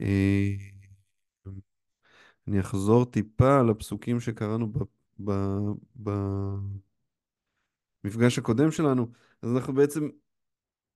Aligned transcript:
אה, 0.00 0.54
אני 2.48 2.60
אחזור 2.60 3.04
טיפה 3.04 3.60
על 3.60 3.70
הפסוקים 3.70 4.20
שקראנו 4.20 4.72
ב... 4.72 4.78
במפגש 8.04 8.38
הקודם 8.38 8.70
שלנו. 8.70 9.06
אז 9.42 9.56
אנחנו 9.56 9.74
בעצם 9.74 10.08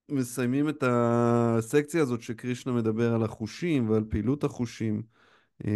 מסיימים 0.09 0.69
את 0.69 0.85
הסקציה 0.87 2.03
הזאת 2.03 2.23
שקרישנה 2.23 2.73
מדבר 2.73 3.15
על 3.15 3.23
החושים 3.23 3.91
ועל 3.91 4.05
פעילות 4.09 4.45
החושים. 4.45 5.03
אה, 5.65 5.71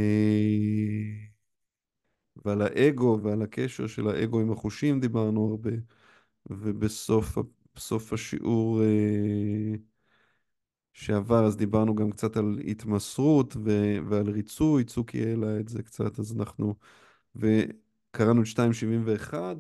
ועל 2.44 2.62
האגו 2.62 3.18
ועל 3.22 3.42
הקשר 3.42 3.86
של 3.86 4.08
האגו 4.08 4.40
עם 4.40 4.52
החושים 4.52 5.00
דיברנו 5.00 5.50
הרבה, 5.50 5.70
ובסוף 6.50 7.38
בסוף 7.76 8.12
השיעור 8.12 8.82
אה, 8.82 9.74
שעבר 10.92 11.46
אז 11.46 11.56
דיברנו 11.56 11.94
גם 11.94 12.10
קצת 12.10 12.36
על 12.36 12.58
התמסרות 12.66 13.56
ו, 13.56 13.70
ועל 14.08 14.30
ריצוי, 14.30 14.84
צוקי 14.84 15.24
העלה 15.24 15.60
את 15.60 15.68
זה 15.68 15.82
קצת, 15.82 16.18
אז 16.18 16.32
אנחנו, 16.32 16.74
וקראנו 18.16 18.42
את 18.42 18.46
271, 18.46 19.56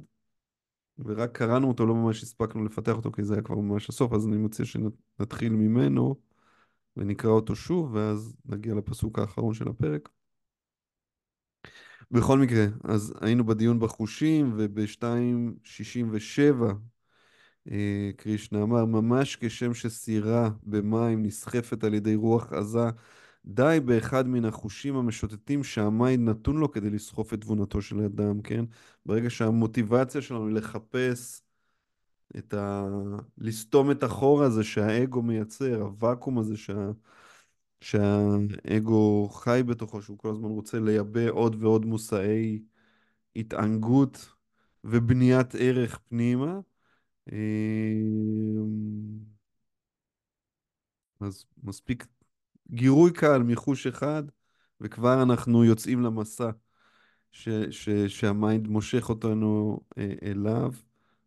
ורק 0.98 1.36
קראנו 1.36 1.68
אותו, 1.68 1.86
לא 1.86 1.94
ממש 1.94 2.22
הספקנו 2.22 2.64
לפתח 2.64 2.92
אותו 2.92 3.12
כי 3.12 3.24
זה 3.24 3.34
היה 3.34 3.42
כבר 3.42 3.56
ממש 3.56 3.88
הסוף, 3.88 4.12
אז 4.12 4.26
אני 4.26 4.36
מציע 4.36 4.66
שנתחיל 4.66 5.52
ממנו 5.52 6.16
ונקרא 6.96 7.30
אותו 7.30 7.56
שוב, 7.56 7.94
ואז 7.94 8.36
נגיע 8.44 8.74
לפסוק 8.74 9.18
האחרון 9.18 9.54
של 9.54 9.68
הפרק. 9.68 10.08
בכל 12.10 12.38
מקרה, 12.38 12.64
אז 12.84 13.14
היינו 13.20 13.46
בדיון 13.46 13.80
בחושים, 13.80 14.52
וב-267 14.56 16.64
אה, 17.70 18.10
קרישנה 18.16 18.62
אמר, 18.62 18.84
ממש 18.84 19.36
כשם 19.40 19.74
שסירה 19.74 20.50
במים 20.62 21.22
נסחפת 21.22 21.84
על 21.84 21.94
ידי 21.94 22.14
רוח 22.14 22.52
עזה, 22.52 22.88
די 23.46 23.78
באחד 23.84 24.28
מן 24.28 24.44
החושים 24.44 24.96
המשוטטים 24.96 25.64
שהמים 25.64 26.28
נתון 26.28 26.56
לו 26.56 26.72
כדי 26.72 26.90
לסחוף 26.90 27.34
את 27.34 27.40
תבונתו 27.40 27.82
של 27.82 28.00
אדם, 28.00 28.42
כן? 28.42 28.64
ברגע 29.06 29.30
שהמוטיבציה 29.30 30.22
שלנו 30.22 30.46
היא 30.46 30.54
לחפש 30.54 31.42
את 32.38 32.54
ה... 32.54 32.84
לסתום 33.38 33.90
את 33.90 34.02
החור 34.02 34.42
הזה 34.42 34.64
שהאגו 34.64 35.22
מייצר, 35.22 35.82
הוואקום 35.82 36.38
הזה 36.38 36.56
שה... 36.56 36.90
שהאגו 37.80 39.28
חי 39.28 39.62
בתוכו, 39.66 40.02
שהוא 40.02 40.18
כל 40.18 40.30
הזמן 40.30 40.48
רוצה 40.48 40.80
לייבא 40.80 41.30
עוד 41.30 41.56
ועוד 41.62 41.84
מושאי 41.86 42.62
התענגות 43.36 44.34
ובניית 44.84 45.54
ערך 45.58 45.98
פנימה. 46.08 46.60
אמ, 47.32 47.36
אז 51.20 51.44
מספיק 51.62 52.06
גירוי 52.70 53.12
קל 53.12 53.42
מחוש 53.42 53.86
אחד, 53.86 54.22
וכבר 54.80 55.22
אנחנו 55.22 55.64
יוצאים 55.64 56.02
למסע 56.02 56.50
ש, 57.32 57.48
ש, 57.70 57.88
שהמיינד 57.90 58.68
מושך 58.68 59.08
אותנו 59.08 59.80
אה, 59.98 60.14
אליו, 60.22 60.72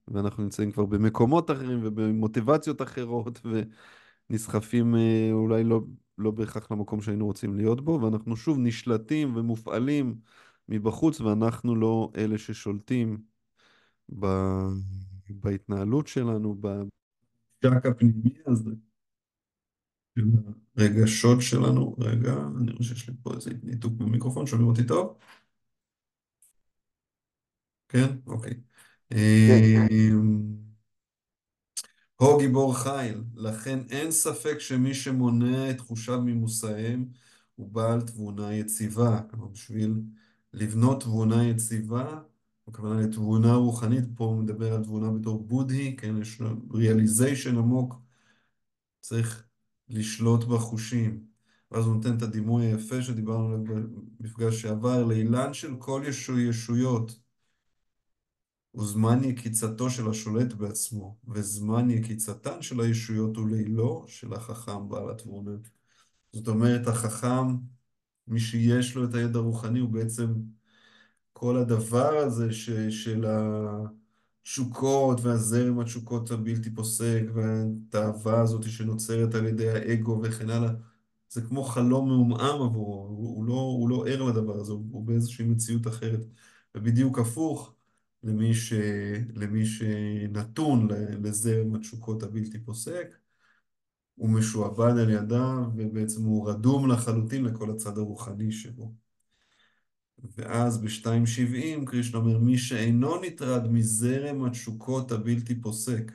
ואנחנו 0.08 0.44
נמצאים 0.44 0.72
כבר 0.72 0.86
במקומות 0.86 1.52
אחרים 1.52 1.80
ובמוטיבציות 1.84 2.82
אחרות, 2.82 3.42
ונסחפים 4.30 4.96
אה, 4.96 5.30
אולי 5.32 5.64
לא 5.64 5.82
לא 6.20 6.32
בהכרח 6.32 6.72
למקום 6.72 7.02
שהיינו 7.02 7.26
רוצים 7.26 7.56
להיות 7.56 7.82
בו, 7.82 8.00
ואנחנו 8.02 8.38
שוב 8.38 8.58
נשלטים 8.60 9.36
ומופעלים 9.36 10.16
מבחוץ, 10.70 11.22
ואנחנו 11.22 11.76
לא 11.76 12.12
אלה 12.16 12.38
ששולטים 12.38 13.18
ב... 14.20 14.26
בהתנהלות 15.30 16.08
שלנו, 16.08 16.56
בשק 16.62 17.86
הפנימי 17.86 18.34
הזה, 18.46 18.72
הרגשות 20.78 21.42
שלנו. 21.42 21.96
רגע, 22.00 22.34
אני 22.62 22.72
חושב 22.78 22.96
שיש 22.96 23.10
לי 23.10 23.16
פה 23.24 23.34
איזה 23.34 23.52
ניתוק 23.64 23.94
במיקרופון, 23.94 24.48
שומעים 24.48 24.68
אותי 24.70 24.88
טוב? 24.88 25.18
כן? 27.90 28.08
אוקיי. 28.28 28.54
כן. 29.10 29.18
אמ, 29.18 30.70
הו 32.22 32.38
גיבור 32.40 32.76
חיל, 32.78 33.24
לכן 33.36 33.80
אין 33.90 34.12
ספק 34.12 34.60
שמי 34.60 34.94
שמונע 34.94 35.70
את 35.70 35.78
תחושיו 35.78 36.22
ממושאיהם 36.22 37.06
הוא 37.56 37.70
בעל 37.70 38.02
תבונה 38.02 38.54
יציבה. 38.56 39.22
כלומר, 39.32 39.48
בשביל 39.48 40.02
לבנות 40.54 41.02
תבונה 41.02 41.48
יציבה, 41.48 42.22
הכוונה 42.68 43.02
לתבונה 43.02 43.54
רוחנית, 43.54 44.04
פה 44.16 44.24
הוא 44.26 44.38
מדבר 44.44 44.74
על 44.74 44.84
תבונה 44.84 45.12
בתור 45.12 45.44
בודהי, 45.48 45.96
כן, 45.98 46.22
יש 46.22 46.42
ריאליזיישן 46.74 47.58
עמוק, 47.58 47.96
צריך 49.02 49.49
לשלוט 49.90 50.44
בחושים. 50.44 51.24
ואז 51.72 51.86
הוא 51.86 51.96
נותן 51.96 52.18
את 52.18 52.22
הדימוי 52.22 52.66
היפה 52.66 53.02
שדיברנו 53.02 53.48
עליו 53.48 53.64
במפגש 54.20 54.62
שעבר, 54.62 55.06
לאילן 55.06 55.54
של 55.54 55.76
כל 55.80 56.04
ישו, 56.08 56.40
ישויות. 56.40 57.20
הוא 58.72 58.86
זמן 58.86 59.24
יקיצתו 59.24 59.90
של 59.90 60.10
השולט 60.10 60.54
בעצמו, 60.54 61.18
וזמן 61.28 61.90
יקיצתן 61.90 62.62
של 62.62 62.82
הישויות 62.82 63.38
הוא 63.38 63.50
לילו 63.50 64.06
של 64.08 64.34
החכם 64.34 64.90
בעל 64.90 65.10
התבונה. 65.10 65.52
זאת 66.34 66.48
אומרת, 66.48 66.88
החכם, 66.88 67.56
מי 68.28 68.40
שיש 68.40 68.96
לו 68.96 69.06
את 69.06 69.14
הידע 69.14 69.40
הרוחני, 69.40 69.80
הוא 69.80 69.90
בעצם 69.90 70.34
כל 71.34 71.58
הדבר 71.58 72.18
הזה 72.18 72.54
ש, 72.54 72.70
של 72.70 73.26
התשוקות 74.42 75.22
והזרם 75.22 75.80
התשוקות 75.80 76.32
הבלתי 76.32 76.70
פוסק, 76.76 77.22
והתאווה 77.34 78.42
הזאת 78.42 78.64
שנוצרת 78.64 79.36
על 79.36 79.46
ידי 79.48 79.70
האגו 79.70 80.22
וכן 80.24 80.50
הלאה, 80.50 80.72
זה 81.30 81.42
כמו 81.42 81.64
חלום 81.64 82.08
מעומעם 82.10 82.62
עבורו, 82.62 83.08
הוא, 83.08 83.36
הוא, 83.36 83.46
לא, 83.46 83.54
הוא 83.54 83.90
לא 83.90 84.08
ער 84.08 84.24
לדבר 84.24 84.60
הזה, 84.60 84.72
הוא, 84.72 84.86
הוא 84.92 85.04
באיזושהי 85.06 85.46
מציאות 85.46 85.88
אחרת. 85.88 86.26
ובדיוק 86.76 87.20
הפוך, 87.20 87.76
למי, 88.24 88.54
ש... 88.54 88.74
למי 89.36 89.66
שנתון 89.66 90.88
לזרם 91.24 91.76
התשוקות 91.76 92.24
הבלתי 92.24 92.60
פוסק, 92.60 93.16
הוא 94.16 94.30
משועבד 94.30 94.98
על 94.98 95.10
ידיו, 95.10 95.64
ובעצם 95.78 96.24
הוא 96.24 96.50
רדום 96.50 96.92
לחלוטין 96.92 97.46
לכל 97.46 97.72
הצד 97.72 97.98
הרוחני 97.98 98.52
שבו. 98.52 98.94
ואז 100.38 100.78
ב-270 100.78 101.86
קרישנה 101.86 102.20
אומר, 102.20 102.38
מי 102.38 102.58
שאינו 102.58 103.22
נטרד 103.22 103.72
מזרם 103.72 104.46
התשוקות 104.46 105.12
הבלתי 105.12 105.62
פוסק, 105.62 106.12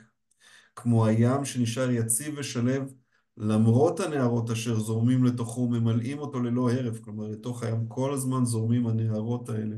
כמו 0.75 1.05
הים 1.05 1.45
שנשאר 1.45 1.91
יציב 1.91 2.35
ושלב, 2.37 2.93
למרות 3.37 3.99
הנערות 3.99 4.51
אשר 4.51 4.79
זורמים 4.79 5.23
לתוכו, 5.23 5.67
ממלאים 5.69 6.19
אותו 6.19 6.39
ללא 6.39 6.71
הרף, 6.71 6.99
כלומר, 6.99 7.27
לתוך 7.27 7.63
הים 7.63 7.87
כל 7.87 8.13
הזמן 8.13 8.45
זורמים 8.45 8.87
הנערות 8.87 9.49
האלה. 9.49 9.75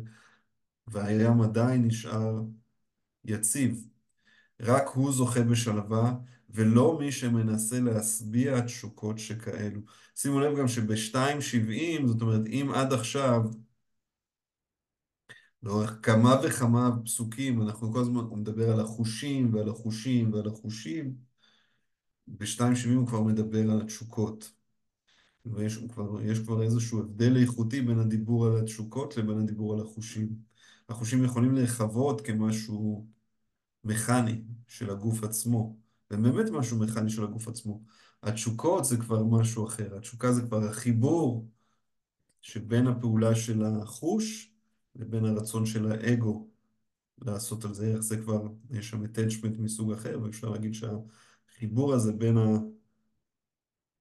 והים 0.88 1.42
עדיין 1.42 1.86
נשאר 1.86 2.42
יציב. 3.26 3.88
רק 4.62 4.88
הוא 4.88 5.12
זוכה 5.12 5.42
בשלווה, 5.44 6.14
ולא 6.50 6.98
מי 7.00 7.12
שמנסה 7.12 7.80
להשביע 7.80 8.62
תשוקות 8.62 9.20
שכאלו. 9.20 9.82
שימו 10.16 10.40
לב 10.40 10.58
גם 10.58 10.68
שב-2.70, 10.68 12.08
זאת 12.08 12.22
אומרת, 12.22 12.46
אם 12.48 12.72
עד 12.76 12.94
עכשיו, 12.94 13.42
לאורך 15.68 16.00
כמה 16.04 16.36
וכמה 16.44 16.90
פסוקים, 17.06 17.62
אנחנו 17.62 17.94
כל 17.94 18.00
הזמן, 18.00 18.20
הוא 18.20 18.38
מדבר 18.38 18.72
על 18.72 18.80
החושים 18.80 19.54
ועל 19.54 19.70
החושים 19.70 20.34
ועל 20.34 20.48
החושים, 20.48 21.16
ב-2.70 22.28 22.96
הוא 22.96 23.08
כבר 23.08 23.22
מדבר 23.22 23.72
על 23.72 23.82
התשוקות. 23.82 24.52
ויש 25.46 25.78
כבר, 25.78 26.22
יש 26.22 26.40
כבר 26.40 26.64
איזשהו 26.64 27.00
הבדל 27.00 27.38
איכותי 27.38 27.82
בין 27.82 28.00
הדיבור 28.00 28.46
על 28.46 28.58
התשוקות 28.58 29.18
לבין 29.18 29.40
הדיבור 29.40 29.74
על 29.74 29.82
החושים. 29.82 30.30
החושים 30.90 31.24
יכולים 31.24 31.56
להיחוות 31.56 32.22
כמשהו 32.22 33.08
מכני 33.84 34.42
של 34.68 34.90
הגוף 34.90 35.24
עצמו, 35.24 35.78
ובאמת 36.12 36.50
משהו 36.50 36.80
מכני 36.80 37.10
של 37.10 37.24
הגוף 37.24 37.48
עצמו. 37.48 37.82
התשוקות 38.24 38.86
זה 38.86 38.98
כבר 38.98 39.24
משהו 39.24 39.68
אחר, 39.68 39.98
התשוקה 39.98 40.34
זה 40.34 40.42
כבר 40.42 40.64
החיבור 40.64 41.48
שבין 42.42 42.88
הפעולה 42.88 43.36
של 43.36 43.64
החוש 43.64 44.57
לבין 44.98 45.26
הרצון 45.26 45.66
של 45.66 45.92
האגו 45.92 46.48
לעשות 47.22 47.66
על 47.66 47.74
זה 47.74 47.88
איך 47.88 48.00
זה 48.00 48.18
כבר, 48.18 48.48
יש 48.70 48.90
שם 48.90 49.04
attachment 49.04 49.60
מסוג 49.62 49.92
אחר, 49.92 50.20
ואפשר 50.24 50.50
להגיד 50.50 50.74
שהחיבור 50.74 51.94
הזה 51.94 52.14
בין 52.14 52.38
ה... 52.38 52.58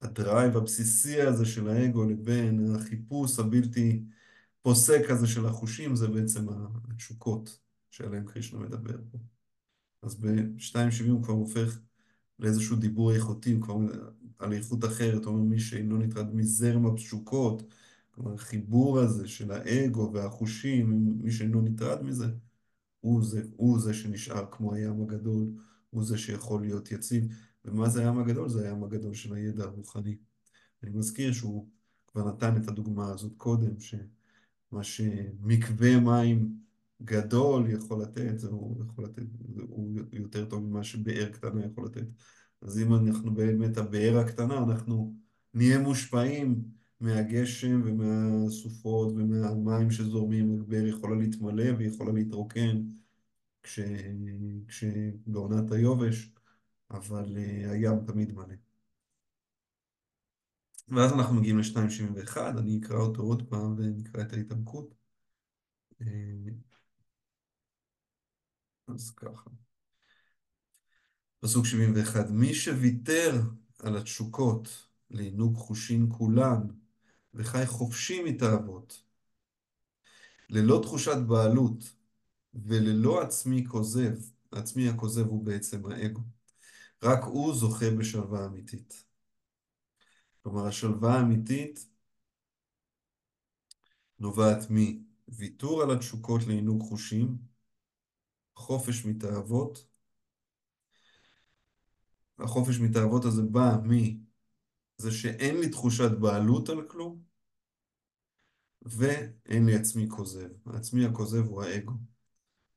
הדרייב 0.03 0.57
הבסיסי 0.57 1.23
הזה 1.23 1.47
של 1.47 1.69
האגו 1.69 2.05
לבין 2.05 2.75
החיפוש 2.75 3.39
הבלתי 3.39 4.03
פוסק 4.63 5.11
הזה 5.11 5.27
של 5.27 5.47
החושים, 5.47 5.97
זה 5.97 6.09
בעצם 6.09 6.47
התשוקות 6.91 7.59
שעליהן 7.91 8.25
קרישנה 8.27 8.61
מדבר 8.61 8.97
פה. 9.11 9.19
אז 10.03 10.15
ב-2.70 10.15 11.11
הוא 11.11 11.23
כבר 11.23 11.35
הופך 11.35 11.79
לאיזשהו 12.39 12.77
דיבור 12.77 13.13
איכותי, 13.15 13.57
כבר 13.61 13.77
על 14.39 14.53
איכות 14.53 14.85
אחרת, 14.85 15.27
אומר 15.27 15.41
מי 15.41 15.61
שאינו 15.61 15.99
נטרד 15.99 16.35
מזרם 16.35 16.87
התשוקות, 16.87 17.63
כלומר 18.17 18.35
החיבור 18.35 18.99
הזה 18.99 19.29
של 19.29 19.51
האגו 19.51 20.11
והחושים, 20.15 21.17
מי 21.23 21.33
שאינו 21.33 21.63
נטרד 21.63 22.03
מזה, 22.03 22.27
הוא 23.01 23.25
זה, 23.25 23.43
הוא 23.57 23.81
זה 23.81 23.95
שנשאר 23.95 24.47
כמו 24.51 24.75
הים 24.75 25.03
הגדול, 25.03 25.47
הוא 25.91 26.05
זה 26.05 26.19
שיכול 26.19 26.61
להיות 26.61 26.93
יציב. 26.93 27.25
ומה 27.65 27.89
זה 27.89 28.01
הים 28.01 28.19
הגדול? 28.19 28.49
זה 28.49 28.69
הים 28.69 28.85
הגדול 28.85 29.15
של 29.15 29.35
הידע 29.35 29.65
הרוחני. 29.65 30.17
אני 30.83 30.91
מזכיר 30.91 31.33
שהוא 31.33 31.69
כבר 32.07 32.29
נתן 32.29 32.57
את 32.57 32.69
הדוגמה 32.69 33.13
הזאת 33.13 33.33
קודם, 33.37 33.81
שמה 33.81 34.83
שמקווה 34.85 36.01
מים 36.01 36.53
גדול 37.03 37.71
יכול 37.71 38.03
לתת, 38.03 38.39
זה 38.39 38.49
הוא 38.49 38.85
יכול 38.85 39.05
לתת, 39.05 39.23
הוא 39.69 40.01
יותר 40.13 40.45
טוב 40.45 40.65
ממה 40.65 40.85
שבאר 40.85 41.29
קטנה 41.33 41.67
יכול 41.67 41.87
לתת. 41.87 42.07
אז 42.63 42.79
אם 42.79 42.95
אנחנו 42.95 43.35
באמת 43.35 43.77
הבאר 43.79 44.19
הקטנה, 44.19 44.59
אנחנו 44.59 45.15
נהיה 45.55 45.79
מושפעים 45.79 46.76
מהגשם 47.01 47.83
ומהסופות 47.85 49.13
ומהמים 49.13 49.91
שזורמים, 49.91 50.61
הבאר 50.61 50.87
יכולה 50.87 51.17
להתמלא 51.17 51.65
ויכולה 51.79 52.13
להתרוקן 52.13 52.83
כש... 53.63 53.81
כשבעונת 54.69 55.73
היובש. 55.73 56.37
אבל 56.91 57.37
uh, 57.37 57.71
הים 57.71 58.07
תמיד 58.07 58.33
מלא. 58.33 58.55
ואז 60.89 61.13
אנחנו 61.13 61.35
מגיעים 61.35 61.59
ל-2.71, 61.59 62.37
אני 62.59 62.79
אקרא 62.79 62.99
אותו 62.99 63.23
עוד 63.23 63.49
פעם 63.49 63.75
ונקרא 63.79 64.23
את 64.23 64.33
ההתעמקות. 64.33 64.95
Uh, 66.03 66.05
אז 68.89 69.11
ככה. 69.11 69.51
פסוק 71.41 71.67
71, 71.67 72.31
מי 72.31 72.55
שוויתר 72.55 73.41
על 73.79 73.97
התשוקות 73.97 74.87
לעינוג 75.11 75.57
חושים 75.57 76.11
כולן 76.11 76.61
וחי 77.37 77.67
חופשי 77.67 78.23
מתאוות, 78.23 79.03
ללא 80.49 80.81
תחושת 80.83 81.17
בעלות 81.29 81.95
וללא 82.55 83.23
עצמי 83.23 83.65
כוזב, 83.69 84.15
העצמי 84.53 84.89
הכוזב 84.89 85.27
הוא 85.27 85.45
בעצם 85.45 85.87
האגו. 85.87 86.21
רק 87.03 87.25
הוא 87.25 87.55
זוכה 87.55 87.91
בשלווה 87.99 88.47
אמיתית. 88.47 89.05
כלומר, 90.43 90.67
השלווה 90.67 91.15
האמיתית 91.15 91.89
נובעת 94.19 94.59
מוויתור 94.71 95.83
על 95.83 95.91
התשוקות 95.91 96.41
לעינוג 96.47 96.83
חושים, 96.83 97.39
חופש 98.55 99.05
מתאוות. 99.05 99.87
החופש 102.39 102.79
מתאוות 102.81 103.25
הזה 103.25 103.43
בא 103.43 103.77
מזה 104.99 105.11
שאין 105.13 105.61
לי 105.61 105.69
תחושת 105.69 106.11
בעלות 106.21 106.69
על 106.69 106.89
כלום, 106.89 107.23
ואין 108.83 109.67
לי 109.67 109.75
עצמי 109.75 110.09
כוזב. 110.09 110.49
העצמי 110.67 111.05
הכוזב 111.05 111.45
הוא 111.47 111.63
האגו. 111.63 111.93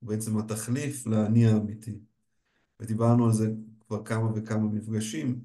בעצם 0.02 0.38
התחליף 0.38 1.08
לאני 1.08 1.48
האמיתי. 1.48 2.00
ודיברנו 2.80 3.26
על 3.26 3.34
זה 3.34 3.52
כבר 3.88 4.04
כמה 4.06 4.32
וכמה 4.36 4.64
מפגשים. 4.64 5.42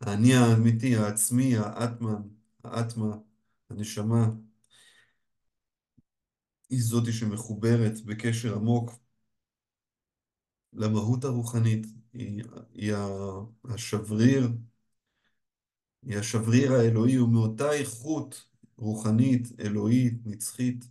האני 0.00 0.34
האמיתי, 0.34 0.96
העצמי, 0.96 1.56
האטמן, 1.56 2.22
האטמה, 2.64 3.16
הנשמה, 3.70 4.26
היא 6.70 6.82
זאתי 6.82 7.12
שמחוברת 7.12 8.04
בקשר 8.04 8.54
עמוק 8.54 8.90
למהות 10.72 11.24
הרוחנית, 11.24 11.86
היא, 12.12 12.42
היא 12.74 12.94
השבריר, 13.64 14.48
היא 16.02 16.18
השבריר 16.18 16.72
האלוהי, 16.72 17.14
הוא 17.14 17.28
מאותה 17.28 17.72
איכות 17.72 18.48
רוחנית, 18.76 19.60
אלוהית, 19.60 20.26
נצחית, 20.26 20.84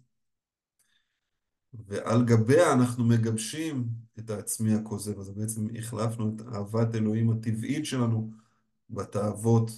ועל 1.73 2.25
גביה 2.25 2.73
אנחנו 2.73 3.03
מגבשים 3.03 3.89
את 4.19 4.29
העצמי 4.29 4.73
הכוזב. 4.73 5.19
אז 5.19 5.29
בעצם 5.29 5.67
החלפנו 5.77 6.35
את 6.35 6.41
אהבת 6.41 6.95
אלוהים 6.95 7.29
הטבעית 7.29 7.85
שלנו 7.85 8.31
בתאוות 8.89 9.71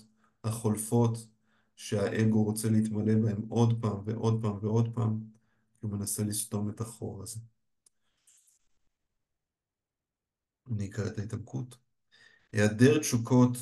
החולפות 0.43 1.27
שהאגו 1.75 2.43
רוצה 2.43 2.69
להתמלא 2.69 3.15
בהם 3.15 3.41
עוד 3.49 3.81
פעם 3.81 3.97
ועוד 4.05 4.41
פעם 4.41 4.57
ועוד 4.61 4.93
פעם, 4.95 5.19
כי 5.73 5.79
הוא 5.81 5.91
מנסה 5.91 6.23
לסתום 6.23 6.69
את 6.69 6.81
החור 6.81 7.23
הזה. 7.23 7.52
אני 10.71 10.85
אקרא 10.85 11.07
את 11.07 11.17
ההתעמקות. 11.17 11.77
היעדר 12.51 12.99
תשוקות 12.99 13.57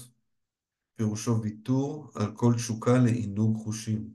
פירושו 0.95 1.41
ויתור 1.41 2.11
על 2.15 2.35
כל 2.35 2.53
תשוקה 2.55 2.97
לעינוג 2.97 3.57
חושים. 3.63 4.13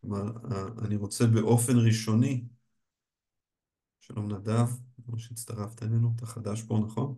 כלומר, 0.00 0.32
אני 0.84 0.96
רוצה 0.96 1.26
באופן 1.26 1.72
ראשוני 1.86 2.44
שלום 4.00 4.32
נדב, 4.32 4.66
כמו 5.06 5.18
שהצטרפת 5.18 5.82
אלינו, 5.82 6.12
אתה 6.16 6.26
חדש 6.26 6.62
פה, 6.62 6.78
נכון? 6.86 7.14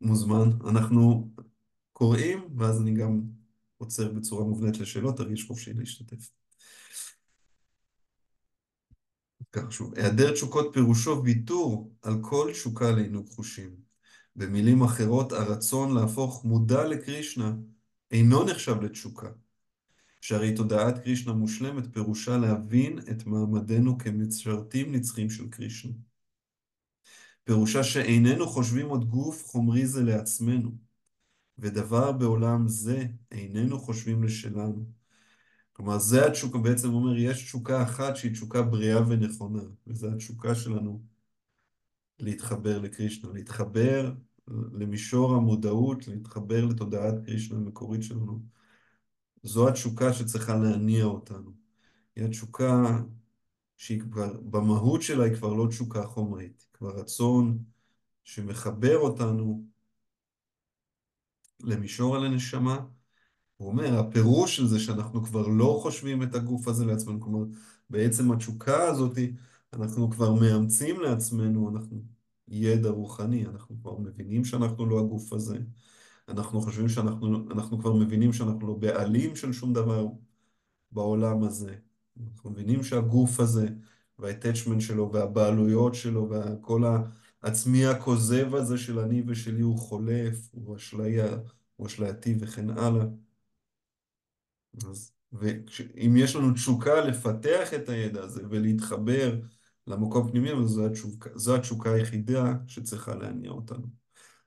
מוזמן. 0.00 0.68
אנחנו 0.68 1.30
קוראים, 1.92 2.56
ואז 2.58 2.80
אני 2.80 2.94
גם 2.94 3.22
עוצר 3.78 4.12
בצורה 4.12 4.44
מובנית 4.44 4.78
לשאלות, 4.78 5.16
תרגיש 5.16 5.44
חופשי 5.44 5.72
להשתתף. 5.74 6.30
ככה 9.52 9.70
שוב, 9.70 9.94
היעדר 9.94 10.32
תשוקות 10.32 10.70
פירושו 10.72 11.22
ויתור 11.24 11.92
על 12.02 12.14
כל 12.22 12.50
תשוקה 12.52 12.90
לעינוג 12.90 13.28
חושים. 13.28 13.70
במילים 14.36 14.82
אחרות, 14.82 15.32
הרצון 15.32 15.94
להפוך 15.94 16.44
מודע 16.44 16.84
לקרישנה 16.84 17.54
אינו 18.10 18.44
נחשב 18.44 18.82
לתשוקה. 18.82 19.28
שהרי 20.20 20.54
תודעת 20.54 20.98
קרישנה 20.98 21.32
מושלמת 21.32 21.84
פירושה 21.92 22.36
להבין 22.36 22.98
את 22.98 23.26
מעמדנו 23.26 23.98
כמשרתים 23.98 24.94
נצחים 24.94 25.30
של 25.30 25.48
קרישנה. 25.48 25.92
פירושה 27.44 27.84
שאיננו 27.84 28.46
חושבים 28.46 28.88
עוד 28.88 29.08
גוף 29.08 29.46
חומרי 29.46 29.86
זה 29.86 30.02
לעצמנו, 30.02 30.70
ודבר 31.58 32.12
בעולם 32.12 32.68
זה 32.68 33.06
איננו 33.32 33.78
חושבים 33.78 34.24
לשלנו. 34.24 34.97
כלומר, 35.78 35.98
זה 35.98 36.26
התשוקה, 36.26 36.58
בעצם 36.58 36.92
אומר, 36.92 37.16
יש 37.16 37.42
תשוקה 37.42 37.82
אחת 37.82 38.16
שהיא 38.16 38.32
תשוקה 38.32 38.62
בריאה 38.62 39.08
ונכונה, 39.08 39.62
וזו 39.86 40.12
התשוקה 40.12 40.54
שלנו 40.54 41.02
להתחבר 42.18 42.78
לקרישנה, 42.78 43.32
להתחבר 43.32 44.12
למישור 44.48 45.34
המודעות, 45.34 46.08
להתחבר 46.08 46.64
לתודעת 46.64 47.14
קרישנה 47.24 47.58
המקורית 47.58 48.02
שלנו. 48.02 48.42
זו 49.42 49.68
התשוקה 49.68 50.12
שצריכה 50.12 50.56
להניע 50.56 51.04
אותנו. 51.04 51.52
היא 52.16 52.24
התשוקה 52.24 53.00
שהיא 53.76 54.00
כבר, 54.00 54.40
במהות 54.40 55.02
שלה 55.02 55.24
היא 55.24 55.34
כבר 55.34 55.52
לא 55.52 55.66
תשוקה 55.68 56.06
חומרית, 56.06 56.60
היא 56.60 56.74
כבר 56.78 57.00
רצון 57.00 57.58
שמחבר 58.24 58.96
אותנו 58.98 59.64
למישור 61.60 62.16
על 62.16 62.24
הנשמה. 62.24 62.86
הוא 63.58 63.68
אומר, 63.68 63.98
הפירוש 63.98 64.56
של 64.56 64.66
זה 64.66 64.80
שאנחנו 64.80 65.24
כבר 65.24 65.48
לא 65.48 65.78
חושבים 65.82 66.22
את 66.22 66.34
הגוף 66.34 66.68
הזה 66.68 66.84
לעצמנו, 66.86 67.20
כלומר, 67.20 67.44
בעצם 67.90 68.32
התשוקה 68.32 68.88
הזאת, 68.88 69.18
אנחנו 69.72 70.10
כבר 70.10 70.34
מאמצים 70.34 71.00
לעצמנו, 71.00 71.70
אנחנו 71.70 72.02
ידע 72.48 72.90
רוחני, 72.90 73.46
אנחנו 73.46 73.76
כבר 73.82 73.98
מבינים 73.98 74.44
שאנחנו 74.44 74.86
לא 74.86 75.00
הגוף 75.00 75.32
הזה, 75.32 75.58
אנחנו 76.28 76.60
חושבים 76.60 76.88
שאנחנו, 76.88 77.50
אנחנו 77.50 77.78
כבר 77.78 77.94
מבינים 77.94 78.32
שאנחנו 78.32 78.66
לא 78.66 78.74
בעלים 78.74 79.36
של 79.36 79.52
שום 79.52 79.72
דבר 79.72 80.06
בעולם 80.92 81.42
הזה. 81.44 81.76
אנחנו 82.34 82.50
מבינים 82.50 82.82
שהגוף 82.84 83.40
הזה 83.40 83.68
והאטצ'מנט 84.18 84.80
שלו 84.80 85.12
והבעלויות 85.12 85.94
שלו 85.94 86.30
וכל 86.30 86.82
העצמי 87.42 87.86
הכוזב 87.86 88.54
הזה 88.54 88.78
של 88.78 88.98
אני 88.98 89.22
ושלי 89.26 89.60
הוא 89.60 89.78
חולף, 89.78 90.48
הוא 90.52 90.76
אשליה, 90.76 91.38
הוא 91.76 91.86
אשלייתי 91.86 92.36
וכן 92.40 92.70
הלאה. 92.70 93.04
אז, 94.86 95.12
ואם 95.32 96.16
יש 96.16 96.36
לנו 96.36 96.52
תשוקה 96.52 97.00
לפתח 97.00 97.74
את 97.74 97.88
הידע 97.88 98.22
הזה 98.22 98.42
ולהתחבר 98.50 99.40
למקום 99.86 100.30
פנימי, 100.30 100.52
אז 100.52 100.68
זו 100.68 100.86
התשוקה, 100.86 101.30
זו 101.34 101.56
התשוקה 101.56 101.92
היחידה 101.94 102.54
שצריכה 102.66 103.14
להניע 103.14 103.50
אותנו. 103.50 103.86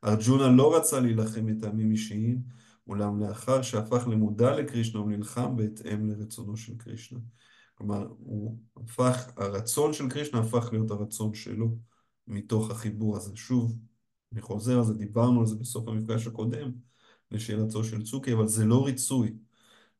ארג'ונה 0.03 0.47
לא 0.47 0.77
רצה 0.77 0.99
להילחם 0.99 1.45
מטעמים 1.45 1.91
אישיים, 1.91 2.41
אולם 2.87 3.19
לאחר 3.19 3.61
שהפך 3.61 4.07
למודע 4.07 4.55
לקרישנה, 4.55 4.99
הוא 4.99 5.09
נלחם 5.09 5.55
בהתאם 5.55 6.09
לרצונו 6.09 6.57
של 6.57 6.77
קרישנה. 6.77 7.19
כלומר, 7.75 8.07
הוא 8.19 8.57
הפך, 8.77 9.31
הרצון 9.37 9.93
של 9.93 10.09
קרישנה 10.09 10.39
הפך 10.39 10.69
להיות 10.71 10.91
הרצון 10.91 11.33
שלו 11.33 11.77
מתוך 12.27 12.71
החיבור 12.71 13.17
הזה. 13.17 13.31
שוב, 13.35 13.77
אני 14.33 14.41
חוזר 14.41 14.77
על 14.77 14.83
זה, 14.83 14.93
דיברנו 14.93 15.39
על 15.39 15.45
זה 15.45 15.55
בסוף 15.55 15.87
המפגש 15.87 16.27
הקודם, 16.27 16.71
לשאלתו 17.31 17.83
של 17.83 18.03
צוקי, 18.03 18.33
אבל 18.33 18.47
זה 18.47 18.65
לא 18.65 18.85
ריצוי. 18.85 19.33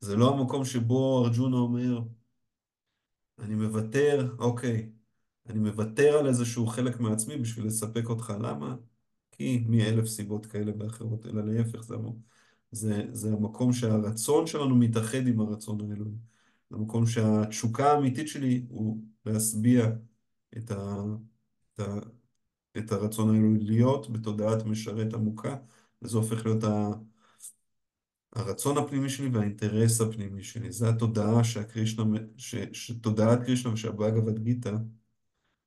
זה 0.02 0.16
לא 0.16 0.34
המקום 0.34 0.64
שבו 0.64 1.24
ארג'ונה 1.26 1.56
אומר, 1.56 2.00
אני 3.38 3.54
מוותר, 3.54 4.34
אוקיי, 4.38 4.90
אני 5.48 5.58
מוותר 5.58 6.18
על 6.18 6.26
איזשהו 6.28 6.66
חלק 6.66 7.00
מעצמי 7.00 7.36
בשביל 7.36 7.66
לספק 7.66 8.04
אותך. 8.06 8.32
למה? 8.40 8.76
כי 9.32 9.64
מאלף 9.68 10.06
סיבות 10.06 10.46
כאלה 10.46 10.72
ואחרות, 10.78 11.26
אלא 11.26 11.44
להפך, 11.44 11.82
זה, 11.82 11.96
זה, 12.72 13.04
זה 13.12 13.32
המקום 13.32 13.72
שהרצון 13.72 14.46
שלנו 14.46 14.76
מתאחד 14.76 15.26
עם 15.26 15.40
הרצון 15.40 15.80
האלוהי. 15.80 16.14
זה 16.70 16.76
המקום 16.76 17.06
שהתשוקה 17.06 17.92
האמיתית 17.92 18.28
שלי 18.28 18.66
הוא 18.68 18.98
להשביע 19.26 19.86
את, 20.58 20.70
ה, 20.70 21.04
את, 21.74 21.80
ה, 21.80 21.98
את 22.78 22.92
הרצון 22.92 23.34
האלוהי 23.34 23.58
להיות 23.64 24.10
בתודעת 24.10 24.66
משרת 24.66 25.14
עמוקה, 25.14 25.56
וזה 26.02 26.18
הופך 26.18 26.46
להיות 26.46 26.64
ה... 26.64 26.90
הרצון 28.32 28.78
הפנימי 28.78 29.08
שלי 29.08 29.28
והאינטרס 29.28 30.00
הפנימי 30.00 30.42
שלי. 30.42 30.72
זו 30.72 30.88
התודעה 30.88 31.44
שהקרישנה, 31.44 32.18
ש, 32.36 32.54
שתודעת 32.72 33.42
קרישנה 33.44 33.72
ושהבאגבד 33.72 34.38
גיתא 34.38 34.72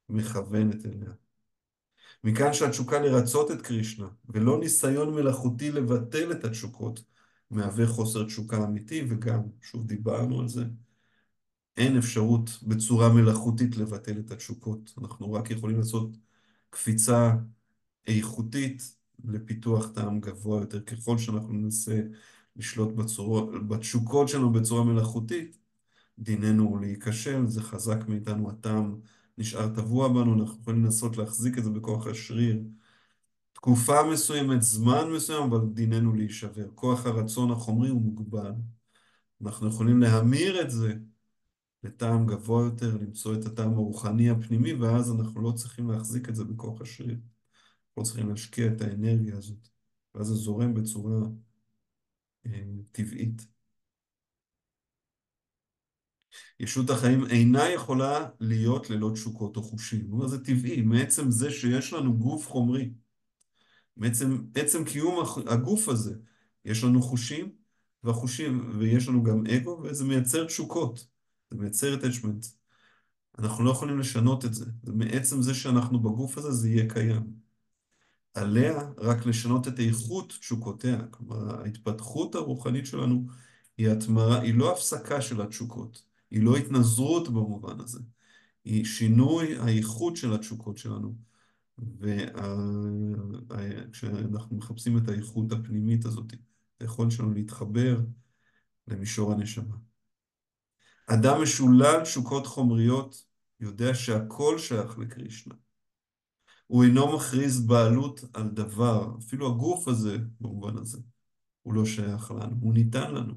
מכוונת 0.09 0.85
אליה. 0.85 1.11
מכאן 2.23 2.53
שהתשוקה 2.53 2.99
לרצות 2.99 3.51
את 3.51 3.61
קרישנה, 3.61 4.07
ולא 4.29 4.59
ניסיון 4.59 5.13
מלאכותי 5.13 5.71
לבטל 5.71 6.31
את 6.31 6.43
התשוקות, 6.45 7.03
מהווה 7.51 7.87
חוסר 7.87 8.25
תשוקה 8.25 8.63
אמיתי, 8.63 9.05
וגם, 9.09 9.41
שוב 9.61 9.87
דיברנו 9.87 10.39
על 10.41 10.47
זה, 10.47 10.63
אין 11.77 11.97
אפשרות 11.97 12.49
בצורה 12.63 13.13
מלאכותית 13.13 13.77
לבטל 13.77 14.19
את 14.19 14.31
התשוקות. 14.31 14.93
אנחנו 14.97 15.33
רק 15.33 15.51
יכולים 15.51 15.77
לעשות 15.77 16.17
קפיצה 16.69 17.31
איכותית 18.07 18.95
לפיתוח 19.23 19.91
טעם 19.95 20.19
גבוה 20.19 20.61
יותר. 20.61 20.81
ככל 20.81 21.17
שאנחנו 21.17 21.53
ננסה 21.53 22.01
לשלוט 22.55 22.89
בתשוקות 23.67 24.29
שלנו 24.29 24.51
בצורה 24.53 24.83
מלאכותית, 24.83 25.57
דיננו 26.19 26.63
הוא 26.63 26.79
להיכשל, 26.79 27.47
זה 27.47 27.61
חזק 27.61 28.07
מאיתנו, 28.07 28.49
הטעם 28.49 28.99
נשאר 29.37 29.75
טבוע 29.75 30.07
בנו, 30.07 30.33
אנחנו 30.33 30.61
יכולים 30.61 30.85
לנסות 30.85 31.17
להחזיק 31.17 31.57
את 31.57 31.63
זה 31.63 31.69
בכוח 31.69 32.07
השריר. 32.07 32.63
תקופה 33.53 34.03
מסוימת, 34.13 34.61
זמן 34.61 35.11
מסוים, 35.15 35.43
אבל 35.43 35.65
דיננו 35.73 36.13
להישבר. 36.13 36.67
כוח 36.75 37.05
הרצון 37.05 37.51
החומרי 37.51 37.89
הוא 37.89 38.01
מוגבל. 38.01 38.51
אנחנו 39.41 39.67
יכולים 39.67 39.99
להמיר 39.99 40.61
את 40.61 40.71
זה 40.71 40.93
לטעם 41.83 42.25
גבוה 42.25 42.63
יותר, 42.63 42.97
למצוא 42.97 43.35
את 43.35 43.45
הטעם 43.45 43.73
הרוחני 43.73 44.29
הפנימי, 44.29 44.73
ואז 44.73 45.11
אנחנו 45.11 45.41
לא 45.41 45.51
צריכים 45.51 45.91
להחזיק 45.91 46.29
את 46.29 46.35
זה 46.35 46.43
בכוח 46.43 46.81
השריר. 46.81 47.17
לא 47.97 48.03
צריכים 48.03 48.29
להשקיע 48.29 48.67
את 48.67 48.81
האנרגיה 48.81 49.37
הזאת, 49.37 49.67
ואז 50.15 50.27
זה 50.27 50.35
זורם 50.35 50.73
בצורה 50.73 51.19
טבעית. 52.91 53.47
ישות 56.59 56.89
החיים 56.89 57.25
אינה 57.25 57.69
יכולה 57.69 58.29
להיות 58.39 58.89
ללא 58.89 59.11
תשוקות 59.13 59.57
או 59.57 59.63
חושים. 59.63 60.11
אומר, 60.11 60.27
זה 60.27 60.43
טבעי, 60.43 60.81
מעצם 60.81 61.31
זה 61.31 61.51
שיש 61.51 61.93
לנו 61.93 62.17
גוף 62.17 62.47
חומרי, 62.47 62.91
מעצם 63.97 64.45
עצם 64.55 64.83
קיום 64.83 65.23
הגוף 65.47 65.89
הזה, 65.89 66.15
יש 66.65 66.83
לנו 66.83 67.01
חושים, 67.01 67.51
והחושים, 68.03 68.71
ויש 68.79 69.07
לנו 69.07 69.23
גם 69.23 69.45
אגו, 69.47 69.81
וזה 69.83 70.03
מייצר 70.03 70.45
תשוקות, 70.45 71.07
זה 71.51 71.57
מייצר 71.57 71.99
attachment. 71.99 72.47
אנחנו 73.39 73.63
לא 73.63 73.71
יכולים 73.71 73.99
לשנות 73.99 74.45
את 74.45 74.53
זה. 74.53 74.65
מעצם 74.83 75.41
זה 75.41 75.53
שאנחנו 75.53 75.99
בגוף 75.99 76.37
הזה, 76.37 76.51
זה 76.51 76.69
יהיה 76.69 76.89
קיים. 76.89 77.44
עליה 78.35 78.89
רק 78.97 79.25
לשנות 79.25 79.67
את 79.67 79.79
איכות 79.79 80.33
תשוקותיה. 80.39 81.01
כלומר, 81.11 81.61
ההתפתחות 81.61 82.35
הרוחנית 82.35 82.85
שלנו 82.85 83.25
היא 83.77 83.89
התמרה, 83.89 84.41
היא 84.41 84.55
לא 84.55 84.71
הפסקה 84.73 85.21
של 85.21 85.41
התשוקות. 85.41 86.03
היא 86.31 86.43
לא 86.43 86.57
התנזרות 86.57 87.29
במובן 87.29 87.79
הזה, 87.79 87.99
היא 88.65 88.85
שינוי 88.85 89.57
האיכות 89.57 90.15
של 90.15 90.33
התשוקות 90.33 90.77
שלנו. 90.77 91.15
וכשאנחנו 93.49 94.57
מחפשים 94.57 94.97
את 94.97 95.09
האיכות 95.09 95.51
הפנימית 95.51 96.05
הזאת, 96.05 96.33
היכולת 96.79 97.11
שלנו 97.11 97.33
להתחבר 97.33 97.99
למישור 98.87 99.31
הנשמה. 99.31 99.75
אדם 101.07 101.41
משולל 101.41 102.01
תשוקות 102.03 102.47
חומריות 102.47 103.25
יודע 103.59 103.93
שהכל 103.93 104.57
שייך 104.59 104.97
לקרישנה. 104.97 105.55
הוא 106.67 106.83
אינו 106.83 107.15
מכריז 107.15 107.67
בעלות 107.67 108.23
על 108.33 108.49
דבר, 108.49 109.15
אפילו 109.19 109.47
הגוף 109.47 109.87
הזה, 109.87 110.17
במובן 110.41 110.77
הזה, 110.77 110.97
הוא 111.61 111.73
לא 111.73 111.85
שייך 111.85 112.31
לנו, 112.31 112.55
הוא 112.61 112.73
ניתן 112.73 113.13
לנו. 113.13 113.33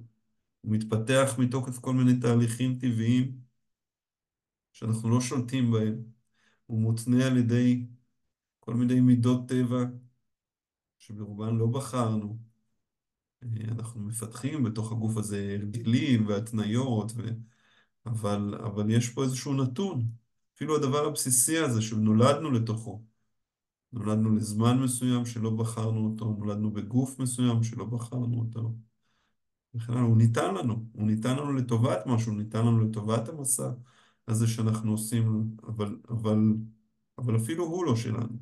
הוא 0.60 0.72
מתפתח 0.72 1.34
מתוקף 1.38 1.78
כל 1.78 1.94
מיני 1.94 2.20
תהליכים 2.20 2.78
טבעיים 2.78 3.38
שאנחנו 4.72 5.10
לא 5.10 5.20
שולטים 5.20 5.70
בהם. 5.70 6.02
הוא 6.66 6.80
מותנה 6.80 7.26
על 7.26 7.36
ידי 7.36 7.86
כל 8.60 8.74
מיני 8.74 9.00
מידות 9.00 9.48
טבע 9.48 9.84
שברובן 10.98 11.56
לא 11.56 11.66
בחרנו. 11.66 12.38
אנחנו 13.68 14.00
מפתחים 14.00 14.64
בתוך 14.64 14.92
הגוף 14.92 15.16
הזה 15.16 15.56
הרגלים 15.58 16.26
והתניות, 16.26 17.12
ו... 17.16 17.28
אבל, 18.06 18.54
אבל 18.64 18.90
יש 18.90 19.10
פה 19.10 19.22
איזשהו 19.22 19.54
נתון. 19.54 20.08
אפילו 20.56 20.76
הדבר 20.76 21.06
הבסיסי 21.06 21.58
הזה 21.58 21.82
שנולדנו 21.82 22.50
לתוכו. 22.50 23.02
נולדנו 23.92 24.36
לזמן 24.36 24.78
מסוים 24.82 25.26
שלא 25.26 25.50
בחרנו 25.50 26.06
אותו, 26.10 26.24
נולדנו 26.38 26.70
בגוף 26.70 27.18
מסוים 27.18 27.62
שלא 27.62 27.84
בחרנו 27.84 28.40
אותו. 28.40 28.74
וכן 29.74 29.92
הלאה, 29.92 30.02
הוא 30.04 30.16
ניתן 30.16 30.54
לנו, 30.54 30.84
הוא 30.92 31.06
ניתן 31.06 31.36
לנו 31.36 31.52
לטובת 31.52 32.06
משהו, 32.06 32.32
הוא 32.32 32.38
ניתן 32.42 32.58
לנו 32.58 32.80
לטובת 32.80 33.28
המסע 33.28 33.70
הזה 34.28 34.46
שאנחנו 34.48 34.92
עושים, 34.92 35.56
אבל, 35.66 35.96
אבל, 36.10 36.38
אבל 37.18 37.36
אפילו 37.36 37.64
הוא 37.64 37.84
לא 37.86 37.96
שלנו. 37.96 38.38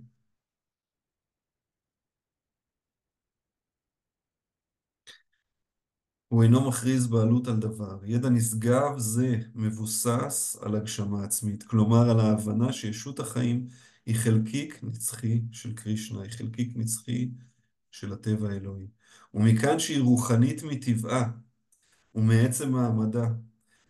הוא 6.28 6.42
אינו 6.42 6.68
מכריז 6.68 7.06
בעלות 7.06 7.48
על 7.48 7.56
דבר. 7.56 7.98
ידע 8.04 8.28
נשגב 8.28 8.98
זה 8.98 9.36
מבוסס 9.54 10.56
על 10.62 10.74
הגשמה 10.76 11.24
עצמית, 11.24 11.62
כלומר 11.62 12.10
על 12.10 12.20
ההבנה 12.20 12.72
שישות 12.72 13.20
החיים 13.20 13.68
היא 14.06 14.16
חלקיק 14.16 14.80
נצחי 14.82 15.42
של 15.52 15.75
קרישנה, 15.75 16.22
היא 16.22 16.30
חלקיק 16.30 16.76
נצחי 16.76 17.30
של 17.90 18.12
הטבע 18.12 18.48
האלוהי. 18.48 18.86
ומכאן 19.34 19.78
שהיא 19.78 20.00
רוחנית 20.00 20.62
מטבעה 20.62 21.30
ומעצם 22.14 22.72
מעמדה, 22.72 23.28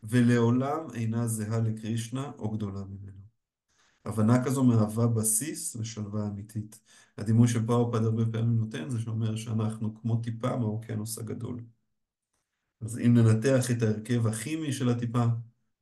ולעולם 0.02 0.86
אינה 0.94 1.26
זהה 1.26 1.58
לקרישנה 1.58 2.30
או 2.38 2.50
גדולה 2.50 2.84
ממנו. 2.84 3.20
הבנה 4.04 4.44
כזו 4.44 4.64
מהווה 4.64 5.06
בסיס 5.06 5.76
לשלווה 5.76 6.26
אמיתית. 6.26 6.80
הדימוי 7.18 7.48
שפרבהופאד 7.48 8.04
הרבה 8.04 8.22
פעמים 8.32 8.58
נותן 8.58 8.90
זה 8.90 9.00
שאומר 9.00 9.36
שאנחנו 9.36 10.00
כמו 10.00 10.16
טיפה 10.16 10.56
מהאוקיינוס 10.56 11.18
הגדול. 11.18 11.60
אז 12.80 12.98
אם 12.98 13.14
ננתח 13.14 13.70
את 13.70 13.82
ההרכב 13.82 14.26
הכימי 14.26 14.72
של 14.72 14.88
הטיפה, 14.88 15.24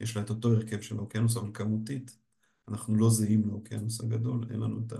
יש 0.00 0.16
לה 0.16 0.22
את 0.22 0.30
אותו 0.30 0.52
הרכב 0.52 0.80
של 0.80 0.96
האוקיינוס, 0.96 1.36
אבל 1.36 1.50
כמותית, 1.54 2.18
אנחנו 2.68 2.96
לא 2.96 3.10
זהים 3.10 3.48
לאוקיינוס 3.48 4.00
הגדול, 4.00 4.46
אין 4.50 4.60
לנו 4.60 4.80
את 4.86 4.92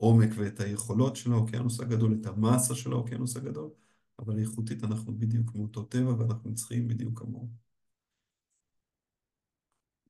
העומק 0.00 0.30
ואת 0.36 0.60
היכולות 0.60 1.16
של 1.16 1.32
האוקיינוס 1.32 1.80
הגדול, 1.80 2.18
את 2.20 2.26
המסה 2.26 2.74
של 2.74 2.92
האוקיינוס 2.92 3.36
הגדול, 3.36 3.70
אבל 4.18 4.38
איכותית 4.38 4.84
אנחנו 4.84 5.18
בדיוק 5.18 5.54
מאותו 5.54 5.82
טבע 5.82 6.14
ואנחנו 6.18 6.50
נצחיים 6.50 6.88
בדיוק 6.88 7.18
כמוהו. 7.18 7.48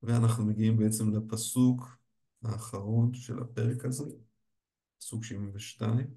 ואנחנו 0.03 0.45
מגיעים 0.45 0.77
בעצם 0.77 1.09
לפסוק 1.09 1.97
האחרון 2.43 3.13
של 3.13 3.39
הפרק 3.39 3.85
הזה. 3.85 4.05
סוג 5.01 5.23
72. 5.23 6.07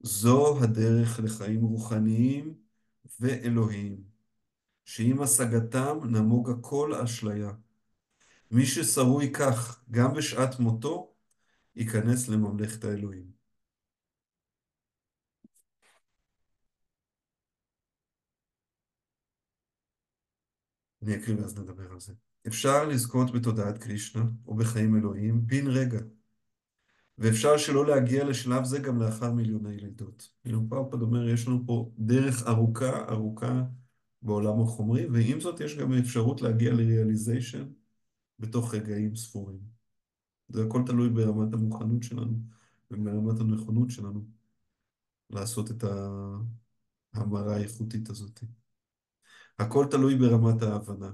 זו 0.00 0.62
הדרך 0.62 1.20
לחיים 1.24 1.64
רוחניים 1.64 2.54
ואלוהיים, 3.20 4.04
שעם 4.86 5.22
השגתם 5.22 5.98
נמוגה 6.04 6.52
כל 6.60 6.94
אשליה. 6.94 7.52
מי 8.50 8.66
ששרוי 8.66 9.32
כך, 9.32 9.84
גם 9.90 10.14
בשעת 10.14 10.60
מותו, 10.60 11.14
ייכנס 11.76 12.28
לממלכת 12.28 12.84
האלוהים. 12.84 13.30
אני 21.02 21.16
אקריא 21.16 21.36
ואז 21.36 21.58
נדבר 21.58 21.92
על 21.92 22.00
זה. 22.00 22.12
אפשר 22.46 22.84
לזכות 22.84 23.32
בתודעת 23.32 23.78
קרישנה 23.78 24.24
או 24.46 24.54
בחיים 24.54 24.96
אלוהיים 24.96 25.46
בן 25.46 25.66
רגע, 25.66 26.00
ואפשר 27.18 27.58
שלא 27.58 27.86
להגיע 27.86 28.24
לשלב 28.24 28.64
זה 28.64 28.78
גם 28.78 29.02
לאחר 29.02 29.32
מיליוני 29.32 29.76
לידות. 29.76 30.30
כאילו 30.42 30.68
פרפד 30.68 31.02
אומר, 31.02 31.28
יש 31.28 31.46
לנו 31.48 31.62
פה 31.66 31.90
דרך 31.98 32.46
ארוכה 32.46 33.04
ארוכה 33.08 33.62
בעולם 34.22 34.60
החומרי, 34.60 35.06
ועם 35.06 35.40
זאת 35.40 35.60
יש 35.60 35.76
גם 35.76 35.92
אפשרות 35.92 36.42
להגיע 36.42 36.72
לריאליזיישן 36.72 37.68
בתוך 38.38 38.74
רגעים 38.74 39.16
ספורים. 39.16 39.58
זה 40.48 40.64
הכל 40.64 40.82
תלוי 40.86 41.08
ברמת 41.08 41.54
המוכנות 41.54 42.02
שלנו 42.02 42.38
וברמת 42.90 43.40
הנכונות 43.40 43.90
שלנו 43.90 44.24
לעשות 45.30 45.70
את 45.70 45.84
ההמרה 47.14 47.54
האיכותית 47.54 48.10
הזאת. 48.10 48.40
הכל 49.58 49.86
תלוי 49.90 50.16
ברמת 50.16 50.62
ההבנה. 50.62 51.12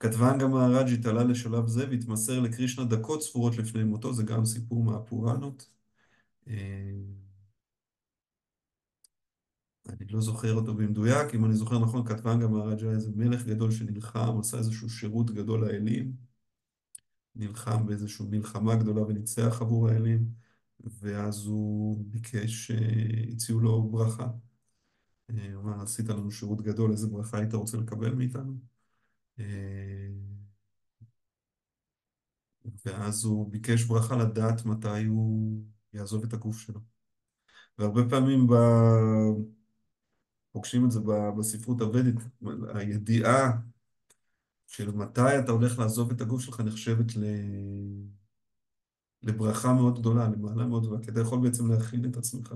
כתבן 0.00 0.38
גם 0.38 0.50
מהראג'ית 0.50 1.06
עלה 1.06 1.24
לשלב 1.24 1.66
זה 1.66 1.88
והתמסר 1.90 2.40
לקרישנה 2.40 2.84
דקות 2.84 3.22
ספורות 3.22 3.56
לפני 3.56 3.84
מותו, 3.84 4.12
זה 4.14 4.22
גם 4.22 4.44
סיפור 4.44 4.84
מהפוראנות. 4.84 5.70
אני 9.88 10.06
לא 10.10 10.20
זוכר 10.20 10.54
אותו 10.54 10.74
במדויק, 10.74 11.34
אם 11.34 11.44
אני 11.44 11.54
זוכר 11.54 11.78
נכון, 11.78 12.04
כתבן 12.06 12.40
גם 12.40 12.52
מהראג'ה 12.52 12.90
איזה 12.90 13.10
מלך 13.16 13.46
גדול 13.46 13.70
שנלחם, 13.70 14.38
עשה 14.40 14.58
איזשהו 14.58 14.90
שירות 14.90 15.30
גדול 15.30 15.60
לאלים, 15.60 16.12
נלחם 17.36 17.86
באיזושהי 17.86 18.26
מלחמה 18.30 18.76
גדולה 18.76 19.02
וניצח 19.02 19.58
עבור 19.60 19.88
האלים, 19.88 20.28
ואז 20.80 21.46
הוא 21.46 22.04
ביקש, 22.06 22.70
אה, 22.70 22.76
הציעו 23.32 23.60
לו 23.60 23.82
ברכה. 23.82 24.28
אה, 25.30 25.54
הוא 25.54 25.62
אמר, 25.62 25.82
עשית 25.82 26.08
לנו 26.08 26.30
שירות 26.30 26.62
גדול, 26.62 26.92
איזה 26.92 27.06
ברכה 27.06 27.38
היית 27.38 27.54
רוצה 27.54 27.76
לקבל 27.76 28.14
מאיתנו? 28.14 28.54
אה, 29.38 30.08
ואז 32.86 33.24
הוא 33.24 33.50
ביקש 33.52 33.84
ברכה 33.84 34.16
לדעת 34.16 34.64
מתי 34.64 35.04
הוא 35.04 35.62
יעזוב 35.92 36.24
את 36.24 36.32
הגוף 36.32 36.58
שלו. 36.58 36.80
והרבה 37.78 38.02
פעמים 38.10 38.46
ב... 38.46 38.52
פוגשים 40.52 40.84
את 40.84 40.90
זה 40.90 41.00
בספרות 41.38 41.80
הוודית, 41.80 42.14
הידיעה 42.74 43.52
של 44.66 44.90
מתי 44.90 45.38
אתה 45.44 45.52
הולך 45.52 45.78
לעזוב 45.78 46.10
את 46.10 46.20
הגוף 46.20 46.40
שלך 46.40 46.60
נחשבת 46.60 47.16
ל... 47.16 47.24
לברכה 49.22 49.72
מאוד 49.72 49.98
גדולה, 49.98 50.28
למעלה 50.28 50.66
מאוד 50.66 50.82
גדולה, 50.82 51.02
כי 51.02 51.10
אתה 51.10 51.20
יכול 51.20 51.40
בעצם 51.42 51.72
להכין 51.72 52.10
את 52.10 52.16
עצמך. 52.16 52.54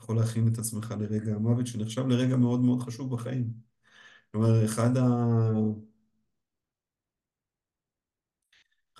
יכול 0.00 0.16
להכין 0.16 0.48
את 0.52 0.58
עצמך 0.58 0.94
לרגע 1.00 1.34
המוות, 1.34 1.66
שנחשב 1.66 2.06
לרגע 2.06 2.36
מאוד 2.36 2.60
מאוד 2.60 2.82
חשוב 2.82 3.14
בחיים. 3.14 3.52
כלומר, 4.32 4.64
אחד 4.64 4.96
ה... 4.96 5.02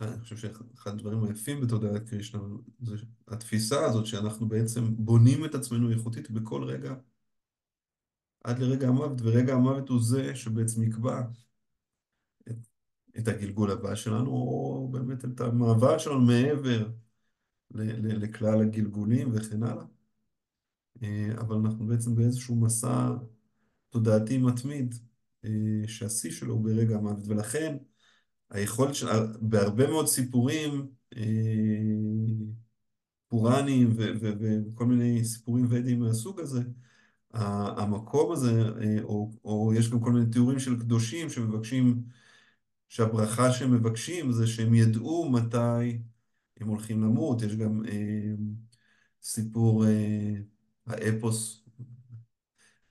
אני 0.01 0.21
חושב 0.21 0.37
שאחד 0.37 0.91
הדברים 0.91 1.25
היפים 1.25 1.61
בתודעת 1.61 2.09
קרישנה 2.09 2.43
זה 2.81 2.97
התפיסה 3.29 3.85
הזאת 3.85 4.07
שאנחנו 4.07 4.49
בעצם 4.49 4.97
בונים 4.97 5.45
את 5.45 5.55
עצמנו 5.55 5.91
איכותית 5.91 6.31
בכל 6.31 6.65
רגע 6.65 6.95
עד 8.45 8.59
לרגע 8.59 8.89
המוות, 8.89 9.21
ורגע 9.23 9.55
המוות 9.55 9.89
הוא 9.89 10.03
זה 10.03 10.35
שבעצם 10.35 10.83
יקבע 10.83 11.23
את, 12.49 12.57
את 13.19 13.29
הגלגול 13.29 13.71
הבא 13.71 13.95
שלנו, 13.95 14.31
או 14.31 14.89
באמת 14.93 15.25
את 15.25 15.41
המעבר 15.41 15.99
שלנו 15.99 16.21
מעבר 16.21 16.89
ל, 17.71 17.83
ל, 17.83 18.25
לכלל 18.25 18.61
הגלגולים 18.61 19.31
וכן 19.35 19.63
הלאה. 19.63 19.85
אה, 21.03 21.33
אבל 21.41 21.57
אנחנו 21.57 21.87
בעצם 21.87 22.15
באיזשהו 22.15 22.57
מסע 22.57 23.11
תודעתי 23.91 24.39
מתמיד, 24.39 24.95
אה, 25.45 25.89
שהשיא 25.89 26.31
שלו 26.31 26.55
הוא 26.55 26.65
ברגע 26.65 26.97
המוות, 26.97 27.25
ולכן 27.27 27.77
היכולת 28.51 28.95
של... 28.95 29.07
בהרבה 29.41 29.87
מאוד 29.87 30.07
סיפורים 30.07 30.87
אה, 31.17 31.23
פוראניים 33.29 33.91
וכל 33.97 34.87
מיני 34.87 35.25
סיפורים 35.25 35.67
ודיים 35.71 36.01
מהסוג 36.01 36.41
הזה, 36.41 36.63
המקום 37.33 38.33
הזה, 38.33 38.63
או, 39.03 39.31
או 39.45 39.73
יש 39.75 39.91
גם 39.91 40.01
כל 40.01 40.13
מיני 40.13 40.31
תיאורים 40.33 40.59
של 40.59 40.81
קדושים 40.81 41.31
שמבקשים, 41.31 42.03
שהברכה 42.89 43.53
שהם 43.53 43.75
מבקשים 43.75 44.33
זה 44.33 44.47
שהם 44.47 44.75
ידעו 44.75 45.31
מתי 45.31 45.99
הם 46.61 46.69
הולכים 46.69 47.03
למות. 47.03 47.43
יש 47.43 47.57
גם 47.57 47.85
אה, 47.89 48.35
סיפור 49.23 49.87
אה, 49.87 50.35
האפוס, 50.87 51.65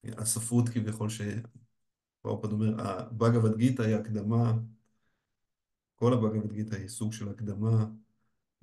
הספרות 0.03 0.69
כביכול, 0.69 1.09
שפרופד 1.09 2.51
אומר, 2.51 2.81
הבאגבד 2.81 3.57
גיתא 3.57 3.81
היא 3.81 3.95
הקדמה, 3.95 4.53
כל 5.95 6.13
הבאגבד 6.13 6.53
גיתא 6.53 6.75
היא 6.75 6.87
סוג 6.87 7.13
של 7.13 7.29
הקדמה 7.29 7.85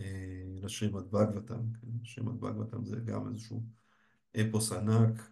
אה, 0.01 0.45
לשרימד 0.63 1.11
באגבתם. 1.11 1.73
כן? 1.73 1.89
שרימד 2.05 2.41
באגבתם 2.41 2.85
זה 2.85 2.97
גם 2.97 3.29
איזשהו 3.29 3.63
אפוס 4.41 4.73
ענק, 4.73 5.19
אה, 5.21 5.25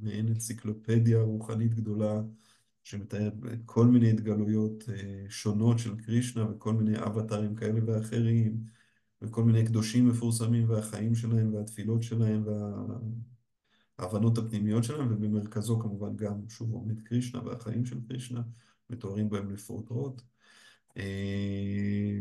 מעין 0.00 0.28
אנציקלופדיה 0.28 1.22
רוחנית 1.22 1.74
גדולה 1.74 2.22
שמתארת 2.84 3.32
כל 3.66 3.86
מיני 3.86 4.10
התגלויות 4.10 4.84
אה, 4.88 5.24
שונות 5.28 5.78
של 5.78 5.96
קרישנה 5.96 6.50
וכל 6.50 6.72
מיני 6.72 6.98
אבטרים 6.98 7.54
כאלה 7.54 7.80
ואחרים 7.86 8.56
וכל 9.22 9.44
מיני 9.44 9.66
קדושים 9.66 10.08
מפורסמים 10.08 10.70
והחיים 10.70 11.14
שלהם 11.14 11.54
והתפילות 11.54 12.02
שלהם 12.02 12.44
וההבנות 13.98 14.38
הפנימיות 14.38 14.84
שלהם 14.84 15.12
ובמרכזו 15.12 15.78
כמובן 15.80 16.16
גם 16.16 16.48
שוב 16.48 16.72
עומד 16.72 17.02
קרישנה 17.02 17.46
והחיים 17.46 17.84
של 17.84 17.98
קרישנה 18.08 18.42
מתוארים 18.90 19.30
בהם 19.30 19.50
לפרוטרוט. 19.50 20.22
אה, 20.96 22.18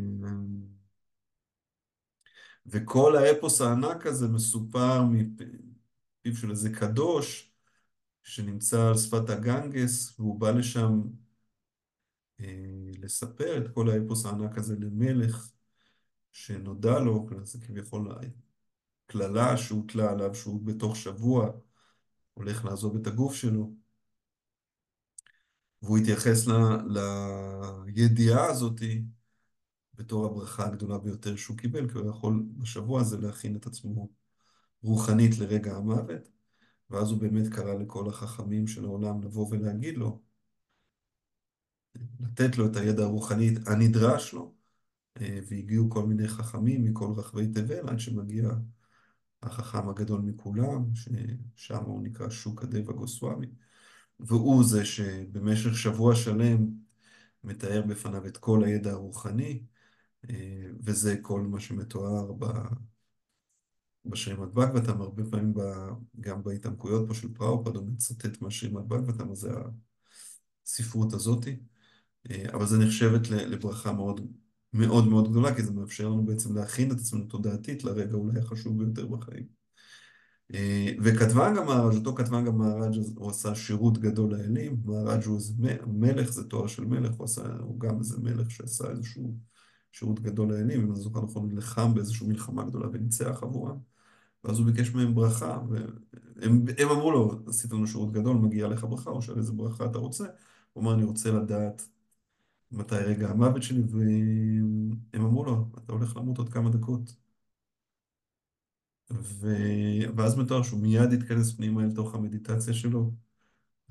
וכל 2.66 3.16
האפוס 3.16 3.62
הענק 3.62 4.06
הזה 4.06 4.28
מסופר 4.28 5.04
מפיו 6.22 6.36
של 6.36 6.52
איזה 6.52 6.70
קדוש 6.70 7.52
שנמצא 8.24 8.88
על 8.88 8.98
שפת 8.98 9.30
הגנגס, 9.30 10.20
והוא 10.20 10.40
בא 10.40 10.52
לשם 10.52 11.02
אה, 12.40 12.92
לספר 12.98 13.58
את 13.58 13.74
כל 13.74 13.90
האפוס 13.90 14.26
הענק 14.26 14.58
הזה 14.58 14.76
למלך 14.80 15.52
שנודע 16.32 17.00
לו, 17.00 17.28
זה 17.44 17.60
כביכול 17.60 18.16
קללה 19.06 19.58
שהוטלה 19.58 20.12
עליו, 20.12 20.36
שהוא 20.36 20.66
בתוך 20.66 20.96
שבוע 20.96 21.52
הולך 22.34 22.66
לעזוב 22.66 22.96
את 22.96 23.08
הגוף 23.08 23.36
שלו. 23.36 23.74
והוא 25.82 25.98
התייחס 25.98 26.48
לידיעה 27.86 28.46
הזאתי 28.46 29.04
בתור 29.94 30.26
הברכה 30.26 30.66
הגדולה 30.66 30.98
ביותר 30.98 31.36
שהוא 31.36 31.58
קיבל, 31.58 31.90
כי 31.90 31.98
הוא 31.98 32.10
יכול 32.10 32.44
בשבוע 32.58 33.02
הזה 33.02 33.18
להכין 33.18 33.56
את 33.56 33.66
עצמו 33.66 34.10
רוחנית 34.84 35.38
לרגע 35.40 35.76
המוות. 35.76 36.30
ואז 36.92 37.12
הוא 37.12 37.20
באמת 37.20 37.48
קרא 37.54 37.74
לכל 37.74 38.10
החכמים 38.10 38.68
של 38.68 38.86
העולם 38.86 39.24
לבוא 39.24 39.48
ולהגיד 39.52 39.98
לו, 39.98 40.22
לתת 42.20 42.58
לו 42.58 42.66
את 42.66 42.76
הידע 42.76 43.04
הרוחני 43.04 43.50
הנדרש 43.68 44.34
לו, 44.34 44.54
אה, 45.22 45.40
והגיעו 45.50 45.90
כל 45.90 46.08
מיני 46.08 46.28
חכמים 46.28 46.84
מכל 46.84 47.12
רחבי 47.18 47.48
תבל, 47.48 47.90
עד 47.90 48.00
שמגיע 48.00 48.50
החכם 49.44 49.90
הגדול 49.90 50.22
מכולם, 50.22 50.86
ששם 50.96 51.84
הוא 51.84 52.02
נקרא 52.04 52.30
שוק 52.30 52.64
הדבה 52.64 52.94
גוסוואמי, 52.94 53.48
והוא 54.20 54.64
זה 54.64 54.86
שבמשך 54.86 55.78
שבוע 55.78 56.16
שלם 56.16 56.68
מתאר 57.44 57.82
בפניו 57.82 58.28
את 58.28 58.38
כל 58.38 58.64
הידע 58.64 58.92
הרוחני, 58.92 59.64
אה, 60.30 60.70
וזה 60.84 61.18
כל 61.22 61.42
מה 61.42 61.60
שמתואר 61.60 62.34
ב... 62.34 62.46
בשרימד 64.06 64.54
בגבתם, 64.54 65.02
הרבה 65.02 65.24
פעמים 65.32 65.54
ב, 65.54 65.60
גם 66.20 66.44
בהתעמקויות 66.44 67.08
פה 67.08 67.14
של 67.14 67.34
פראופד 67.34 67.76
הוא 67.76 67.88
מצטט 67.88 68.42
מהשרימד 68.42 68.90
בגבתם, 68.90 69.32
אז 69.32 69.38
זה 69.38 69.52
הספרות 70.66 71.14
הזאתי, 71.14 71.60
אה, 72.32 72.46
אבל 72.54 72.66
זה 72.66 72.78
נחשבת 72.78 73.30
לברכה 73.30 73.92
מאוד 73.92 74.28
מאוד 74.74 75.08
מאוד 75.08 75.30
גדולה, 75.32 75.56
כי 75.56 75.64
זה 75.64 75.72
מאפשר 75.72 76.10
לנו 76.10 76.26
בעצם 76.26 76.56
להכין 76.56 76.92
את 76.92 76.98
עצמנו 76.98 77.26
תודעתית 77.26 77.84
לרגע 77.84 78.14
אולי 78.14 78.40
החשוב 78.40 78.84
ביותר 78.84 79.08
בחיים. 79.08 79.62
אה, 80.54 80.92
וכתבן 81.04 81.54
גם 81.58 81.66
מהראג', 81.66 81.96
אותו 81.96 82.16
כתבן 82.16 82.46
גם 82.46 82.58
מהראג', 82.58 83.00
הוא 83.16 83.30
עשה 83.30 83.56
שירות 83.56 83.98
גדול 83.98 84.32
לאלים, 84.32 84.78
מהראג' 84.86 85.24
הוא 85.24 85.36
איזה 85.36 85.54
מלך, 85.88 86.32
זה 86.32 86.44
תואר 86.44 86.68
של 86.68 86.86
מלך, 86.86 87.16
הוא 87.16 87.26
עשה, 87.26 87.56
הוא 87.60 87.80
גם 87.80 88.00
איזה 88.00 88.20
מלך 88.20 88.52
שעשה 88.52 88.90
איזשהו 88.90 89.38
שירות 89.92 90.20
גדול 90.20 90.54
לאלים, 90.54 90.82
אם 90.82 90.92
אני 90.92 91.00
זוכר 91.00 91.22
נכון, 91.22 91.50
נלחם 91.52 91.94
באיזושהי 91.94 92.28
מלחמה 92.28 92.64
גדולה 92.64 92.88
וניצח 92.94 93.40
עבורם, 93.44 93.78
ואז 94.44 94.60
הוא 94.60 94.66
ביקש 94.66 94.90
מהם 94.94 95.16
ברכה, 95.16 95.60
והם 95.70 96.66
הם 96.78 96.90
אמרו 96.90 97.12
לו, 97.12 97.40
עשית 97.48 97.72
לנו 97.72 97.88
שירות 97.88 98.12
גדול, 98.12 98.38
מגיע 98.38 98.68
לך 98.68 98.84
ברכה, 98.84 99.10
הוא 99.10 99.22
שאל 99.22 99.38
איזה 99.38 99.54
ברכה 99.54 99.86
אתה 99.86 99.98
רוצה, 99.98 100.26
הוא 100.74 100.84
אמר, 100.84 100.94
אני 100.94 101.04
רוצה 101.04 101.32
לדעת 101.32 101.90
מתי 102.72 102.96
רגע 102.96 103.30
המוות 103.30 103.64
שלי, 103.64 103.82
והם 103.90 105.26
אמרו 105.26 105.46
לו, 105.46 105.70
אתה 105.78 105.94
הולך 105.94 106.18
למות 106.18 106.38
עוד 106.38 106.50
כמה 106.50 106.70
דקות. 106.70 107.16
ו... 109.12 109.48
ואז 110.16 110.38
מתואר 110.38 110.64
שהוא 110.64 110.80
מיד 110.82 111.14
התכנס 111.14 111.54
פנימה 111.54 111.84
אל 111.84 111.92
תוך 111.96 112.16
המדיטציה 112.16 112.74
שלו, 112.74 113.12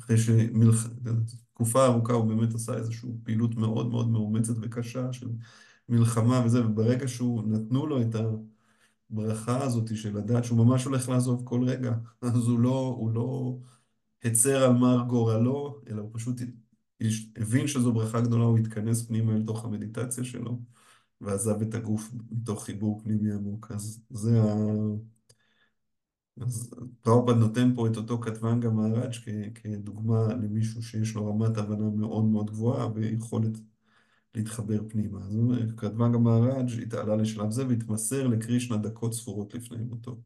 אחרי 0.00 0.16
שתקופה 0.18 1.86
ארוכה 1.86 2.12
הוא 2.12 2.24
באמת 2.24 2.54
עשה 2.54 2.74
איזושהי 2.74 3.10
פעילות 3.24 3.54
מאוד 3.54 3.90
מאוד 3.90 4.10
מאומצת 4.10 4.54
וקשה 4.62 5.12
של 5.12 5.28
מלחמה 5.88 6.42
וזה, 6.46 6.66
וברגע 6.66 7.08
שהוא, 7.08 7.42
נתנו 7.48 7.86
לו 7.86 8.02
את 8.02 8.14
הברכה 9.12 9.64
הזאת 9.64 9.96
של 9.96 10.18
לדעת 10.18 10.44
שהוא 10.44 10.58
ממש 10.66 10.84
הולך 10.84 11.08
לעזוב 11.08 11.42
כל 11.44 11.64
רגע, 11.64 11.94
אז 12.22 12.48
הוא 12.48 12.60
לא, 12.60 12.94
הוא 12.98 13.10
לא 13.10 13.58
הצר 14.24 14.62
על 14.64 14.72
מר 14.72 15.04
גורלו, 15.08 15.80
אלא 15.88 16.02
הוא 16.02 16.10
פשוט 16.12 16.40
הבין 17.36 17.66
שזו 17.66 17.92
ברכה 17.92 18.20
גדולה, 18.20 18.44
הוא 18.44 18.58
התכנס 18.58 19.06
פנימה 19.06 19.34
אל 19.34 19.42
תוך 19.46 19.64
המדיטציה 19.64 20.24
שלו, 20.24 20.60
ועזב 21.20 21.62
את 21.62 21.74
הגוף 21.74 22.10
מתוך 22.30 22.64
חיבור 22.64 23.00
פנימי 23.02 23.32
עמוק. 23.32 23.72
אז 23.74 24.02
זה 24.10 24.42
ה... 24.42 24.54
אז 26.40 26.74
פראופד 27.00 27.36
נותן 27.36 27.74
פה 27.74 27.86
את 27.86 27.96
אותו 27.96 28.20
כתבן 28.20 28.60
גם 28.60 28.76
מהראג' 28.76 29.12
כדוגמה 29.54 30.28
למישהו 30.28 30.82
שיש 30.82 31.14
לו 31.14 31.26
רמת 31.26 31.58
הבנה 31.58 31.90
מאוד 31.90 32.24
מאוד 32.24 32.50
גבוהה 32.50 32.88
ויכולת 32.94 33.52
להתחבר 34.34 34.80
פנימה. 34.88 35.20
אז 35.26 35.36
כתבן 35.76 36.12
גם 36.12 36.22
מהראג' 36.22 36.82
התעלה 36.82 37.16
לשלב 37.16 37.50
זה 37.50 37.66
והתמסר 37.66 38.26
לקרישנה 38.26 38.76
דקות 38.76 39.14
ספורות 39.14 39.54
לפני 39.54 39.84
מותו. 39.84 40.20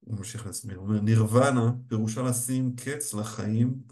הוא 0.00 0.16
ממשיך 0.18 0.46
להסביר, 0.46 0.78
הוא 0.78 0.86
אומר, 0.86 1.00
נירוונה 1.00 1.72
פירושה 1.88 2.22
לשים 2.22 2.76
קץ 2.76 3.14
לחיים, 3.14 3.82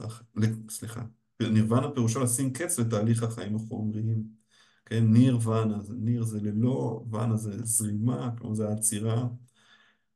סליחה, 0.71 1.05
נירוונה 1.43 1.91
פירושה 1.95 2.21
לשים 2.21 2.53
קץ 2.53 2.79
לתהליך 2.79 3.23
החיים 3.23 3.57
החומריים. 3.57 4.41
כן, 4.85 5.05
ניר 5.13 5.39
ואנה, 5.43 5.79
ניר 5.99 6.23
זה 6.23 6.41
ללא, 6.41 7.05
ואנה 7.11 7.37
זה 7.37 7.65
זרימה, 7.65 8.31
כלומר 8.39 8.55
זה 8.55 8.69
העצירה 8.69 9.29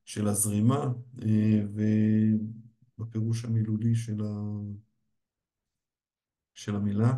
של 0.05 0.27
הזרימה, 0.27 0.93
אה, 1.21 1.61
ובפירוש 2.97 3.45
המילולי 3.45 3.95
של, 3.95 4.21
ה... 4.21 4.59
של 6.53 6.75
המילה. 6.75 7.13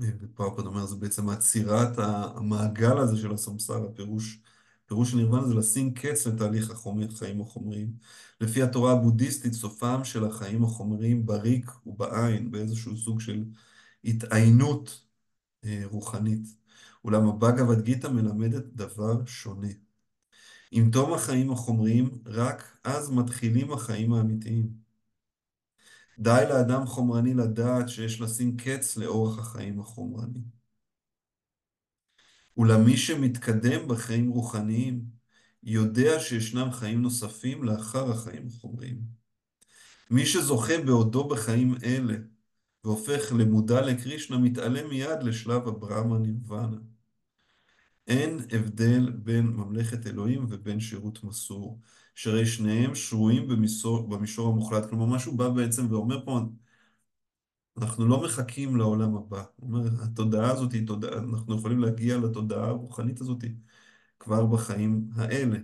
ופרפד 0.00 0.66
אומר, 0.66 0.86
זה 0.86 0.96
בעצם 0.96 1.28
עצירת 1.28 1.98
המעגל 1.98 2.98
הזה 2.98 3.16
של 3.16 3.32
הסמסר, 3.32 3.84
הפירוש, 3.84 4.40
פירוש 4.86 5.14
נירוונה 5.14 5.48
זה 5.48 5.54
לשים 5.54 5.94
קץ 5.94 6.26
לתהליך 6.26 6.70
החיים 6.70 7.40
החומריים. 7.40 7.92
לפי 8.40 8.62
התורה 8.62 8.92
הבודהיסטית, 8.92 9.52
סופם 9.52 10.04
של 10.04 10.24
החיים 10.24 10.64
החומריים 10.64 11.26
בריק 11.26 11.70
ובעין, 11.86 12.50
באיזשהו 12.50 12.96
סוג 12.96 13.20
של 13.20 13.44
התעיינות 14.04 15.04
אה, 15.64 15.82
רוחנית. 15.84 16.46
אולם 17.04 17.28
הבאגavad 17.28 17.80
גיתא 17.82 18.06
מלמדת 18.06 18.64
דבר 18.74 19.26
שונה. 19.26 19.68
עם 20.70 20.90
תום 20.90 21.12
החיים 21.14 21.52
החומריים, 21.52 22.10
רק 22.26 22.78
אז 22.84 23.10
מתחילים 23.10 23.72
החיים 23.72 24.12
האמיתיים. 24.12 24.85
די 26.18 26.44
לאדם 26.48 26.86
חומרני 26.86 27.34
לדעת 27.34 27.88
שיש 27.88 28.20
לשים 28.20 28.56
קץ 28.56 28.96
לאורח 28.96 29.38
החיים 29.38 29.80
החומרני. 29.80 30.40
אולם 32.56 32.84
מי 32.84 32.96
שמתקדם 32.96 33.88
בחיים 33.88 34.30
רוחניים, 34.30 35.04
יודע 35.62 36.20
שישנם 36.20 36.72
חיים 36.72 37.02
נוספים 37.02 37.64
לאחר 37.64 38.10
החיים 38.10 38.46
החומריים. 38.46 39.00
מי 40.10 40.26
שזוכה 40.26 40.78
בעודו 40.86 41.28
בחיים 41.28 41.74
אלה, 41.84 42.14
והופך 42.84 43.32
למודע 43.38 43.80
לקרישנה, 43.80 44.38
מתעלה 44.38 44.88
מיד 44.88 45.22
לשלב 45.22 45.68
הברמה 45.68 46.18
נירוונה. 46.18 46.76
אין 48.06 48.38
הבדל 48.52 49.10
בין 49.10 49.46
ממלכת 49.46 50.06
אלוהים 50.06 50.46
ובין 50.48 50.80
שירות 50.80 51.24
מסור, 51.24 51.80
שהרי 52.16 52.46
שניהם 52.46 52.94
שרויים 52.94 53.48
במישור, 53.48 54.08
במישור 54.08 54.48
המוחלט. 54.48 54.90
כלומר, 54.90 55.06
מה 55.06 55.18
שהוא 55.18 55.38
בא 55.38 55.48
בעצם 55.48 55.86
ואומר 55.92 56.24
פה, 56.24 56.40
אנחנו 57.78 58.06
לא 58.08 58.22
מחכים 58.24 58.76
לעולם 58.76 59.16
הבא. 59.16 59.44
הוא 59.56 59.68
אומר, 59.72 59.88
התודעה 60.02 60.52
הזאת 60.52 60.72
היא 60.72 60.86
תודעה, 60.86 61.18
אנחנו 61.18 61.56
יכולים 61.58 61.80
להגיע 61.80 62.18
לתודעה 62.18 62.68
הרוחנית 62.68 63.20
הזאת 63.20 63.44
כבר 64.20 64.46
בחיים 64.46 65.08
האלה. 65.16 65.58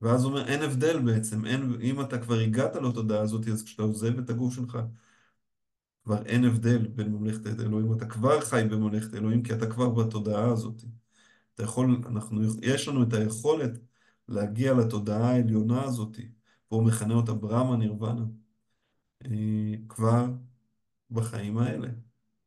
ואז 0.00 0.24
הוא 0.24 0.32
אומר, 0.32 0.48
אין 0.48 0.62
הבדל 0.62 0.98
בעצם, 0.98 1.44
אין, 1.46 1.76
אם 1.80 2.00
אתה 2.00 2.18
כבר 2.18 2.38
הגעת 2.38 2.76
לתודעה 2.76 3.20
הזאת, 3.22 3.48
אז 3.48 3.64
כשאתה 3.64 3.82
עוזב 3.82 4.18
את 4.18 4.30
הגוף 4.30 4.54
שלך, 4.54 4.78
כבר 6.04 6.22
אין 6.26 6.44
הבדל 6.44 6.86
בין 6.88 7.12
ממלכת 7.12 7.46
אלוהים, 7.60 7.92
אתה 7.92 8.06
כבר 8.06 8.40
חי 8.40 8.62
בממלכת 8.70 9.14
אלוהים, 9.14 9.42
כי 9.42 9.54
אתה 9.54 9.70
כבר 9.70 9.88
בתודעה 9.90 10.52
הזאת. 10.52 10.82
אתה 11.54 11.62
יכול, 11.62 12.02
אנחנו, 12.06 12.40
יש 12.62 12.88
לנו 12.88 13.02
את 13.02 13.12
היכולת 13.12 13.70
להגיע 14.28 14.74
לתודעה 14.74 15.30
העליונה 15.30 15.82
הזאת, 15.84 16.16
והוא 16.70 16.84
מכנה 16.84 17.14
אותה 17.14 17.34
ברמה 17.34 17.76
נירוונה, 17.76 18.24
אה, 19.24 19.74
כבר 19.88 20.26
בחיים 21.10 21.58
האלה. 21.58 21.88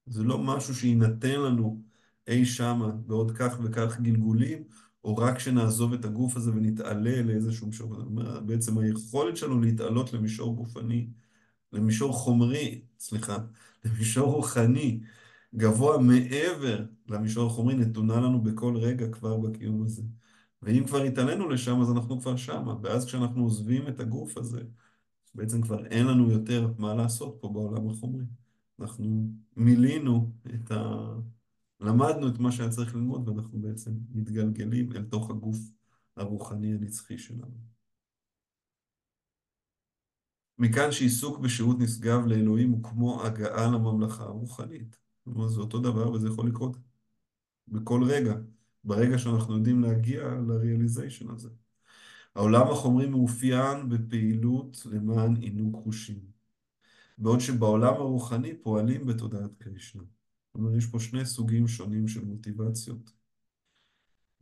זה 0.06 0.24
לא 0.24 0.40
משהו 0.40 0.76
שיינתן 0.76 1.40
לנו 1.42 1.82
אי 2.28 2.46
שמה 2.46 2.92
בעוד 2.92 3.32
כך 3.38 3.60
וכך 3.64 4.00
גלגולים, 4.00 4.64
או 5.04 5.18
רק 5.18 5.38
כשנעזוב 5.38 5.94
את 5.94 6.06
הגוף 6.06 6.38
הזה 6.38 6.52
ונתעלה 6.52 7.22
לאיזשהו 7.22 7.68
מישור. 7.68 7.96
בעצם 8.46 8.78
היכולת 8.78 9.38
שלנו 9.38 9.62
להתעלות 9.62 10.14
למישור 10.14 10.56
גופני, 10.56 11.10
למישור 11.74 12.14
חומרי, 12.14 12.82
סליחה, 13.00 13.38
למישור 13.86 14.34
רוחני, 14.34 15.02
גבוה 15.56 15.98
מעבר 15.98 16.86
למישור 17.08 17.48
החומרי, 17.48 17.76
נתונה 17.76 18.16
לנו 18.16 18.42
בכל 18.44 18.78
רגע 18.78 19.12
כבר 19.12 19.38
בקיום 19.38 19.84
הזה. 19.84 20.04
ואם 20.62 20.84
כבר 20.88 21.02
התעלינו 21.02 21.50
לשם, 21.50 21.82
אז 21.82 21.92
אנחנו 21.92 22.22
כבר 22.22 22.36
שמה. 22.36 22.76
ואז 22.84 23.06
כשאנחנו 23.06 23.44
עוזבים 23.44 23.88
את 23.88 24.00
הגוף 24.00 24.38
הזה, 24.38 24.62
בעצם 25.36 25.62
כבר 25.62 25.86
אין 25.86 26.08
לנו 26.08 26.32
יותר 26.32 26.74
מה 26.78 26.96
לעשות 26.96 27.38
פה 27.42 27.50
בעולם 27.50 27.90
החומרי. 27.90 28.26
אנחנו 28.80 29.30
מילינו 29.56 30.32
את 30.56 30.72
ה... 30.72 31.08
למדנו 31.80 32.28
את 32.28 32.40
מה 32.40 32.52
שהיה 32.52 32.70
צריך 32.70 32.96
ללמוד, 32.96 33.30
ואנחנו 33.30 33.62
בעצם 33.62 33.92
מתגלגלים 34.12 34.92
אל 34.94 35.04
תוך 35.04 35.30
הגוף 35.30 35.58
הרוחני 36.18 36.74
הנצחי 36.74 37.18
שלנו. 37.18 37.70
מכאן 40.58 40.92
שעיסוק 40.92 41.40
בשירות 41.40 41.80
נשגב 41.80 42.26
לאלוהים 42.26 42.72
הוא 42.72 42.84
כמו 42.84 43.24
הגעה 43.24 43.68
לממלכה 43.68 44.24
הרוחנית. 44.24 44.98
זאת 45.26 45.36
אומרת, 45.36 45.50
זה 45.50 45.60
אותו 45.60 45.80
דבר 45.80 46.12
וזה 46.12 46.28
יכול 46.28 46.48
לקרות 46.48 46.78
בכל 47.68 48.04
רגע, 48.04 48.34
ברגע 48.84 49.18
שאנחנו 49.18 49.56
יודעים 49.56 49.82
להגיע 49.82 50.22
לריאליזיישן 50.48 51.30
הזה. 51.30 51.50
העולם 52.36 52.68
החומרי 52.72 53.10
מאופיין 53.10 53.90
בפעילות 53.90 54.86
למען 54.92 55.36
עינוג 55.36 55.84
חושים, 55.84 56.20
בעוד 57.18 57.40
שבעולם 57.40 57.94
הרוחני 57.94 58.54
פועלים 58.62 59.06
בתודעת 59.06 59.52
קרישנה. 59.58 60.04
זאת 60.04 60.56
אומרת, 60.56 60.78
יש 60.78 60.86
פה 60.86 61.00
שני 61.00 61.26
סוגים 61.26 61.68
שונים 61.68 62.08
של 62.08 62.26
מוטיבציות. 62.26 63.12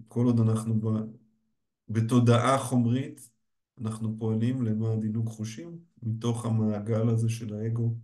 כל 0.08 0.26
עוד 0.26 0.39
אנחנו 0.39 0.82
בתודעה 1.89 2.58
חומרית, 2.58 3.30
אנחנו 3.82 4.15
פועלים 4.19 4.62
למען 4.62 5.02
עינוג 5.02 5.28
חושים, 5.30 5.80
מתוך 6.04 6.45
המעגל 6.45 7.10
הזה 7.10 7.30
של 7.30 7.54
האגו, 7.54 7.95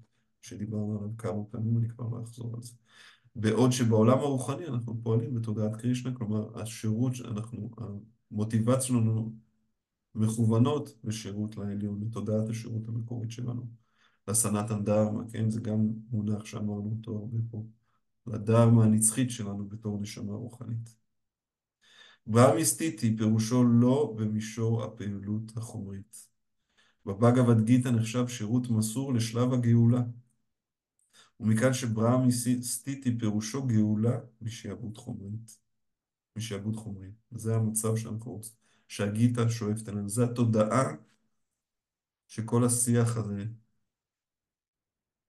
שדיברנו 0.42 0.98
עליו 0.98 1.18
כמה 1.18 1.44
פעמים, 1.52 1.78
אני 1.78 1.90
כבר 1.90 2.10
לא 2.10 2.24
אחזור 2.24 2.56
על 2.56 2.62
זה. 2.62 2.74
בעוד 3.36 3.72
שבעולם 3.72 4.18
הרוחני 4.18 4.68
אנחנו 4.68 4.98
פועלים 5.04 5.34
בתודעת 5.34 5.76
קרישנה, 5.76 6.16
כלומר, 6.16 6.62
השירות 6.62 7.16
שאנחנו, 7.16 7.70
המוטיבציה 8.32 8.82
שלנו 8.82 9.34
מכוונות 10.16 10.96
בשירות 11.04 11.58
לעליון, 11.58 12.00
בתודעת 12.00 12.50
השירות 12.50 12.88
המקורית 12.88 13.32
שלנו. 13.32 13.68
לסנתן 14.28 14.84
דרמה, 14.84 15.24
כן? 15.32 15.50
זה 15.50 15.62
גם 15.62 15.88
מונח 16.12 16.46
שאמרנו 16.46 16.96
אותו 16.98 17.12
הרבה 17.12 17.38
פה. 17.52 17.66
לדרמה 18.28 18.84
הנצחית 18.84 19.32
שלנו 19.32 19.70
בתור 19.70 20.02
נשמה 20.02 20.34
רוחנית. 20.34 20.96
ברמיסטיטי 22.28 23.18
פירושו 23.18 23.64
לא 23.64 24.14
במישור 24.18 24.84
הפעילות 24.84 25.58
החומרית. 25.58 26.28
בבאגavad 27.06 27.62
גיתא 27.64 27.90
נחשב 27.90 28.28
שירות 28.28 28.70
מסור 28.70 29.14
לשלב 29.14 29.54
הגאולה. 29.54 30.02
ומכאן 31.40 31.74
שברהמי 31.74 32.51
סטהיטי 32.51 33.18
פירושו 33.20 33.68
גאולה 33.68 34.20
משעבוד 34.42 34.98
חומרית. 34.98 35.60
משעבוד 36.36 36.76
חומרי. 36.76 37.12
זה 37.32 37.56
המצב 37.56 37.96
שאנחנו 37.96 38.32
רוצים. 38.32 38.54
שהגיטה 38.88 39.50
שואפת 39.50 39.90
אלינו. 39.90 40.10
זו 40.10 40.24
התודעה 40.24 40.84
שכל 42.28 42.66
השיח 42.66 43.18
הזה, 43.18 43.46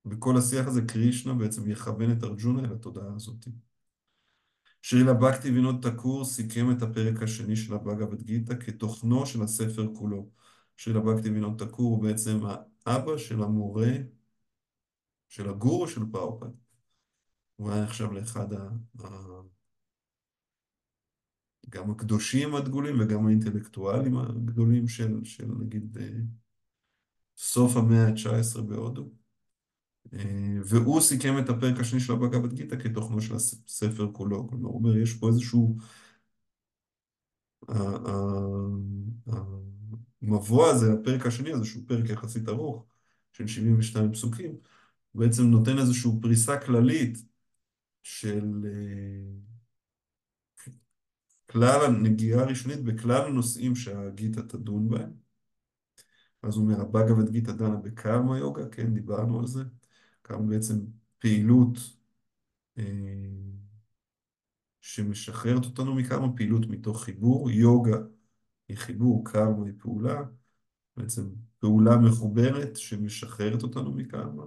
בכל 0.05 0.37
השיח 0.37 0.67
הזה 0.67 0.81
קרישנה 0.81 1.33
בעצם 1.33 1.71
יכוון 1.71 2.11
את 2.11 2.23
ארג'ונה 2.23 2.59
אל 2.59 2.73
התודעה 2.73 3.15
הזאת. 3.15 3.47
שרילה 4.81 5.13
בקטי 5.13 5.51
וינוד 5.51 5.89
תקור 5.91 6.25
סיכם 6.25 6.71
את 6.71 6.81
הפרק 6.81 7.23
השני 7.23 7.55
של 7.55 7.73
הבהגווד 7.73 8.23
גיתא 8.23 8.53
כתוכנו 8.59 9.25
של 9.25 9.41
הספר 9.41 9.93
כולו. 9.95 10.29
שרילה 10.77 10.99
בקטי 10.99 11.29
וינוד 11.29 11.63
תקור 11.65 11.95
הוא 11.95 12.03
בעצם 12.03 12.39
האבא 12.85 13.17
של 13.17 13.43
המורה, 13.43 13.91
של 15.29 15.49
הגורו 15.49 15.87
של 15.87 16.01
פאופד. 16.11 16.47
הוא 17.55 17.71
היה 17.71 17.83
עכשיו 17.83 18.13
לאחד 18.13 18.53
ה... 18.53 18.69
גם 21.69 21.91
הקדושים 21.91 22.55
הדגולים 22.55 22.99
וגם 22.99 23.27
האינטלקטואלים 23.27 24.17
הגדולים 24.17 24.87
של, 24.87 25.19
של 25.23 25.45
נגיד 25.59 25.97
אה, 25.97 26.09
סוף 27.37 27.75
המאה 27.75 28.07
ה-19 28.07 28.61
בהודו. 28.61 29.09
אה, 30.13 30.57
והוא 30.65 31.01
סיכם 31.01 31.39
את 31.39 31.49
הפרק 31.49 31.79
השני 31.79 31.99
של 31.99 32.13
הבגבד 32.13 32.53
גיתא 32.53 32.75
כתוכנו 32.75 33.21
של 33.21 33.35
הספר 33.35 34.09
כולו. 34.13 34.47
כלומר, 34.47 34.67
הוא 34.67 34.75
אומר, 34.79 34.97
יש 34.97 35.13
פה 35.13 35.27
איזשהו... 35.27 35.77
המבוא 40.21 40.67
הזה, 40.67 40.93
הפרק 40.93 41.25
השני 41.25 41.51
הזה, 41.51 41.65
שהוא 41.65 41.83
פרק 41.87 42.09
יחסית 42.09 42.49
ארוך, 42.49 42.85
של 43.33 43.47
72 43.47 44.11
פסוקים, 44.11 44.55
בעצם 45.15 45.43
נותן 45.43 45.77
איזושהי 45.77 46.11
פריסה 46.21 46.59
כללית 46.59 47.17
של 48.03 48.65
אה, 48.65 49.45
כלל 51.49 51.85
הנגיעה 51.85 52.43
הראשונית 52.43 52.83
בכלל 52.83 53.27
הנושאים 53.27 53.75
שהגיתא 53.75 54.39
תדון 54.39 54.89
בהם. 54.89 55.11
אז 56.43 56.55
הוא 56.55 56.63
אומר, 56.63 56.81
הבאגבד 56.81 57.29
גיתא 57.29 57.51
דנה 57.51 57.75
בקרמה 57.75 58.37
יוגה, 58.37 58.69
כן, 58.69 58.93
דיברנו 58.93 59.39
על 59.39 59.47
זה. 59.47 59.63
קרמה 60.21 60.47
בעצם 60.47 60.75
פעילות 61.19 61.77
אה, 62.77 62.83
שמשחררת 64.81 65.65
אותנו 65.65 65.95
מקרמה, 65.95 66.35
פעילות 66.35 66.67
מתוך 66.67 67.03
חיבור. 67.03 67.51
יוגה 67.51 67.97
היא 68.67 68.77
חיבור, 68.77 69.25
קרמה 69.25 69.65
היא 69.65 69.73
פעולה. 69.79 70.21
בעצם 70.97 71.29
פעולה 71.59 71.97
מחוברת 71.97 72.75
שמשחררת 72.75 73.63
אותנו 73.63 73.91
מקרמה. 73.91 74.43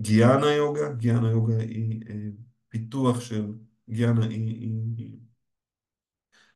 גיאנה 0.00 0.52
יוגה, 0.52 0.92
גיאנה 0.92 1.30
יוגה 1.30 1.58
היא 1.58 2.00
אה, 2.10 2.28
פיתוח 2.68 3.20
של, 3.20 3.52
גיאנה 3.90 4.24
היא, 4.24 4.46
היא, 4.46 4.94
היא 4.96 5.18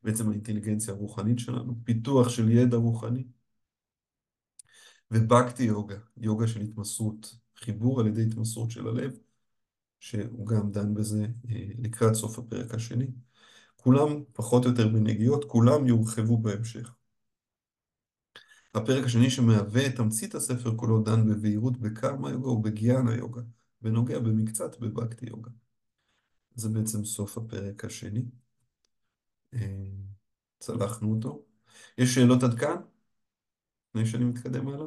בעצם 0.02 0.30
האינטליגנציה 0.30 0.94
הרוחנית 0.94 1.38
שלנו, 1.38 1.74
פיתוח 1.84 2.28
של 2.28 2.50
ידע 2.50 2.76
רוחני. 2.76 3.24
ובקטי 5.10 5.62
יוגה, 5.62 5.96
יוגה 6.16 6.48
של 6.48 6.60
התמסרות, 6.60 7.36
חיבור 7.56 8.00
על 8.00 8.06
ידי 8.06 8.22
התמסרות 8.22 8.70
של 8.70 8.88
הלב, 8.88 9.18
שהוא 10.00 10.46
גם 10.46 10.72
דן 10.72 10.94
בזה 10.94 11.26
אה, 11.50 11.68
לקראת 11.78 12.14
סוף 12.14 12.38
הפרק 12.38 12.74
השני. 12.74 13.06
כולם 13.76 14.24
פחות 14.32 14.64
או 14.64 14.70
יותר 14.70 14.88
בנגיעות, 14.88 15.44
כולם 15.44 15.86
יורחבו 15.86 16.38
בהמשך. 16.38 16.94
הפרק 18.74 19.04
השני 19.04 19.30
שמהווה 19.30 19.86
את 19.86 19.96
תמצית 19.96 20.34
הספר 20.34 20.76
כולו 20.76 21.02
דן 21.02 21.26
בבהירות 21.30 21.76
בקרמה 21.78 22.30
יוגה 22.30 22.48
ובגיאנה 22.48 23.14
יוגה, 23.14 23.42
ונוגע 23.82 24.18
במקצת 24.18 24.78
בבקטי 24.80 25.26
יוגה. 25.26 25.50
זה 26.54 26.68
בעצם 26.68 27.04
סוף 27.04 27.38
הפרק 27.38 27.84
השני. 27.84 28.22
אה, 29.54 29.86
צלחנו 30.58 31.12
אותו. 31.14 31.44
יש 31.98 32.14
שאלות 32.14 32.42
עד 32.42 32.58
כאן? 32.60 32.76
לפני 33.94 34.06
שאני 34.06 34.24
מתקדם 34.24 34.68
הלאה? 34.68 34.86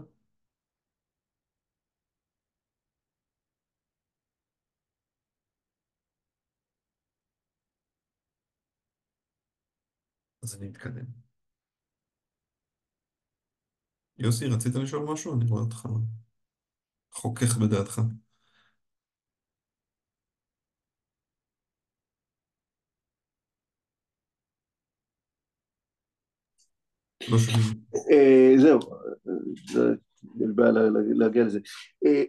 אז 10.43 10.55
אני 10.55 10.67
אתקדם. 10.69 11.24
יוסי, 14.17 14.47
רצית 14.47 14.75
לשאול 14.75 15.11
משהו? 15.13 15.33
אני 15.33 15.49
רואה 15.49 15.61
אותך 15.61 15.87
חוכך 17.11 17.57
בדעתך. 17.57 18.01
לא 27.29 27.37
שומעים. 27.37 27.85
אה, 28.11 28.53
זהו, 28.57 28.79
אין 30.41 30.55
בעיה 30.55 30.71
להגיע 31.15 31.43
לזה. 31.43 31.59
אה, 32.05 32.23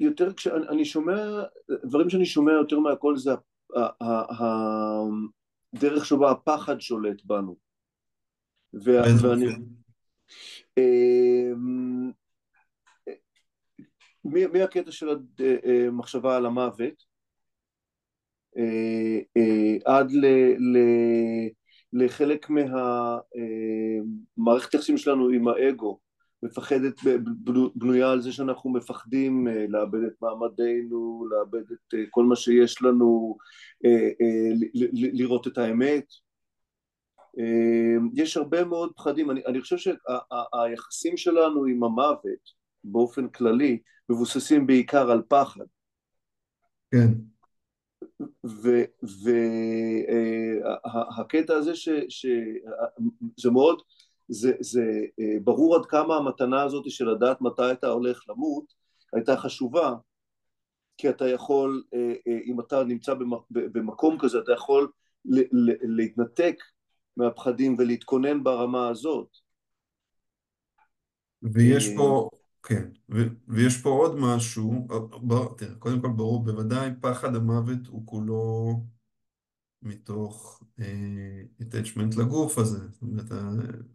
יותר 0.00 0.32
כשאני 0.34 0.84
שומע, 0.84 1.42
דברים 1.84 2.10
שאני 2.10 2.26
שומע 2.26 2.52
יותר 2.52 2.78
מהכל 2.78 3.16
זה 3.16 3.30
הדרך 5.70 6.04
שבה 6.04 6.30
הפחד 6.30 6.80
שולט 6.80 7.24
בנו. 7.24 7.56
ואני... 8.72 9.46
אה, 10.78 11.52
מהקטע 14.24 14.92
של 14.92 15.08
המחשבה 15.88 16.36
על 16.36 16.46
המוות 16.46 17.04
עד 19.84 20.12
ל... 20.12 20.26
לחלק 21.92 22.50
מהמערכת 22.50 23.24
היחסים 24.74 24.98
שלנו 24.98 25.28
עם 25.28 25.48
האגו, 25.48 25.98
מפחדת, 26.42 27.00
בנויה 27.74 28.10
על 28.10 28.20
זה 28.20 28.32
שאנחנו 28.32 28.70
מפחדים 28.70 29.48
אה, 29.48 29.64
לאבד 29.68 29.98
את 30.06 30.12
מעמדנו, 30.22 31.26
לאבד 31.30 31.72
את 31.72 31.94
אה, 31.94 32.04
כל 32.10 32.24
מה 32.24 32.36
שיש 32.36 32.82
לנו, 32.82 33.36
אה, 33.84 34.08
לראות 34.92 35.46
את 35.46 35.58
האמת. 35.58 36.04
יש 38.14 38.36
הרבה 38.36 38.64
מאוד 38.64 38.92
פחדים, 38.96 39.30
אני, 39.30 39.40
אני 39.46 39.60
חושב 39.60 39.76
שהיחסים 39.76 41.16
שלנו 41.16 41.64
עם 41.64 41.84
המוות 41.84 42.58
באופן 42.84 43.28
כללי 43.28 43.78
מבוססים 44.08 44.66
בעיקר 44.66 45.10
על 45.10 45.22
פחד. 45.28 45.64
כן. 46.90 47.08
והקטע 51.16 51.54
הזה 51.54 51.72
שזה 52.08 53.50
מאוד, 53.52 53.82
זה, 54.28 54.52
זה 54.60 54.82
ברור 55.44 55.76
עד 55.76 55.86
כמה 55.86 56.16
המתנה 56.16 56.62
הזאת 56.62 56.90
של 56.90 57.08
לדעת 57.08 57.40
מתי 57.40 57.72
אתה 57.72 57.88
הולך 57.88 58.22
למות 58.28 58.64
הייתה 59.12 59.36
חשובה, 59.36 59.94
כי 60.96 61.10
אתה 61.10 61.28
יכול, 61.28 61.82
אם 62.46 62.60
אתה 62.60 62.84
נמצא 62.84 63.14
במקום 63.50 64.18
כזה, 64.18 64.38
אתה 64.38 64.52
יכול 64.52 64.90
להתנתק 65.82 66.56
מהפחדים 67.18 67.76
ולהתכונן 67.78 68.44
ברמה 68.44 68.88
הזאת. 68.88 69.28
ויש 71.42 71.94
פה, 71.96 72.28
כן, 72.62 72.88
ו- 73.10 73.28
ויש 73.48 73.82
פה 73.82 73.88
עוד 73.90 74.16
משהו, 74.18 74.86
ב- 75.28 75.56
תראה, 75.56 75.74
קודם 75.74 76.00
כל 76.00 76.08
ברור, 76.08 76.44
בוודאי 76.44 76.90
פחד 77.00 77.34
המוות 77.36 77.86
הוא 77.86 78.06
כולו 78.06 78.72
מתוך 79.82 80.62
אה, 80.80 81.42
attachment 81.60 82.20
לגוף 82.20 82.58
הזה, 82.58 82.88
זאת 82.88 83.02
אומרת, 83.02 83.32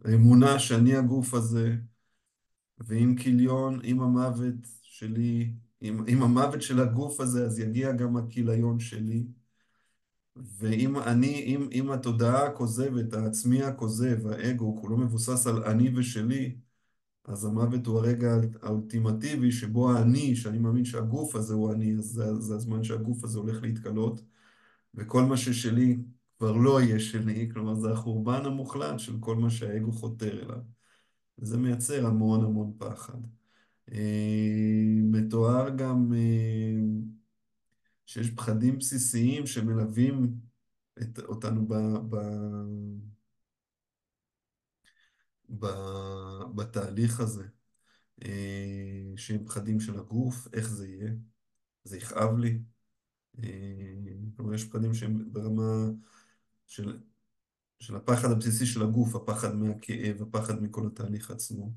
האמונה 0.04 0.58
שאני 0.58 0.96
הגוף 0.96 1.34
הזה, 1.34 1.76
ואם 2.78 3.14
כיליון, 3.18 3.80
אם 3.84 4.00
המוות 4.00 4.54
שלי, 4.82 5.52
אם, 5.82 6.04
אם 6.08 6.22
המוות 6.22 6.62
של 6.62 6.80
הגוף 6.80 7.20
הזה, 7.20 7.46
אז 7.46 7.58
יגיע 7.58 7.92
גם 7.92 8.16
הכיליון 8.16 8.80
שלי. 8.80 9.26
ואם 10.36 10.98
אני, 10.98 11.42
אם, 11.42 11.68
אם 11.72 11.90
התודעה 11.90 12.46
הכוזבת, 12.46 13.12
העצמי 13.12 13.62
הכוזב, 13.62 14.26
האגו, 14.26 14.76
כולו 14.80 14.96
מבוסס 14.96 15.46
על 15.46 15.64
אני 15.64 15.90
ושלי, 15.96 16.56
אז 17.24 17.44
המוות 17.44 17.86
הוא 17.86 17.98
הרגע 17.98 18.36
האולטימטיבי 18.62 19.52
שבו 19.52 19.92
האני, 19.92 20.36
שאני 20.36 20.58
מאמין 20.58 20.84
שהגוף 20.84 21.34
הזה 21.36 21.54
הוא 21.54 21.72
אני, 21.72 21.94
אז 21.94 22.04
זה, 22.04 22.34
זה 22.40 22.54
הזמן 22.54 22.84
שהגוף 22.84 23.24
הזה 23.24 23.38
הולך 23.38 23.62
להתקלות, 23.62 24.22
וכל 24.94 25.24
מה 25.24 25.36
ששלי 25.36 25.98
כבר 26.38 26.52
לא 26.52 26.80
יהיה 26.80 27.00
שלי, 27.00 27.50
כלומר 27.52 27.74
זה 27.74 27.92
החורבן 27.92 28.46
המוחלט 28.46 28.98
של 28.98 29.12
כל 29.20 29.36
מה 29.36 29.50
שהאגו 29.50 29.92
חותר 29.92 30.42
אליו. 30.42 30.58
וזה 31.38 31.58
מייצר 31.58 32.06
המון 32.06 32.44
המון 32.44 32.72
פחד. 32.78 33.18
אה, 33.92 33.98
מתואר 35.02 35.70
גם 35.70 36.12
אה, 36.14 36.76
שיש 38.06 38.30
פחדים 38.30 38.78
בסיסיים 38.78 39.46
שמלווים 39.46 40.34
את, 41.02 41.18
אותנו 41.18 41.68
ב... 41.68 41.74
ב 42.10 42.16
בתהליך 46.54 47.20
הזה, 47.20 47.44
אה, 48.24 49.12
שהם 49.16 49.44
פחדים 49.44 49.80
של 49.80 49.98
הגוף, 49.98 50.48
איך 50.52 50.68
זה 50.68 50.88
יהיה, 50.88 51.10
זה 51.84 51.96
יכאב 51.96 52.38
לי. 52.38 52.58
אה, 53.42 53.94
כלומר, 54.36 54.54
יש 54.54 54.64
פחדים 54.64 54.94
שהם 54.94 55.32
ברמה 55.32 55.90
של, 56.66 57.00
של 57.78 57.96
הפחד 57.96 58.30
הבסיסי 58.30 58.66
של 58.66 58.82
הגוף, 58.82 59.14
הפחד 59.14 59.54
מהכאב, 59.54 60.22
הפחד 60.22 60.62
מכל 60.62 60.86
התהליך 60.86 61.30
עצמו. 61.30 61.72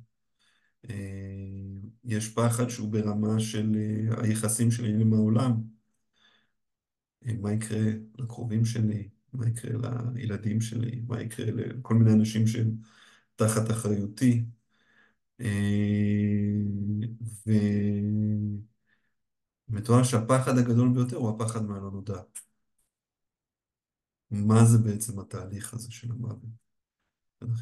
אה, 0.90 0.96
יש 2.04 2.34
פחד 2.34 2.70
שהוא 2.70 2.92
ברמה 2.92 3.40
של 3.40 3.76
היחסים 4.18 4.72
שלי 4.72 5.02
עם 5.02 5.14
העולם. 5.14 5.77
אה, 7.28 7.34
מה 7.42 7.54
יקרה 7.54 7.80
לקרובים 8.20 8.66
שלי, 8.66 9.10
מה 9.34 9.48
יקרה 9.48 9.92
לילדים 10.14 10.62
שלי, 10.62 11.02
מה 11.08 11.22
יקרה 11.22 11.46
לכל 11.52 11.94
מיני 11.94 12.14
אנשים 12.14 12.48
שהם 12.48 12.76
תחת 13.36 13.72
אחריותי. 13.72 14.46
ומתואר 19.70 20.04
שהפחד 20.04 20.58
הגדול 20.58 20.94
ביותר 20.94 21.18
הוא 21.18 21.30
הפחד 21.30 21.66
מהלא 21.66 21.92
נודע. 21.92 22.22
מה 24.32 24.66
זה 24.66 24.78
בעצם 24.78 25.20
התהליך 25.20 25.74
הזה 25.74 25.92
של 25.92 26.12
המוות? 26.12 26.68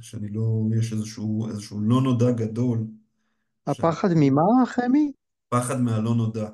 שאני 0.02 0.30
לא, 0.30 0.62
יש 0.80 0.94
איזשהו, 0.94 1.48
איזשהו 1.50 1.82
לא 1.82 2.02
נודע 2.02 2.32
גדול. 2.32 2.88
הפחד 3.68 4.10
ממה, 4.16 4.42
חמי? 4.66 5.12
פחד 5.50 5.82
מהלא 5.82 6.16
נודע. 6.16 6.50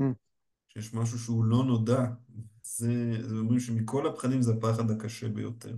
Mm. 0.00 0.27
שיש 0.78 0.94
משהו 0.94 1.18
שהוא 1.18 1.44
לא 1.44 1.64
נודע. 1.64 2.06
זה, 2.62 3.12
זה 3.28 3.34
אומרים 3.36 3.60
שמכל 3.60 4.06
הפחדים 4.06 4.42
זה 4.42 4.52
הפחד 4.52 4.90
הקשה 4.90 5.28
ביותר. 5.28 5.76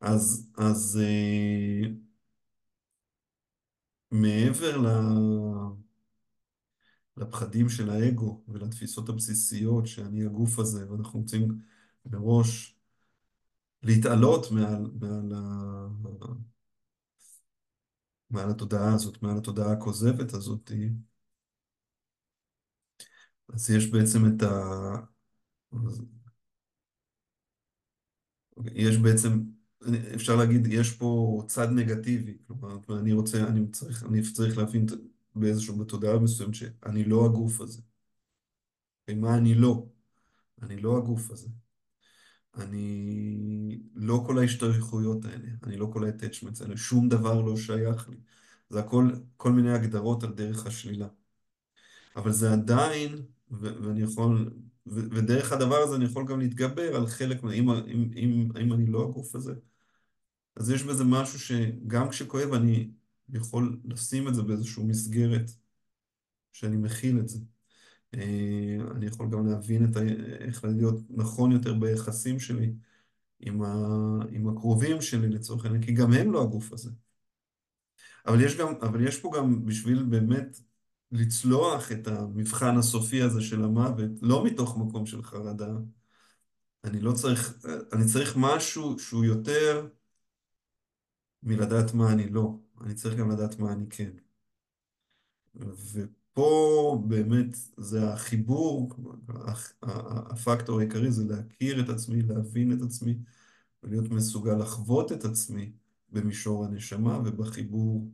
אז, 0.00 0.50
אז 0.58 1.00
אה, 1.02 1.88
מעבר 4.10 4.76
ל... 4.76 4.86
לפחדים 7.16 7.68
של 7.68 7.90
האגו 7.90 8.44
ולתפיסות 8.48 9.08
הבסיסיות 9.08 9.86
שאני 9.86 10.24
הגוף 10.24 10.58
הזה, 10.58 10.90
ואנחנו 10.90 11.20
רוצים 11.20 11.58
מראש 12.06 12.76
להתעלות 13.82 14.50
מעל, 14.50 14.90
מעל, 15.00 15.32
ה... 15.34 15.88
מעל 18.30 18.50
התודעה 18.50 18.94
הזאת, 18.94 19.22
מעל 19.22 19.38
התודעה 19.38 19.72
הכוזבת 19.72 20.34
הזאת, 20.34 20.72
אז 23.48 23.70
יש 23.70 23.86
בעצם 23.90 24.26
את 24.26 24.42
ה... 24.42 25.14
יש 28.74 28.96
בעצם, 28.96 29.40
אפשר 30.14 30.36
להגיד, 30.36 30.66
יש 30.66 30.90
פה 30.92 31.42
צד 31.48 31.68
נגטיבי, 31.70 32.38
כלומר, 32.46 32.78
אני 32.98 33.12
רוצה, 33.12 33.46
אני 33.48 33.70
צריך, 33.70 34.04
אני 34.04 34.22
צריך 34.22 34.58
להבין 34.58 34.86
באיזשהו, 35.34 35.76
בתודעה 35.78 36.18
מסוימת, 36.18 36.54
שאני 36.54 37.04
לא 37.04 37.26
הגוף 37.26 37.60
הזה. 37.60 37.82
ומה 39.10 39.36
אני 39.36 39.54
לא? 39.54 39.86
אני 40.62 40.76
לא 40.76 40.98
הגוף 40.98 41.30
הזה. 41.30 41.48
אני 42.56 43.80
לא 43.94 44.24
כל 44.26 44.38
ההשתייכויות 44.38 45.24
האלה, 45.24 45.48
אני 45.62 45.76
לא 45.76 45.90
כל 45.92 46.04
ה-attachments 46.04 46.62
האלה, 46.62 46.76
שום 46.76 47.08
דבר 47.08 47.40
לא 47.40 47.56
שייך 47.56 48.08
לי. 48.08 48.16
זה 48.68 48.80
הכל, 48.80 49.10
כל 49.36 49.52
מיני 49.52 49.72
הגדרות 49.72 50.24
על 50.24 50.32
דרך 50.32 50.66
השלילה. 50.66 51.08
אבל 52.16 52.32
זה 52.32 52.52
עדיין, 52.52 53.26
ואני 53.50 54.02
יכול, 54.02 54.50
ו- 54.86 55.10
ודרך 55.10 55.52
הדבר 55.52 55.76
הזה 55.76 55.96
אני 55.96 56.04
יכול 56.04 56.26
גם 56.26 56.40
להתגבר 56.40 56.96
על 56.96 57.06
חלק, 57.06 57.44
אם, 57.44 57.70
אם, 57.70 58.10
אם, 58.16 58.48
אם 58.60 58.72
אני 58.72 58.86
לא 58.86 59.04
הגוף 59.04 59.34
הזה, 59.34 59.54
אז 60.56 60.70
יש 60.70 60.82
בזה 60.82 61.04
משהו 61.04 61.38
שגם 61.38 62.08
כשכואב 62.08 62.52
אני 62.52 62.90
יכול 63.28 63.80
לשים 63.84 64.28
את 64.28 64.34
זה 64.34 64.42
באיזושהי 64.42 64.84
מסגרת 64.84 65.50
שאני 66.52 66.76
מכיל 66.76 67.18
את 67.18 67.28
זה. 67.28 67.38
אה, 68.14 68.76
אני 68.96 69.06
יכול 69.06 69.30
גם 69.30 69.46
להבין 69.46 69.84
את 69.84 69.96
ה... 69.96 70.00
איך 70.40 70.64
להיות 70.64 71.00
נכון 71.10 71.52
יותר 71.52 71.74
ביחסים 71.74 72.40
שלי 72.40 72.72
עם, 73.40 73.62
ה... 73.62 73.74
עם 74.30 74.48
הקרובים 74.48 75.00
שלי 75.02 75.28
לצורך 75.28 75.64
העניין, 75.64 75.82
כי 75.82 75.92
גם 75.92 76.12
הם 76.12 76.32
לא 76.32 76.42
הגוף 76.42 76.72
הזה. 76.72 76.90
אבל 78.26 78.40
יש, 78.40 78.56
גם, 78.56 78.74
אבל 78.82 79.06
יש 79.06 79.20
פה 79.20 79.32
גם 79.36 79.66
בשביל 79.66 80.02
באמת 80.02 80.60
לצלוח 81.14 81.92
את 81.92 82.06
המבחן 82.08 82.76
הסופי 82.76 83.22
הזה 83.22 83.40
של 83.42 83.64
המוות, 83.64 84.10
לא 84.22 84.44
מתוך 84.44 84.78
מקום 84.78 85.06
של 85.06 85.22
חרדה, 85.22 85.72
אני 86.84 87.00
לא 87.00 87.12
צריך, 87.12 87.66
אני 87.92 88.04
צריך 88.04 88.34
משהו 88.36 88.98
שהוא 88.98 89.24
יותר 89.24 89.88
מלדעת 91.42 91.94
מה 91.94 92.12
אני 92.12 92.28
לא, 92.30 92.58
אני 92.80 92.94
צריך 92.94 93.16
גם 93.16 93.30
לדעת 93.30 93.58
מה 93.58 93.72
אני 93.72 93.84
כן. 93.90 94.10
ופה 95.92 97.02
באמת 97.08 97.56
זה 97.76 98.12
החיבור, 98.12 98.90
הפקטור 100.30 100.78
העיקרי 100.80 101.12
זה 101.12 101.24
להכיר 101.24 101.80
את 101.80 101.88
עצמי, 101.88 102.22
להבין 102.22 102.72
את 102.72 102.82
עצמי, 102.82 103.18
ולהיות 103.82 104.10
מסוגל 104.10 104.54
לחוות 104.54 105.12
את 105.12 105.24
עצמי 105.24 105.72
במישור 106.10 106.64
הנשמה 106.64 107.18
ובחיבור 107.24 108.10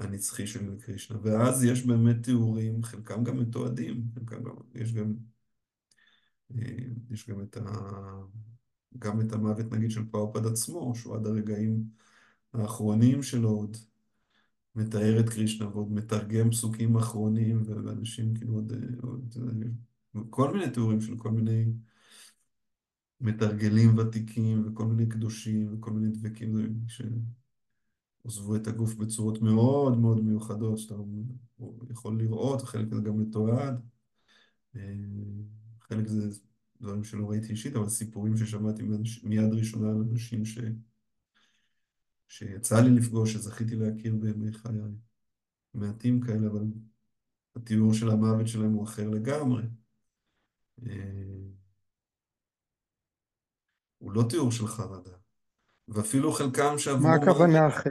הנצחי 0.00 0.46
שלי 0.46 0.68
לקרישנה. 0.68 1.18
ואז 1.22 1.64
יש 1.64 1.86
באמת 1.86 2.16
תיאורים, 2.22 2.82
חלקם 2.82 3.24
גם 3.24 3.38
מתועדים, 3.38 4.04
חלקם 4.14 4.42
גם, 4.44 4.54
יש 4.74 4.92
גם, 4.92 5.14
אה, 6.54 6.76
יש 7.10 7.30
גם 7.30 7.42
את 7.42 7.56
ה... 7.56 7.62
גם 8.98 9.20
את 9.20 9.32
המוות 9.32 9.72
נגיד 9.72 9.90
של 9.90 10.04
פאופד 10.10 10.46
עצמו, 10.46 10.94
שהוא 10.94 11.16
עד 11.16 11.26
הרגעים 11.26 11.84
האחרונים 12.52 13.22
שלו 13.22 13.48
עוד 13.48 13.76
מתאר 14.74 15.20
את 15.20 15.28
קרישנה 15.28 15.68
ועוד 15.68 15.92
מתרגם 15.92 16.50
פסוקים 16.50 16.96
אחרונים, 16.96 17.62
ואנשים 17.66 18.34
כאילו 18.34 18.54
עוד, 18.54 18.72
עוד 19.02 19.36
כל 20.30 20.52
מיני 20.52 20.70
תיאורים 20.70 21.00
של 21.00 21.18
כל 21.18 21.30
מיני 21.30 21.64
מתרגלים 23.20 23.98
ותיקים 23.98 24.66
וכל 24.66 24.86
מיני 24.86 25.08
קדושים 25.08 25.74
וכל 25.74 25.90
מיני 25.90 26.08
דבקים 26.12 26.54
שעוזבו 28.22 28.56
את 28.56 28.66
הגוף 28.66 28.94
בצורות 28.94 29.42
מאוד 29.42 29.98
מאוד 29.98 30.24
מיוחדות, 30.24 30.78
שאתה 30.78 30.94
יכול 31.90 32.18
לראות, 32.18 32.62
חלק 32.62 32.94
זה 32.94 33.00
גם 33.00 33.20
מתועד, 33.20 33.80
חלק 35.80 36.06
זה 36.06 36.40
דברים 36.80 37.04
שלא 37.04 37.30
ראיתי 37.30 37.50
אישית, 37.50 37.76
אבל 37.76 37.88
סיפורים 37.88 38.36
ששמעתי 38.36 38.82
מיד 39.22 39.52
ראשונה 39.52 39.88
על 39.88 39.96
אנשים 40.10 40.44
ש... 40.44 40.58
שיצא 42.28 42.80
לי 42.80 42.90
לפגוש, 42.90 43.32
שזכיתי 43.32 43.76
להכיר 43.76 44.16
בימי 44.16 44.52
חיי. 44.52 44.80
מעטים 45.74 46.20
כאלה, 46.20 46.46
אבל 46.46 46.64
התיאור 47.56 47.94
של 47.94 48.10
המוות 48.10 48.48
שלהם 48.48 48.72
הוא 48.72 48.84
אחר 48.84 49.08
לגמרי. 49.08 49.62
אה, 50.86 51.40
הוא 53.98 54.12
לא 54.12 54.22
תיאור 54.28 54.52
של 54.52 54.66
חרדה. 54.66 55.19
ואפילו 55.90 56.32
חלקם 56.32 56.78
שעברו... 56.78 57.02
מה 57.02 57.14
הכוונה 57.14 57.68
אחר? 57.68 57.90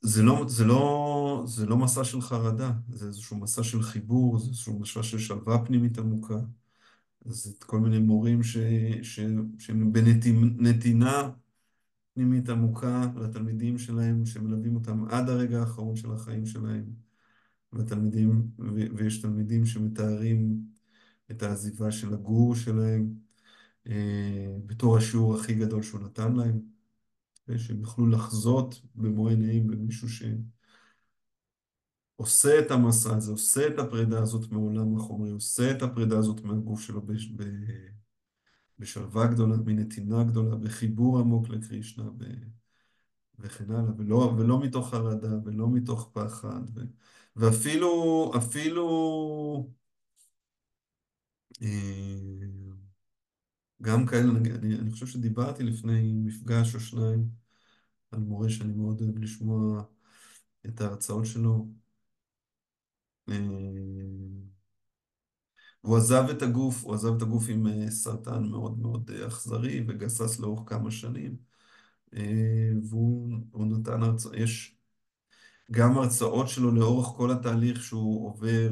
זה 0.00 0.22
לא, 0.22 0.44
זה, 0.48 0.64
לא, 0.64 1.44
זה 1.46 1.66
לא 1.66 1.76
מסע 1.76 2.04
של 2.04 2.20
חרדה, 2.20 2.72
זה 2.88 3.06
איזשהו 3.06 3.36
מסע 3.36 3.62
של 3.62 3.82
חיבור, 3.82 4.38
זה 4.38 4.48
איזשהו 4.48 4.80
מסע 4.80 5.02
של 5.02 5.18
שלווה 5.18 5.64
פנימית 5.66 5.98
עמוקה. 5.98 6.38
זה 7.24 7.52
כל 7.58 7.80
מיני 7.80 7.98
מורים 7.98 8.42
ש, 8.42 8.56
ש, 9.02 9.20
שהם 9.58 9.92
בנתינה 9.92 11.30
פנימית 12.14 12.48
עמוקה 12.48 13.06
לתלמידים 13.16 13.78
שלהם, 13.78 14.26
שמלווים 14.26 14.74
אותם 14.74 15.04
עד 15.10 15.28
הרגע 15.28 15.60
האחרון 15.60 15.96
של 15.96 16.12
החיים 16.12 16.46
שלהם. 16.46 16.84
והתלמידים, 17.72 18.50
ויש 18.96 19.22
תלמידים 19.22 19.66
שמתארים 19.66 20.58
את 21.30 21.42
העזיבה 21.42 21.90
של 21.90 22.14
הגור 22.14 22.54
שלהם 22.54 23.27
בתור 24.66 24.96
השיעור 24.96 25.34
הכי 25.36 25.54
גדול 25.54 25.82
שהוא 25.82 26.00
נתן 26.00 26.32
להם, 26.36 26.60
שהם 27.56 27.80
יוכלו 27.80 28.06
לחזות 28.06 28.80
במו 28.94 29.28
עיניים 29.28 29.66
במישהו 29.66 30.08
שעושה 32.16 32.58
את 32.58 32.70
המסע 32.70 33.16
הזה, 33.16 33.32
עושה 33.32 33.68
את 33.68 33.78
הפרידה 33.78 34.22
הזאת 34.22 34.52
מעולם 34.52 34.96
החומרי, 34.96 35.30
עושה 35.30 35.70
את 35.70 35.82
הפרידה 35.82 36.18
הזאת 36.18 36.40
מהגוף 36.40 36.80
שלו 36.80 37.02
בשלווה 38.78 39.26
גדולה, 39.26 39.56
מנתינה 39.56 40.24
גדולה, 40.24 40.56
בחיבור 40.56 41.18
עמוק 41.18 41.48
לקרישנה 41.48 42.10
ו... 42.18 42.24
וכן 43.38 43.70
הלאה, 43.70 43.92
ולא, 43.98 44.34
ולא 44.38 44.60
מתוך 44.60 44.90
חרדה, 44.90 45.32
ולא 45.44 45.68
מתוך 45.70 46.10
פחד, 46.12 46.60
ו... 46.74 46.80
ואפילו, 47.36 48.32
אפילו, 48.36 49.68
אה, 51.62 52.67
גם 53.82 54.06
כאלה, 54.06 54.30
אני, 54.30 54.74
אני 54.78 54.90
חושב 54.90 55.06
שדיברתי 55.06 55.62
לפני 55.62 56.12
מפגש 56.14 56.74
או 56.74 56.80
שניים 56.80 57.28
על 58.12 58.20
מורה 58.20 58.50
שאני 58.50 58.72
מאוד 58.72 59.00
אוהב 59.00 59.18
לשמוע 59.18 59.82
את 60.66 60.80
ההרצאות 60.80 61.26
שלו. 61.26 61.68
אה, 63.28 63.34
והוא 65.84 65.96
עזב 65.96 66.24
את 66.30 66.42
הגוף, 66.42 66.84
הוא 66.84 66.94
עזב 66.94 67.16
את 67.16 67.22
הגוף 67.22 67.44
עם 67.48 67.66
אה, 67.66 67.90
סרטן 67.90 68.44
מאוד 68.44 68.78
מאוד 68.78 69.10
אה, 69.10 69.26
אכזרי 69.26 69.84
וגסס 69.88 70.40
לאורך 70.40 70.70
כמה 70.70 70.90
שנים. 70.90 71.36
אה, 72.14 72.70
והוא 72.90 73.66
נתן 73.66 74.02
הרצאות, 74.02 74.34
יש 74.36 74.76
גם 75.70 75.98
הרצאות 75.98 76.48
שלו 76.48 76.72
לאורך 76.72 77.06
כל 77.06 77.30
התהליך 77.30 77.84
שהוא 77.84 78.26
עובר 78.28 78.70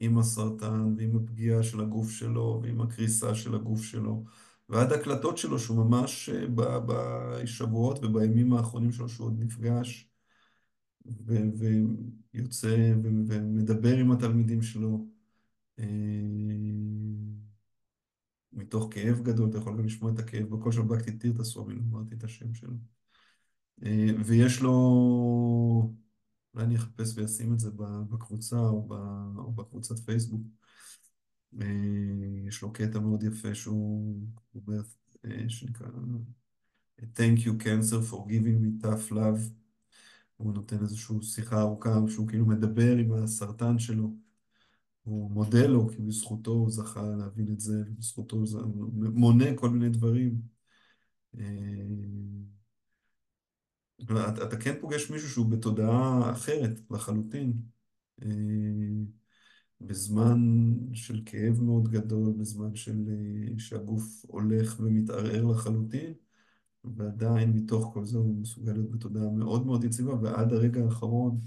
עם 0.00 0.18
הסרטן 0.18 0.94
ועם 0.96 1.16
הפגיעה 1.16 1.62
של 1.62 1.80
הגוף 1.80 2.10
שלו 2.10 2.60
ועם 2.62 2.80
הקריסה 2.80 3.34
של 3.34 3.54
הגוף 3.54 3.82
שלו. 3.82 4.24
ועד 4.68 4.92
הקלטות 4.92 5.38
שלו, 5.38 5.58
שהוא 5.58 5.76
ממש 5.84 6.28
אה, 6.28 6.46
בשבועות 6.86 8.04
ובימים 8.04 8.52
האחרונים 8.52 8.92
שלו, 8.92 9.08
שהוא 9.08 9.26
עוד 9.26 9.36
נפגש 9.38 10.10
ויוצא 12.34 12.92
ומדבר 13.02 13.96
עם 13.96 14.12
התלמידים 14.12 14.62
שלו. 14.62 15.06
אה, 15.78 15.84
מתוך 18.52 18.88
כאב 18.90 19.20
גדול, 19.22 19.50
אתה 19.50 19.58
יכול 19.58 19.78
גם 19.78 19.84
לשמוע 19.84 20.12
את 20.12 20.18
הכאב 20.18 20.48
בקול 20.50 20.72
של 20.72 20.82
בקטי 20.82 21.12
טירטה 21.12 21.44
סוואמי, 21.44 21.74
לא 21.74 21.80
אמרתי 21.90 22.14
את 22.14 22.24
השם 22.24 22.54
שלו. 22.54 22.74
אה, 23.84 24.06
ויש 24.24 24.60
לו, 24.60 24.74
אולי 26.54 26.66
אני 26.66 26.76
אחפש 26.76 27.18
ואשים 27.18 27.52
את 27.52 27.58
זה 27.58 27.70
בקבוצה 28.10 28.58
או, 28.58 28.88
ב- 28.88 29.38
או 29.38 29.52
בקבוצת 29.52 29.98
פייסבוק. 29.98 30.42
אה, 31.60 31.66
יש 32.48 32.62
לו 32.62 32.72
קטע 32.72 32.98
מאוד 32.98 33.22
יפה 33.22 33.54
שהוא 33.54 34.16
אומר, 34.54 34.82
אה, 35.24 35.48
שנקרא 35.48 35.88
Thank 37.00 37.38
you 37.44 37.52
cancer 37.58 38.00
for 38.10 38.26
giving 38.28 38.58
me 38.62 38.84
tough 38.84 39.12
love. 39.12 39.52
הוא 40.36 40.54
נותן 40.54 40.82
איזושהי 40.82 41.22
שיחה 41.22 41.60
ארוכה 41.60 41.98
שהוא 42.08 42.28
כאילו 42.28 42.46
מדבר 42.46 42.96
עם 42.96 43.12
הסרטן 43.12 43.78
שלו. 43.78 44.14
הוא 45.02 45.30
מודה 45.30 45.66
לו, 45.66 45.88
כי 45.88 46.02
בזכותו 46.02 46.50
הוא 46.50 46.70
זכה 46.70 47.02
להבין 47.02 47.52
את 47.52 47.60
זה, 47.60 47.82
ובזכותו 47.86 48.36
הוא 48.36 48.90
מונה 49.14 49.44
כל 49.56 49.70
מיני 49.70 49.88
דברים. 49.88 50.40
אה, 54.00 54.04
אבל 54.06 54.28
אתה, 54.28 54.44
אתה 54.44 54.56
כן 54.56 54.74
פוגש 54.80 55.10
מישהו 55.10 55.28
שהוא 55.28 55.46
בתודעה 55.46 56.32
אחרת 56.32 56.80
לחלוטין. 56.90 57.52
אה, 58.22 58.28
בזמן 59.80 60.38
של 60.94 61.22
כאב 61.26 61.60
מאוד 61.62 61.88
גדול, 61.88 62.32
בזמן 62.32 62.74
של, 62.74 63.04
אה, 63.08 63.58
שהגוף 63.58 64.24
הולך 64.28 64.80
ומתערער 64.80 65.44
לחלוטין, 65.44 66.14
ועדיין 66.84 67.52
מתוך 67.52 67.90
כל 67.94 68.04
זה 68.06 68.18
הוא 68.18 68.36
מסוגל 68.42 68.72
להיות 68.72 68.90
בתודעה 68.90 69.30
מאוד 69.30 69.66
מאוד 69.66 69.84
יציבה, 69.84 70.14
ועד 70.22 70.52
הרגע 70.52 70.84
האחרון 70.84 71.40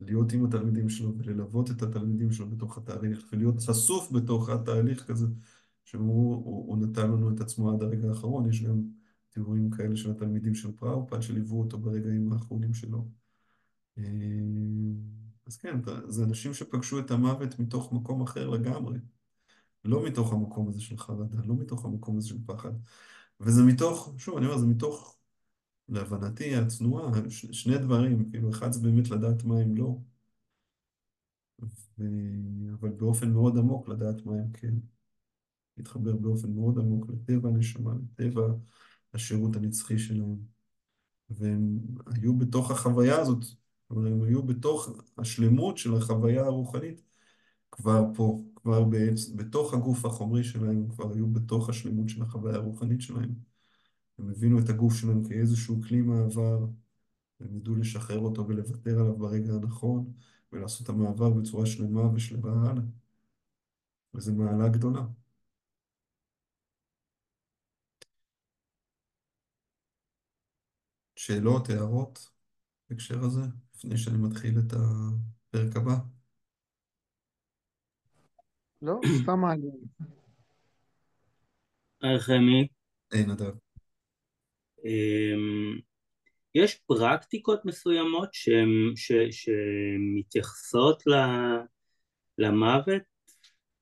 להיות 0.00 0.32
עם 0.32 0.44
התלמידים 0.44 0.88
שלו 0.88 1.18
וללוות 1.18 1.70
את 1.70 1.82
התלמידים 1.82 2.32
שלו 2.32 2.50
בתוך 2.50 2.78
התהליך, 2.78 3.28
ולהיות 3.32 3.60
חשוף 3.60 4.12
בתוך 4.12 4.48
התהליך 4.48 5.06
כזה, 5.06 5.26
שהוא 5.84 6.34
הוא, 6.36 6.66
הוא 6.68 6.78
נתן 6.78 7.10
לנו 7.10 7.34
את 7.34 7.40
עצמו 7.40 7.72
עד 7.72 7.82
הרגע 7.82 8.08
האחרון. 8.08 8.48
יש 8.48 8.62
גם 8.62 8.82
תיאורים 9.30 9.70
כאלה 9.70 9.96
של 9.96 10.10
התלמידים 10.10 10.54
של 10.54 10.72
פראופד 10.72 11.20
שליוו 11.20 11.60
אותו 11.60 11.78
ברגעים 11.78 12.32
האחרונים 12.32 12.74
שלו. 12.74 13.08
אה, 13.98 14.04
אז 15.46 15.56
כן, 15.56 15.76
זה 16.08 16.24
אנשים 16.24 16.54
שפגשו 16.54 16.98
את 16.98 17.10
המוות 17.10 17.58
מתוך 17.58 17.92
מקום 17.92 18.22
אחר 18.22 18.48
לגמרי. 18.48 18.98
לא 19.84 20.06
מתוך 20.06 20.32
המקום 20.32 20.68
הזה 20.68 20.80
של 20.80 20.98
חרדה, 20.98 21.38
לא 21.44 21.54
מתוך 21.54 21.84
המקום 21.84 22.16
הזה 22.16 22.28
של 22.28 22.38
פחד. 22.46 22.72
וזה 23.40 23.62
מתוך, 23.62 24.14
שוב, 24.18 24.36
אני 24.36 24.46
אומר, 24.46 24.58
זה 24.58 24.66
מתוך, 24.66 25.18
להבנתי 25.88 26.56
הצנועה, 26.56 27.30
ש- 27.30 27.46
שני 27.46 27.78
דברים, 27.78 28.30
כאילו, 28.30 28.50
אחד 28.50 28.72
זה 28.72 28.80
באמת 28.80 29.10
לדעת 29.10 29.44
מה 29.44 29.58
הם 29.58 29.76
לא, 29.76 29.98
ו... 31.98 32.04
אבל 32.80 32.90
באופן 32.90 33.32
מאוד 33.32 33.58
עמוק 33.58 33.88
לדעת 33.88 34.26
מה 34.26 34.32
הם 34.32 34.52
כן. 34.52 34.74
להתחבר 35.76 36.16
באופן 36.16 36.52
מאוד 36.52 36.78
עמוק 36.78 37.06
לטבע 37.08 37.48
הנשמה, 37.48 37.92
לטבע 37.94 38.42
השירות 39.14 39.56
הנצחי 39.56 39.98
שלהם. 39.98 40.36
והם 41.30 41.78
היו 42.06 42.38
בתוך 42.38 42.70
החוויה 42.70 43.20
הזאת, 43.20 43.44
אבל 43.90 44.06
הם 44.06 44.22
היו 44.22 44.42
בתוך 44.42 44.88
השלמות 45.18 45.78
של 45.78 45.94
החוויה 45.94 46.44
הרוחנית 46.44 47.02
כבר 47.72 48.04
פה, 48.14 48.42
כבר 48.56 48.84
בעצם, 48.84 49.36
בתוך 49.36 49.74
הגוף 49.74 50.04
החומרי 50.04 50.44
שלהם, 50.44 50.76
הם 50.76 50.88
כבר 50.88 51.12
היו 51.12 51.26
בתוך 51.26 51.68
השלמות 51.68 52.08
של 52.08 52.22
החוויה 52.22 52.54
הרוחנית 52.56 53.00
שלהם. 53.00 53.34
הם 54.18 54.30
הבינו 54.30 54.58
את 54.58 54.68
הגוף 54.68 54.94
שלהם 54.94 55.24
כאיזשהו 55.28 55.80
כלי 55.82 56.02
מעבר, 56.02 56.66
והם 57.40 57.56
ידעו 57.56 57.76
לשחרר 57.76 58.18
אותו 58.18 58.48
ולוותר 58.48 59.00
עליו 59.00 59.16
ברגע 59.16 59.52
הנכון, 59.54 60.12
ולעשות 60.52 60.82
את 60.82 60.88
המעבר 60.88 61.30
בצורה 61.30 61.66
שלמה 61.66 62.14
ושלמה 62.14 62.70
הלאה. 62.70 62.82
וזו 64.14 64.34
מעלה 64.34 64.68
גדולה. 64.68 65.19
שאלות, 71.20 71.70
הערות 71.70 72.30
בהקשר 72.90 73.18
הזה, 73.18 73.40
לפני 73.74 73.96
שאני 73.96 74.18
מתחיל 74.18 74.54
את 74.58 74.72
הפרק 74.72 75.76
הבא? 75.76 75.94
לא, 78.82 79.00
סתם 79.22 79.40
מעניין. 79.40 79.76
היי 82.02 82.18
חמי, 82.18 82.68
היי 83.12 83.26
נדב. 83.26 83.52
אמ, 84.84 85.78
יש 86.54 86.74
פרקטיקות 86.86 87.64
מסוימות 87.64 88.28
שמתייחסות 89.30 91.06
ל- 91.06 91.64
למוות? 92.38 93.02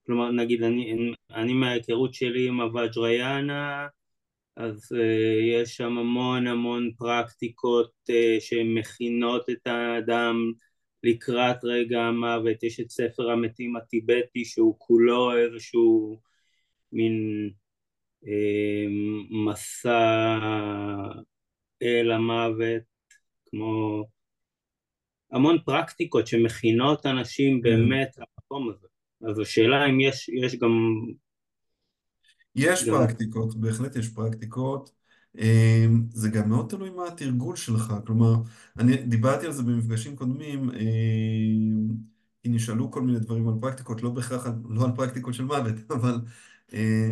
כלומר, 0.07 0.31
נגיד, 0.31 0.63
אני, 0.63 1.13
אני 1.31 1.53
מההיכרות 1.53 2.15
שלי 2.15 2.49
עם 2.49 2.61
הוואג'ריאנה, 2.61 3.87
אז 4.59 4.93
uh, 4.93 4.99
יש 5.53 5.77
שם 5.77 5.99
המון 5.99 6.47
המון 6.47 6.91
פרקטיקות 6.97 7.93
uh, 8.11 8.41
שמכינות 8.41 9.51
את 9.51 9.67
האדם 9.67 10.37
לקראת 11.03 11.65
רגע 11.65 12.01
המוות, 12.01 12.63
יש 12.63 12.81
את 12.81 12.91
ספר 12.91 13.31
המתים 13.31 13.77
הטיבטי 13.77 14.45
שהוא 14.45 14.75
כולו 14.79 15.37
איזשהו 15.37 16.21
מין 16.93 17.51
uh, 18.25 18.29
מסע 19.31 20.39
אל 21.83 22.11
המוות, 22.11 22.83
כמו 23.47 24.05
המון 25.33 25.59
פרקטיקות 25.65 26.27
שמכינות 26.27 27.07
אנשים 27.07 27.61
באמת 27.61 28.09
למקום 28.19 28.71
הזה. 28.71 28.87
אז 29.31 29.39
השאלה 29.39 29.87
אם 29.87 30.01
יש, 30.01 30.29
יש 30.29 30.57
גם 30.57 30.71
יש 32.55 32.89
פרקטיקות, 32.89 33.55
בהחלט 33.55 33.97
יש 33.97 34.09
פרקטיקות. 34.09 34.93
אמ, 35.39 36.03
זה 36.13 36.29
גם 36.29 36.49
מאוד 36.49 36.69
תלוי 36.69 36.91
מה 36.91 37.07
התרגול 37.07 37.57
שלך. 37.57 37.95
כלומר, 38.07 38.35
אני 38.79 38.97
דיברתי 38.97 39.47
על 39.47 39.53
זה 39.53 39.63
במפגשים 39.63 40.17
קודמים, 40.17 40.71
אמ, 40.71 41.89
כי 42.43 42.49
נשאלו 42.49 42.91
כל 42.91 43.03
מיני 43.03 43.19
דברים 43.19 43.49
על 43.49 43.55
פרקטיקות, 43.61 44.03
לא 44.03 44.11
בהכרח, 44.11 44.47
לא 44.69 44.85
על 44.85 44.91
פרקטיקות 44.97 45.35
של 45.35 45.45
מוות, 45.45 45.75
אבל... 45.91 46.21
אה, 46.73 47.11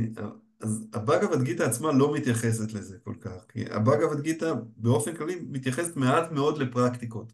אז 0.60 0.86
הבאגבד 0.92 1.42
גיתא 1.42 1.62
עצמה 1.62 1.92
לא 1.92 2.14
מתייחסת 2.14 2.72
לזה 2.72 2.96
כל 3.04 3.14
כך, 3.20 3.46
כי 3.48 3.64
הבאגבד 3.70 4.20
גיתא 4.20 4.52
באופן 4.76 5.16
כללי 5.16 5.36
מתייחסת 5.50 5.96
מעט 5.96 6.32
מאוד 6.32 6.58
לפרקטיקות. 6.58 7.32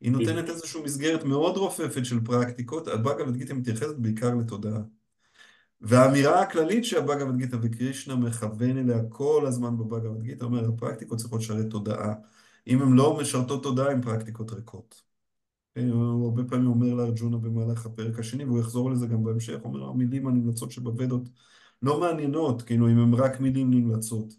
היא 0.00 0.12
נותנת 0.12 0.48
איזושהי 0.48 0.82
מסגרת 0.82 1.24
מאוד 1.24 1.56
רופפת 1.56 2.04
של 2.04 2.24
פרקטיקות, 2.24 2.88
הבאגבד 2.88 3.36
גיתא 3.36 3.52
מתייחסת 3.52 3.96
בעיקר 3.98 4.34
לתודעה. 4.34 4.80
והאמירה 5.84 6.42
הכללית 6.42 6.84
שהבאגבד 6.84 7.36
גיתא 7.36 7.56
וקרישנה 7.62 8.16
מכוון 8.16 8.78
אליה 8.78 8.98
כל 9.08 9.44
הזמן 9.46 9.78
בבאגבד 9.78 10.22
גיתא, 10.22 10.44
אומר, 10.44 10.68
הפרקטיקות 10.68 11.18
צריכות 11.18 11.40
לשרת 11.40 11.70
תודעה. 11.70 12.14
אם 12.66 12.82
הן 12.82 12.92
לא 12.92 13.18
משרתות 13.20 13.62
תודעה, 13.62 13.90
הן 13.90 14.02
פרקטיקות 14.02 14.52
ריקות. 14.52 15.02
כן, 15.74 15.88
הוא 15.88 16.24
הרבה 16.24 16.44
פעמים 16.44 16.66
אומר 16.66 16.94
לארג'ונה 16.94 17.36
במהלך 17.36 17.86
הפרק 17.86 18.18
השני, 18.18 18.44
והוא 18.44 18.60
יחזור 18.60 18.90
לזה 18.90 19.06
גם 19.06 19.24
בהמשך, 19.24 19.58
אומר, 19.64 19.88
המילים 19.88 20.26
הנמלצות 20.26 20.70
שבוודות 20.70 21.28
לא 21.82 22.00
מעניינות, 22.00 22.62
כאילו, 22.62 22.88
אם 22.88 22.98
הן 22.98 23.14
רק 23.14 23.40
מילים 23.40 23.70
נמלצות. 23.70 24.34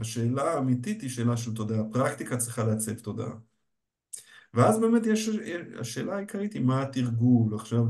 השאלה 0.00 0.52
האמיתית 0.54 1.02
היא 1.02 1.10
שאלה 1.10 1.36
של 1.36 1.54
תודעה. 1.54 1.80
הפרקטיקה 1.80 2.36
צריכה 2.36 2.64
לעצב 2.64 2.94
תודעה. 2.94 3.32
ואז 4.54 4.80
באמת 4.80 5.06
יש, 5.06 5.30
השאלה 5.80 6.16
העיקרית 6.16 6.52
היא 6.52 6.62
מה 6.62 6.82
התרגול. 6.82 7.54
עכשיו, 7.54 7.84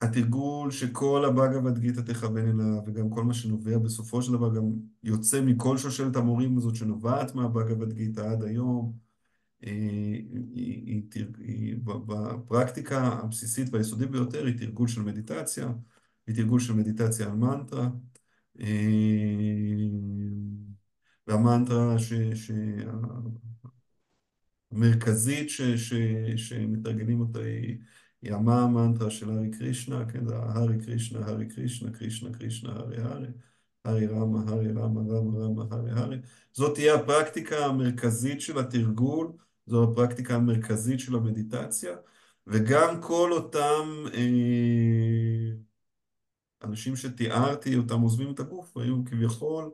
התרגול 0.00 0.70
שכל 0.70 1.24
הבאגבד 1.24 1.78
גיתא 1.78 2.00
תכוון 2.00 2.48
אליו, 2.48 2.82
וגם 2.86 3.10
כל 3.10 3.24
מה 3.24 3.34
שנובע 3.34 3.78
בסופו 3.78 4.22
של 4.22 4.32
דבר 4.32 4.54
גם 4.56 4.64
יוצא 5.02 5.40
מכל 5.40 5.78
שושלת 5.78 6.16
המורים 6.16 6.58
הזאת 6.58 6.74
שנובעת 6.74 7.34
מהבאגבד 7.34 7.92
גיתא 7.92 8.20
עד 8.20 8.42
היום, 8.42 8.92
אה, 9.64 9.70
היא, 9.70 10.42
היא, 10.54 11.02
היא, 11.14 11.24
היא, 11.38 11.76
בפרקטיקה 11.84 13.02
הבסיסית 13.02 13.74
והיסודית 13.74 14.10
ביותר 14.10 14.46
היא 14.46 14.58
תרגול 14.58 14.88
של 14.88 15.02
מדיטציה, 15.02 15.72
היא 16.26 16.36
תרגול 16.36 16.60
של 16.60 16.72
מדיטציה 16.72 17.26
על 17.26 17.32
מנטרה, 17.32 17.88
אה, 18.60 18.66
והמנטרה 21.26 21.96
המרכזית 24.72 25.48
שמתרגלים 26.36 27.20
אותה 27.20 27.38
היא, 27.38 27.78
היא 28.22 28.32
המה 28.32 28.62
המנטרה 28.62 29.10
של 29.10 29.30
הארי 29.30 29.50
קרישנה, 29.50 30.04
כן, 30.12 30.26
זה 30.26 30.36
הארי 30.36 30.78
קרישנה, 30.84 31.26
הארי 31.26 31.46
קרישנה, 31.48 31.90
קרישנה, 31.90 32.32
קרישנה, 32.32 32.72
הארי 32.72 33.02
הארי, 33.02 33.28
הארי 33.84 34.06
רמה, 34.06 34.40
הארי 34.48 34.72
רמה, 34.72 35.00
רמה, 35.00 35.38
רמה, 35.38 35.64
הארי 35.70 35.90
הארי. 35.90 36.16
זאת 36.52 36.74
תהיה 36.74 36.94
הפרקטיקה 36.94 37.66
המרכזית 37.66 38.40
של 38.40 38.58
התרגול, 38.58 39.32
זו 39.66 39.84
הפרקטיקה 39.92 40.34
המרכזית 40.34 41.00
של 41.00 41.14
המדיטציה, 41.14 41.96
וגם 42.46 43.02
כל 43.02 43.32
אותם 43.32 44.04
אה, 44.14 45.50
אנשים 46.64 46.96
שתיארתי 46.96 47.76
אותם 47.76 48.00
עוזבים 48.00 48.30
את 48.34 48.40
הגוף, 48.40 48.76
היו 48.76 49.04
כביכול 49.04 49.70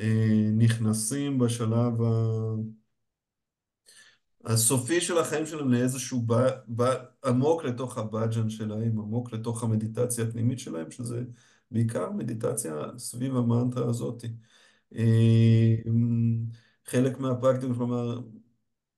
אה, 0.00 0.50
נכנסים 0.52 1.38
בשלב 1.38 2.02
ה... 2.02 2.54
הסופי 4.46 5.00
של 5.00 5.18
החיים 5.18 5.46
שלהם 5.46 5.72
לאיזשהו 5.72 6.22
ב... 6.26 6.34
ב... 6.76 6.82
עמוק 7.24 7.64
לתוך 7.64 7.98
הבאג'ן 7.98 8.50
שלהם, 8.50 8.98
עמוק 8.98 9.32
לתוך 9.32 9.62
המדיטציה 9.62 10.24
הפנימית 10.24 10.58
שלהם, 10.58 10.90
שזה 10.90 11.22
בעיקר 11.70 12.10
מדיטציה 12.10 12.74
סביב 12.96 13.36
המנטרה 13.36 13.90
הזאת. 13.90 14.24
אה, 14.94 15.74
חלק 16.86 17.18
מהפרקטיקות, 17.20 17.76
כלומר, 17.76 18.20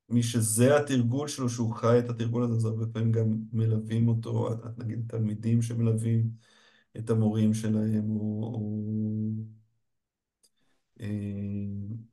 מי 0.08 0.22
שזה 0.22 0.76
התרגול 0.76 1.28
שלו, 1.28 1.48
שהוא 1.48 1.74
חי 1.74 1.98
את 1.98 2.10
התרגול 2.10 2.42
הזה, 2.44 2.54
אז 2.54 2.64
הרבה 2.64 2.86
פעמים 2.86 3.12
גם 3.12 3.36
מלווים 3.52 4.08
אותו, 4.08 4.48
נגיד 4.78 5.04
תלמידים 5.08 5.62
שמלווים 5.62 6.30
את 6.96 7.10
המורים 7.10 7.54
שלהם, 7.54 8.10
או, 8.10 8.42
או, 8.54 8.82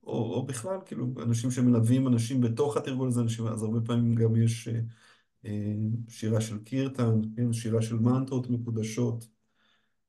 או, 0.03 0.34
או 0.34 0.45
בכלל, 0.45 0.77
כאילו, 0.86 1.13
אנשים 1.23 1.51
שמלווים 1.51 2.07
אנשים 2.07 2.41
בתוך 2.41 2.77
התרגול 2.77 3.07
הזה, 3.07 3.21
אנשים, 3.21 3.47
אז 3.47 3.63
הרבה 3.63 3.81
פעמים 3.81 4.15
גם 4.15 4.36
יש 4.36 4.69
אה, 5.45 5.73
שירה 6.07 6.41
של 6.41 6.63
קירטן, 6.63 7.21
כן, 7.36 7.53
שירה 7.53 7.81
של 7.81 7.95
מנטרות 7.95 8.49
מקודשות. 8.49 9.27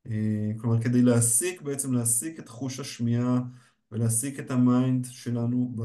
אה, 0.06 0.50
כלומר, 0.58 0.82
כדי 0.82 1.02
להסיק, 1.02 1.62
בעצם 1.62 1.92
להסיק 1.92 2.38
את 2.38 2.48
חוש 2.48 2.80
השמיעה 2.80 3.40
ולהעסיק 3.92 4.40
את 4.40 4.50
ה 4.50 4.61
mind 4.61 5.06
שלנו 5.10 5.76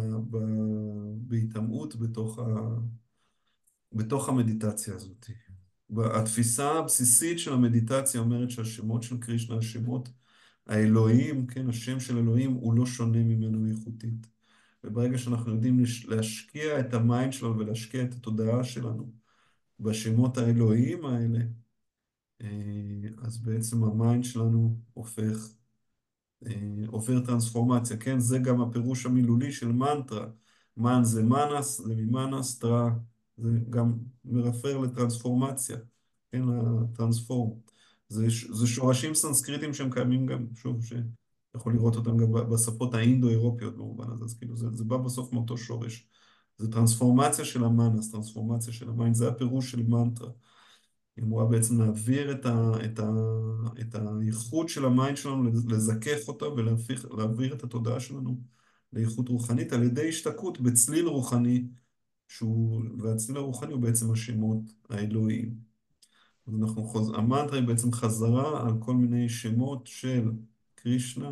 בהיטמעות 1.28 1.96
בתוך, 1.96 2.40
ה, 2.40 2.44
בתוך 3.94 4.30
המדיטציה 4.30 4.96
הזאת. 4.96 5.26
התפיסה 5.98 6.72
הבסיסית 6.72 7.40
של 7.40 7.54
המדיטציה 7.54 8.22
אומרת 8.22 8.52
שהשמות 8.52 9.04
של 9.04 9.18
קרישנה, 9.18 9.58
השמות 9.58 10.10
האלוהים, 10.70 11.48
כן, 11.48 11.70
השם 11.70 12.00
של 12.00 12.18
אלוהים 12.18 12.54
הוא 12.54 12.74
לא 12.74 12.86
שונה 12.86 13.20
ממנו 13.24 13.72
איכותית. 13.72 14.28
וברגע 14.84 15.18
שאנחנו 15.18 15.54
יודעים 15.56 15.84
להשקיע 16.08 16.80
את 16.80 16.94
ה 16.94 17.02
mind 17.02 17.34
שלנו 17.34 17.60
ולהשקיע 17.60 18.04
את 18.04 18.14
התודעה 18.14 18.64
שלנו 18.64 19.12
בשמות 19.80 20.38
האלוהיים 20.38 21.06
האלה, 21.06 21.40
אה, 22.42 22.48
אז 23.24 23.38
בעצם 23.38 23.84
ה 23.84 23.92
mind 23.92 24.24
שלנו 24.24 24.78
הופך, 24.94 25.54
אה, 26.48 26.52
עובר 26.88 27.26
טרנספורמציה, 27.26 27.98
כן? 27.98 28.20
זה 28.20 28.40
גם 28.40 28.62
הפירוש 28.62 29.06
המילולי 29.06 29.52
של 29.52 29.72
מנטרה. 29.72 30.28
מן 30.78 31.04
זה 31.04 31.24
מנס, 31.24 31.82
זה 31.82 31.96
ממנס, 31.96 32.60
טרה, 32.60 32.90
זה 33.38 33.50
גם 33.70 33.94
מרפר 34.26 34.78
לטרנספורמציה, 34.78 35.78
כן? 36.32 36.44
ה 36.50 36.61
transform. 36.61 37.69
זה, 38.10 38.28
זה 38.52 38.68
שורשים 38.68 39.14
סנסקריטיים 39.14 39.74
שהם 39.74 39.92
קיימים 39.92 40.26
גם, 40.26 40.46
שוב, 40.56 40.86
שיכול 40.86 41.74
לראות 41.74 41.96
אותם 41.96 42.18
גם 42.18 42.32
בשפות 42.32 42.94
האינדו-אירופיות 42.94 43.78
במובן 43.78 44.12
הזה, 44.12 44.26
אז 44.26 44.34
כאילו 44.34 44.56
זה, 44.56 44.68
זה 44.74 44.84
בא 44.84 44.98
בסוף 44.98 45.34
מאותו 45.34 45.58
שורש. 45.58 46.08
זה 46.58 46.72
טרנספורמציה 46.72 47.46
של 47.46 47.64
המנס, 47.64 48.12
טרנספורמציה 48.12 48.74
של 48.74 48.90
ה 48.90 48.94
mind, 48.94 49.16
זה 49.16 49.28
הפירוש 49.28 49.72
של 49.72 49.84
מנטרה. 49.84 50.32
היא 51.18 51.26
אמורה 51.26 51.46
בעצם 51.46 51.82
להעביר 51.82 52.32
את, 52.32 52.46
ה, 52.46 52.72
את, 52.86 53.00
ה, 53.00 53.10
את 53.82 53.96
האיכות 53.96 54.70
של 54.70 54.86
ה 54.86 54.92
mind 54.92 55.18
שלנו, 55.18 55.44
לזכך 55.68 56.28
אותה 56.28 56.46
ולהעביר 56.46 57.54
את 57.54 57.64
התודעה 57.64 58.00
שלנו 58.00 58.42
לאיכות 58.94 59.30
רוחנית 59.30 59.74
על 59.74 59.84
ידי 59.84 60.10
השתקעות 60.10 60.62
בצליל 60.62 61.08
רוחני, 61.08 61.68
שהוא, 62.28 62.82
והצליל 63.00 63.38
הרוחני 63.38 63.74
הוא 63.74 63.82
בעצם 63.82 64.12
השמות 64.12 64.62
האלוהיים. 64.90 65.69
אז 66.50 66.56
אנחנו 66.62 66.84
חוז... 66.84 67.10
המנטרה 67.16 67.58
היא 67.58 67.68
בעצם 67.68 67.92
חזרה 67.92 68.68
על 68.68 68.74
כל 68.80 68.94
מיני 68.94 69.30
שמות 69.30 69.88
של 69.88 70.32
קרישנה, 70.76 71.32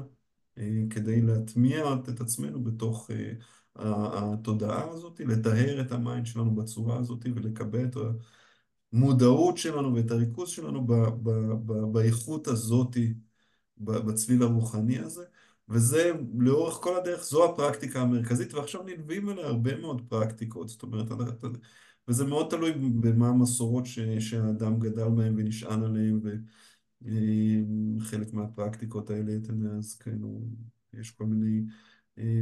אה, 0.58 0.84
כדי 0.90 1.22
להטמיע 1.22 1.94
את 2.10 2.22
עצמנו 2.22 2.64
בתוך 2.64 3.12
אה, 3.12 3.34
התודעה 3.76 4.90
הזאת, 4.90 5.20
לטהר 5.20 5.82
את 5.82 5.92
ה 5.92 5.99
mind 5.99 6.26
שלנו 6.26 6.56
בצורה 6.56 6.98
הזאת 6.98 7.26
ולקבל 7.36 7.86
את 7.86 7.98
המודעות 8.94 9.58
שלנו 9.58 9.96
ואת 9.96 10.12
הריכוז 10.12 10.50
שלנו 10.50 10.88
ב, 10.88 10.94
ב, 11.24 11.30
ב, 11.66 11.74
באיכות 11.92 12.48
הזאת, 12.48 12.98
בצליל 13.78 14.44
הרוחני 14.44 15.00
הזה. 15.00 15.24
וזה 15.70 16.12
לאורך 16.40 16.74
כל 16.76 16.96
הדרך, 16.98 17.24
זו 17.24 17.46
הפרקטיקה 17.46 18.02
המרכזית, 18.02 18.54
ועכשיו 18.54 18.84
נלווים 18.84 19.30
אליה 19.30 19.48
הרבה 19.48 19.78
מאוד 19.78 20.02
פרקטיקות, 20.10 20.70
זאת 20.70 20.84
אומרת, 20.84 21.12
וזה 22.08 22.26
מאוד 22.26 22.50
תלוי 22.50 22.72
במה 22.74 23.30
המסורות 23.30 23.86
ש, 23.86 24.00
שהאדם 24.00 24.80
גדל 24.80 25.10
בהן 25.10 25.34
ונשען 25.38 25.84
עליהן, 25.84 26.20
וחלק 27.98 28.34
מהפרקטיקות 28.34 29.10
האלה, 29.10 29.36
אתה 29.36 29.52
יודע, 29.52 29.70
אז 29.70 29.96
כאילו, 29.96 30.42
יש 30.94 31.12
כל 31.12 31.26
מיני 31.26 31.64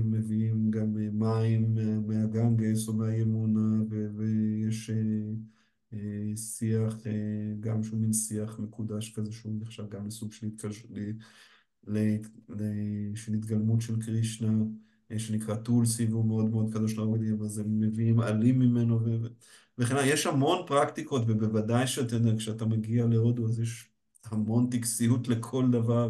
מביאים 0.04 0.72
גם 0.72 0.98
אה, 0.98 1.10
מים 1.12 1.78
מהגנגס 2.08 2.88
או 2.88 2.94
מהימונה, 2.94 3.84
ויש 4.16 4.90
אה, 4.90 4.96
אה, 5.94 6.38
שיח, 6.38 6.98
גם 7.60 7.84
שהוא 7.84 8.00
מין 8.00 8.14
שיח 8.14 8.60
מקודש 8.60 9.14
כזה, 9.14 9.32
שהוא 9.32 9.54
נחשב 9.62 9.90
גם 9.90 10.08
לסוג. 10.08 10.32
של 13.16 13.34
התגלמות 13.34 13.82
של 13.82 14.02
קרישנה, 14.02 14.64
שנקרא 15.18 15.56
טולסי, 15.56 16.06
והוא 16.06 16.26
מאוד 16.26 16.50
מאוד 16.50 16.74
קדוש 16.74 16.98
לעובדים, 16.98 17.42
אז 17.42 17.58
הם 17.58 17.80
מביאים 17.80 18.20
עלים 18.20 18.60
ממנו 18.60 19.00
וכן 19.78 19.96
הלאה. 19.96 20.06
יש 20.08 20.26
המון 20.26 20.64
פרקטיקות, 20.68 21.22
ובוודאי 21.28 21.88
שאתה 21.88 22.16
יודע, 22.16 22.38
כשאתה 22.38 22.66
מגיע 22.66 23.06
להודו, 23.06 23.48
אז 23.48 23.60
יש 23.60 23.90
המון 24.26 24.70
טקסיות 24.70 25.28
לכל 25.28 25.72
דבר. 25.72 26.10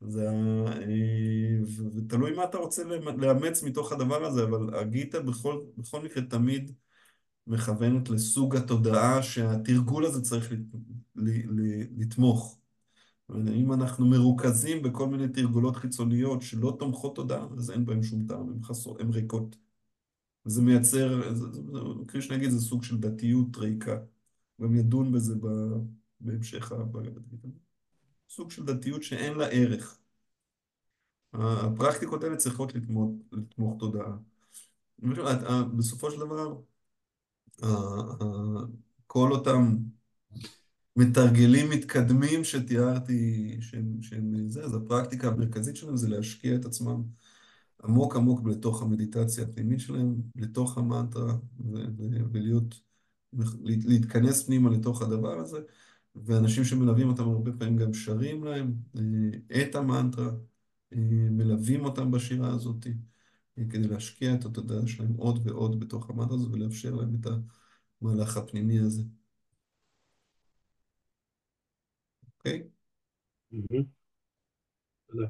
זה, 0.00 0.28
אה, 0.28 1.58
ותלוי 1.96 2.32
מה 2.32 2.44
אתה 2.44 2.58
רוצה 2.58 2.84
לאמץ 3.18 3.62
מתוך 3.62 3.92
הדבר 3.92 4.24
הזה, 4.24 4.42
אבל 4.42 4.74
הגיטה 4.74 5.20
בכל, 5.20 5.60
בכל 5.76 6.02
מקרה 6.04 6.22
תמיד 6.22 6.72
מכוונת 7.46 8.10
לסוג 8.10 8.56
התודעה 8.56 9.22
שהתרגול 9.22 10.04
הזה 10.04 10.22
צריך 10.22 10.52
לתמוך. 11.96 12.61
אם 13.30 13.72
אנחנו 13.72 14.06
מרוכזים 14.06 14.82
בכל 14.82 15.08
מיני 15.08 15.28
תרגולות 15.28 15.76
חיצוניות 15.76 16.42
שלא 16.42 16.76
תומכות 16.78 17.16
תודעה, 17.16 17.46
אז 17.58 17.70
אין 17.70 17.86
בהן 17.86 18.02
שום 18.02 18.26
טעם, 18.26 18.48
הן 18.52 18.62
חסות, 18.62 19.00
הן 19.00 19.10
ריקות. 19.10 19.56
זה 20.44 20.62
מייצר, 20.62 21.34
קרישנה 22.06 22.36
יגיד, 22.36 22.50
זה 22.50 22.60
סוג 22.60 22.82
של 22.82 22.98
דתיות 22.98 23.56
ריקה. 23.56 23.98
גם 24.62 24.76
ידון 24.76 25.12
בזה 25.12 25.34
בהמשך 26.20 26.72
הבגד 26.72 27.10
סוג 28.28 28.50
של 28.50 28.64
דתיות 28.64 29.02
שאין 29.02 29.38
לה 29.38 29.46
ערך. 29.46 29.98
הפרקטיקות 31.32 32.24
האלה 32.24 32.36
צריכות 32.36 32.74
לתמוך, 32.74 33.12
לתמוך 33.32 33.78
תודעה. 33.78 34.16
בסופו 35.76 36.10
של 36.10 36.20
דבר, 36.20 36.56
כל 39.06 39.32
אותם 39.32 39.76
מתרגלים 40.96 41.70
מתקדמים 41.70 42.44
שתיארתי, 42.44 43.56
שהם, 43.60 44.02
שהם 44.02 44.48
זה, 44.48 44.64
אז 44.64 44.74
הפרקטיקה 44.74 45.28
המרכזית 45.28 45.76
שלהם 45.76 45.96
זה 45.96 46.08
להשקיע 46.08 46.54
את 46.56 46.64
עצמם 46.64 47.02
עמוק 47.84 48.16
עמוק 48.16 48.40
לתוך 48.46 48.82
המדיטציה 48.82 49.44
הפנימית 49.44 49.80
שלהם, 49.80 50.16
לתוך 50.36 50.78
המנטרה, 50.78 51.36
ולהיות, 52.32 52.74
להתכנס 53.64 54.46
פנימה 54.46 54.70
לתוך 54.70 55.02
הדבר 55.02 55.38
הזה. 55.38 55.58
ואנשים 56.14 56.64
שמלווים 56.64 57.08
אותם 57.08 57.28
הרבה 57.28 57.52
פעמים 57.52 57.76
גם 57.76 57.94
שרים 57.94 58.44
להם 58.44 58.74
אה, 58.96 59.62
את 59.62 59.74
המנטרה, 59.74 60.30
אה, 60.92 60.98
מלווים 61.30 61.84
אותם 61.84 62.10
בשירה 62.10 62.48
הזאת, 62.54 62.86
אה, 63.58 63.64
כדי 63.70 63.88
להשקיע 63.88 64.34
את 64.34 64.44
התודעה 64.44 64.86
שלהם 64.86 65.12
עוד 65.16 65.46
ועוד 65.46 65.80
בתוך 65.80 66.10
המנטרה 66.10 66.34
הזאת 66.36 66.52
ולאפשר 66.52 66.94
להם 66.94 67.16
את 67.20 67.26
המהלך 68.02 68.36
הפנימי 68.36 68.78
הזה. 68.78 69.02
אוקיי? 72.44 72.62
תודה. 75.06 75.26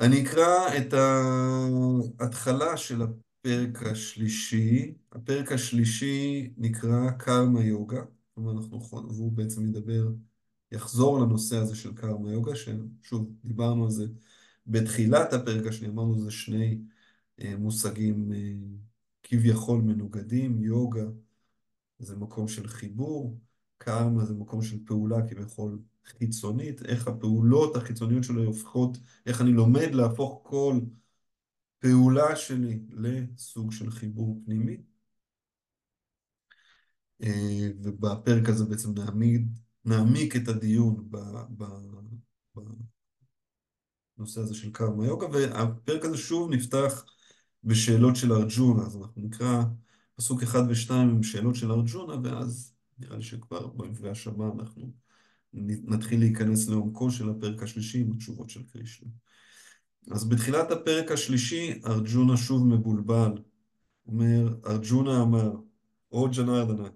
אני 0.00 0.22
אקרא 0.22 0.76
את 0.78 0.92
ההתחלה 2.20 2.76
של 2.76 3.02
הפרק 3.02 3.82
השלישי. 3.82 4.94
הפרק 5.12 5.52
השלישי 5.52 6.50
נקרא 6.56 7.10
קרמה 7.18 7.64
יוגה. 7.64 8.02
אנחנו, 8.38 8.80
והוא 8.90 9.32
בעצם 9.32 9.66
ידבר, 9.66 10.08
יחזור 10.72 11.20
לנושא 11.20 11.56
הזה 11.56 11.76
של 11.76 11.94
קרמה 11.94 12.32
יוגה, 12.32 12.52
ששוב, 12.56 13.32
דיברנו 13.44 13.84
על 13.84 13.90
זה 13.90 14.06
בתחילת 14.66 15.32
הפרק 15.32 15.66
השני, 15.66 15.88
אמרנו 15.88 16.18
זה 16.18 16.30
שני 16.30 16.78
אה, 17.40 17.56
מושגים 17.56 18.32
אה, 18.32 18.52
כביכול 19.22 19.80
מנוגדים, 19.80 20.62
יוגה 20.62 21.04
זה 21.98 22.16
מקום 22.16 22.48
של 22.48 22.68
חיבור, 22.68 23.38
קרמה 23.88 24.24
זה 24.24 24.34
מקום 24.34 24.62
של 24.62 24.76
פעולה 24.86 25.28
כביכול 25.28 25.78
חיצונית, 26.04 26.82
איך 26.82 27.08
הפעולות 27.08 27.76
החיצוניות 27.76 28.24
שלו 28.24 28.44
הופכות, 28.44 28.98
איך 29.26 29.40
אני 29.40 29.52
לומד 29.52 29.94
להפוך 29.94 30.40
כל 30.42 30.80
פעולה 31.78 32.36
שלי 32.36 32.80
לסוג 32.90 33.72
של 33.72 33.90
חיבור 33.90 34.40
פנימי. 34.44 34.76
אה, 37.22 37.68
ובפרק 37.82 38.48
הזה 38.48 38.64
בעצם 38.64 38.94
נעמיד, 38.94 39.58
נעמיק 39.84 40.36
את 40.36 40.48
הדיון 40.48 41.10
ב, 41.10 41.16
ב, 41.56 41.64
בנושא 44.16 44.40
הזה 44.40 44.54
של 44.54 44.72
קרמה 44.72 45.06
יוגה, 45.06 45.26
והפרק 45.26 46.04
הזה 46.04 46.16
שוב 46.16 46.50
נפתח 46.50 47.04
בשאלות 47.64 48.16
של 48.16 48.32
ארג'ונה, 48.32 48.82
אז 48.82 48.96
אנחנו 48.96 49.22
נקרא 49.22 49.62
פסוק 50.16 50.42
אחד 50.42 50.62
ושתיים 50.68 51.08
עם 51.08 51.22
שאלות 51.22 51.54
של 51.54 51.72
ארג'ונה, 51.72 52.14
ואז 52.24 52.77
נראה 52.98 53.16
לי 53.16 53.22
שכבר 53.22 53.66
במפגש 53.66 54.26
הבא 54.26 54.50
אנחנו 54.58 54.92
נתחיל 55.52 56.20
להיכנס 56.20 56.68
לעומקו 56.68 57.10
של 57.10 57.30
הפרק 57.30 57.62
השלישי 57.62 58.00
עם 58.00 58.12
התשובות 58.12 58.50
של 58.50 58.62
קרישנה. 58.72 59.10
אז 60.10 60.28
בתחילת 60.28 60.70
הפרק 60.70 61.12
השלישי, 61.12 61.80
ארג'ונה 61.86 62.36
שוב 62.36 62.66
מבולבל. 62.66 63.32
אומר, 64.06 64.56
ארג'ונה 64.66 65.22
אמר, 65.22 65.52
או 66.12 66.28
ג'נרדנה, 66.30 66.88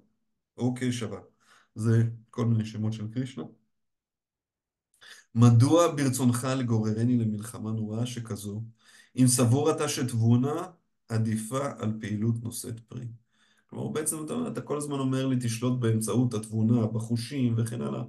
או 0.57 0.74
קשבה. 0.74 1.20
זה 1.74 2.03
כל 2.30 2.46
מיני 2.46 2.64
שמות 2.64 2.92
של 2.92 3.09
קרישנה. 3.09 3.44
מדוע 5.34 5.94
ברצונך 5.96 6.48
לגוררני 6.59 7.18
למלחמה 7.18 7.72
נוראה 7.72 8.07
שכזו, 8.07 8.62
אם 9.16 9.26
סבור 9.26 9.70
אתה 9.70 9.88
שתבונה 9.88 10.66
עדיפה 11.09 11.70
על 11.78 11.92
פעילות 12.00 12.42
נושאת 12.42 12.80
פרי? 12.80 13.07
כלומר, 13.73 13.89
בעצם 13.89 14.25
אתה, 14.25 14.35
אתה 14.49 14.61
כל 14.61 14.77
הזמן 14.77 14.99
אומר 14.99 15.27
לי, 15.27 15.37
תשלוט 15.41 15.81
באמצעות 15.81 16.35
התבונה, 16.35 16.87
בחושים 16.87 17.55
וכן 17.59 17.81
הלאה. 17.83 18.03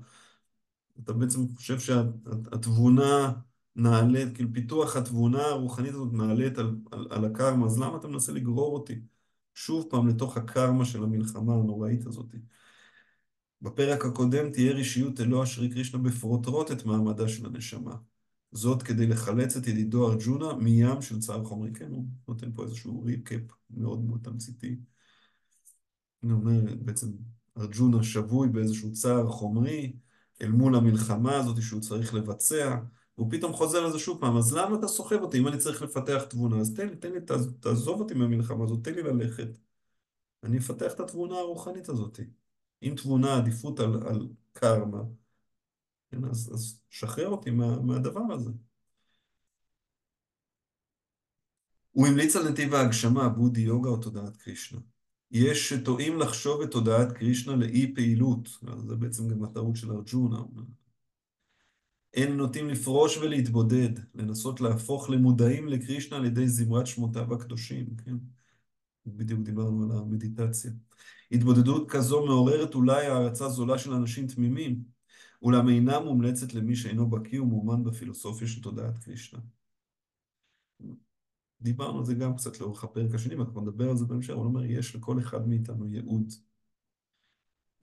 אתה 1.04 1.14
בעצם 1.14 1.40
חושב 1.56 1.80
שהתבונה 1.80 3.34
נעלית, 3.76 4.36
כאילו 4.36 4.50
פיתוח 4.54 4.96
התבונה 4.96 5.46
הרוחנית 5.46 5.94
הזאת 5.94 6.14
נעלית 6.14 6.58
על, 6.58 6.76
על, 6.92 7.08
על 7.10 7.26
הקרמה, 7.26 7.66
אז 7.66 7.80
למה 7.80 7.98
אתה 7.98 8.08
מנסה 8.08 8.32
לגרור 8.32 8.74
אותי 8.74 9.02
שוב 9.54 9.88
פעם 9.90 10.08
לתוך 10.08 10.38
הקרמה 10.38 10.86
של 10.86 11.04
המלחמה 11.04 11.54
הנוראית 11.54 12.06
הזאת? 12.06 12.36
בפרק 13.62 14.06
הקודם 14.06 14.52
תהיה 14.52 14.74
רישיות 14.74 15.22
אלוה 15.22 15.46
שרי 15.46 15.70
קרישנה 15.70 16.02
בפרוטרוט 16.02 16.72
את 16.72 16.86
מעמדה 16.86 17.28
של 17.28 17.46
הנשמה. 17.46 17.96
זאת 18.52 18.84
כדי 18.84 19.08
לחלץ 19.08 19.56
את 19.58 19.68
ידידו 19.68 20.12
ארג'ונה 20.12 20.54
מים 20.54 21.02
של 21.02 21.20
צער 21.20 21.44
חומרי. 21.44 21.74
כן, 21.74 21.92
הוא 21.92 22.06
נותן 22.28 22.52
פה 22.56 22.64
איזשהו 22.64 23.04
ריקאפ 23.04 23.42
מאוד 23.70 24.06
מאוד 24.06 24.20
תמציתי. 24.24 24.93
אני 26.24 26.34
אומר, 26.34 26.76
בעצם 26.82 27.08
ארג'ונה 27.58 28.04
שבוי 28.04 28.50
באיזשהו 28.50 28.94
צער 28.94 29.28
חומרי 29.28 29.94
אל 30.42 30.52
מול 30.52 30.76
המלחמה 30.76 31.36
הזאת 31.38 31.62
שהוא 31.62 31.82
צריך 31.82 32.14
לבצע, 32.14 32.78
והוא 33.18 33.32
פתאום 33.32 33.54
חוזר 33.54 33.88
לזה 33.88 34.00
שוב 34.00 34.22
פעם, 34.22 34.38
אז 34.38 34.54
למה 34.54 34.78
אתה 34.80 34.88
סוחב 34.88 35.22
אותי? 35.22 35.40
אם 35.40 35.48
אני 35.48 35.58
צריך 35.58 35.82
לפתח 35.82 36.24
תבונה, 36.30 36.60
אז 36.60 36.74
תן 36.74 36.90
לי, 36.90 36.96
תן 36.96 37.12
לי, 37.12 37.20
תעזוב 37.60 38.00
אותי 38.00 38.14
מהמלחמה 38.14 38.64
הזאת, 38.64 38.84
תן 38.84 38.94
לי 38.94 39.04
ללכת. 39.04 39.48
אני 40.44 40.58
אפתח 40.58 40.94
את 40.94 41.00
התבונה 41.00 41.36
הרוחנית 41.36 41.90
הזאת. 41.90 42.20
אם 42.84 42.94
תבונה 42.98 43.38
עדיפות 43.38 43.80
על, 43.80 44.08
על 44.08 44.28
קרמה, 44.54 45.04
כן, 46.12 46.26
אז, 46.26 46.52
אז 46.54 46.82
שחרר 46.90 47.28
אותי 47.30 47.52
מה, 47.52 47.80
מהדבר 47.80 48.34
הזה. 48.34 48.52
הוא 51.92 52.08
המליץ 52.08 52.36
על 52.36 52.50
נתיב 52.50 52.74
ההגשמה, 52.74 53.30
בודי 53.30 53.62
יוגה 53.62 53.90
או 53.90 53.98
תודעת 53.98 54.38
קרישנה. 54.38 54.93
יש 55.34 55.70
שטועים 55.70 56.20
לחשוב 56.20 56.62
את 56.62 56.72
תודעת 56.72 57.12
קרישנה 57.12 57.56
לאי 57.56 57.94
פעילות, 57.96 58.50
זה 58.88 58.96
בעצם 58.96 59.28
גם 59.28 59.44
הטעות 59.44 59.76
של 59.76 59.92
ארג'ונה. 59.92 60.42
אין 62.14 62.38
נוטים 62.38 62.70
לפרוש 62.70 63.18
ולהתבודד, 63.18 63.90
לנסות 64.16 64.62
להפוך 64.62 65.10
למודעים 65.10 65.68
לקרישנה 65.68 66.18
על 66.18 66.26
ידי 66.26 66.48
זמרת 66.48 66.88
שמותיו 66.88 67.34
הקדושים, 67.34 67.86
כן? 68.06 68.16
בדיוק 69.06 69.42
דיברנו 69.42 69.84
על 69.84 69.98
המדיטציה. 69.98 70.72
התבודדות 71.32 71.90
כזו 71.92 72.26
מעוררת 72.26 72.76
אולי 72.76 73.06
הערצה 73.06 73.50
זולה 73.50 73.78
של 73.78 73.94
אנשים 73.94 74.28
תמימים, 74.28 74.84
אולם 75.42 75.70
אינה 75.70 76.00
מומלצת 76.00 76.54
למי 76.54 76.76
שאינו 76.76 77.10
בקיא 77.10 77.42
ומאומן 77.42 77.84
בפילוסופיה 77.84 78.48
של 78.48 78.62
תודעת 78.62 78.98
קרישנה. 78.98 79.40
דיברנו 81.64 82.00
על 82.00 82.06
זה 82.06 82.14
גם 82.14 82.36
קצת 82.36 82.60
לאורך 82.60 82.84
הפרק 82.84 83.16
השני, 83.16 83.36
ואנחנו 83.36 83.62
נדבר 83.62 83.90
על 83.90 83.98
זה 83.98 84.06
בהמשך, 84.06 84.34
הוא 84.34 84.44
אומר, 84.44 84.66
יש 84.66 84.96
לכל 84.96 85.20
אחד 85.20 85.48
מאיתנו 85.48 85.88
ייעוד. 85.88 86.34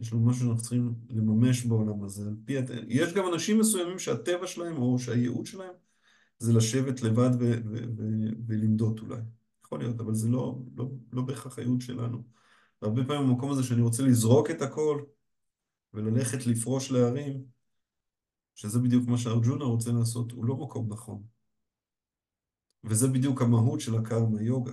יש 0.01 0.13
לנו 0.13 0.25
משהו 0.25 0.41
שאנחנו 0.41 0.61
צריכים 0.61 0.95
לממש 1.09 1.67
בעולם 1.67 2.05
הזה. 2.05 2.31
פי. 2.45 2.55
יש 2.89 3.15
גם 3.15 3.25
אנשים 3.33 3.59
מסוימים 3.59 3.99
שהטבע 3.99 4.47
שלהם, 4.47 4.77
או 4.77 4.99
שהייעוד 4.99 5.47
שלהם, 5.47 5.73
זה 6.39 6.53
לשבת 6.53 7.03
לבד 7.03 7.31
ו- 7.41 7.61
ו- 7.65 7.85
ו- 7.97 8.31
ולמדות 8.47 9.01
אולי. 9.01 9.21
יכול 9.65 9.79
להיות, 9.79 10.01
אבל 10.01 10.15
זה 10.15 10.29
לא, 10.29 10.59
לא, 10.77 10.91
לא 11.13 11.23
בהכרח 11.23 11.59
הייעוד 11.59 11.81
שלנו. 11.81 12.23
והרבה 12.83 13.05
פעמים 13.05 13.29
במקום 13.29 13.51
הזה 13.51 13.63
שאני 13.63 13.81
רוצה 13.81 14.03
לזרוק 14.03 14.51
את 14.51 14.63
הכל 14.63 15.03
וללכת 15.95 16.47
לפרוש 16.47 16.91
להרים, 16.91 17.45
שזה 18.55 18.79
בדיוק 18.79 19.09
מה 19.09 19.19
שארג'ונה 19.19 19.65
רוצה 19.65 19.93
לעשות, 19.93 20.33
הוא 20.33 20.45
לא 20.45 20.57
מקום 20.57 20.89
נכון. 20.93 21.23
וזה 22.85 23.09
בדיוק 23.09 23.43
המהות 23.43 23.81
של 23.81 23.97
הקרמה 23.97 24.43
יוגה. 24.43 24.73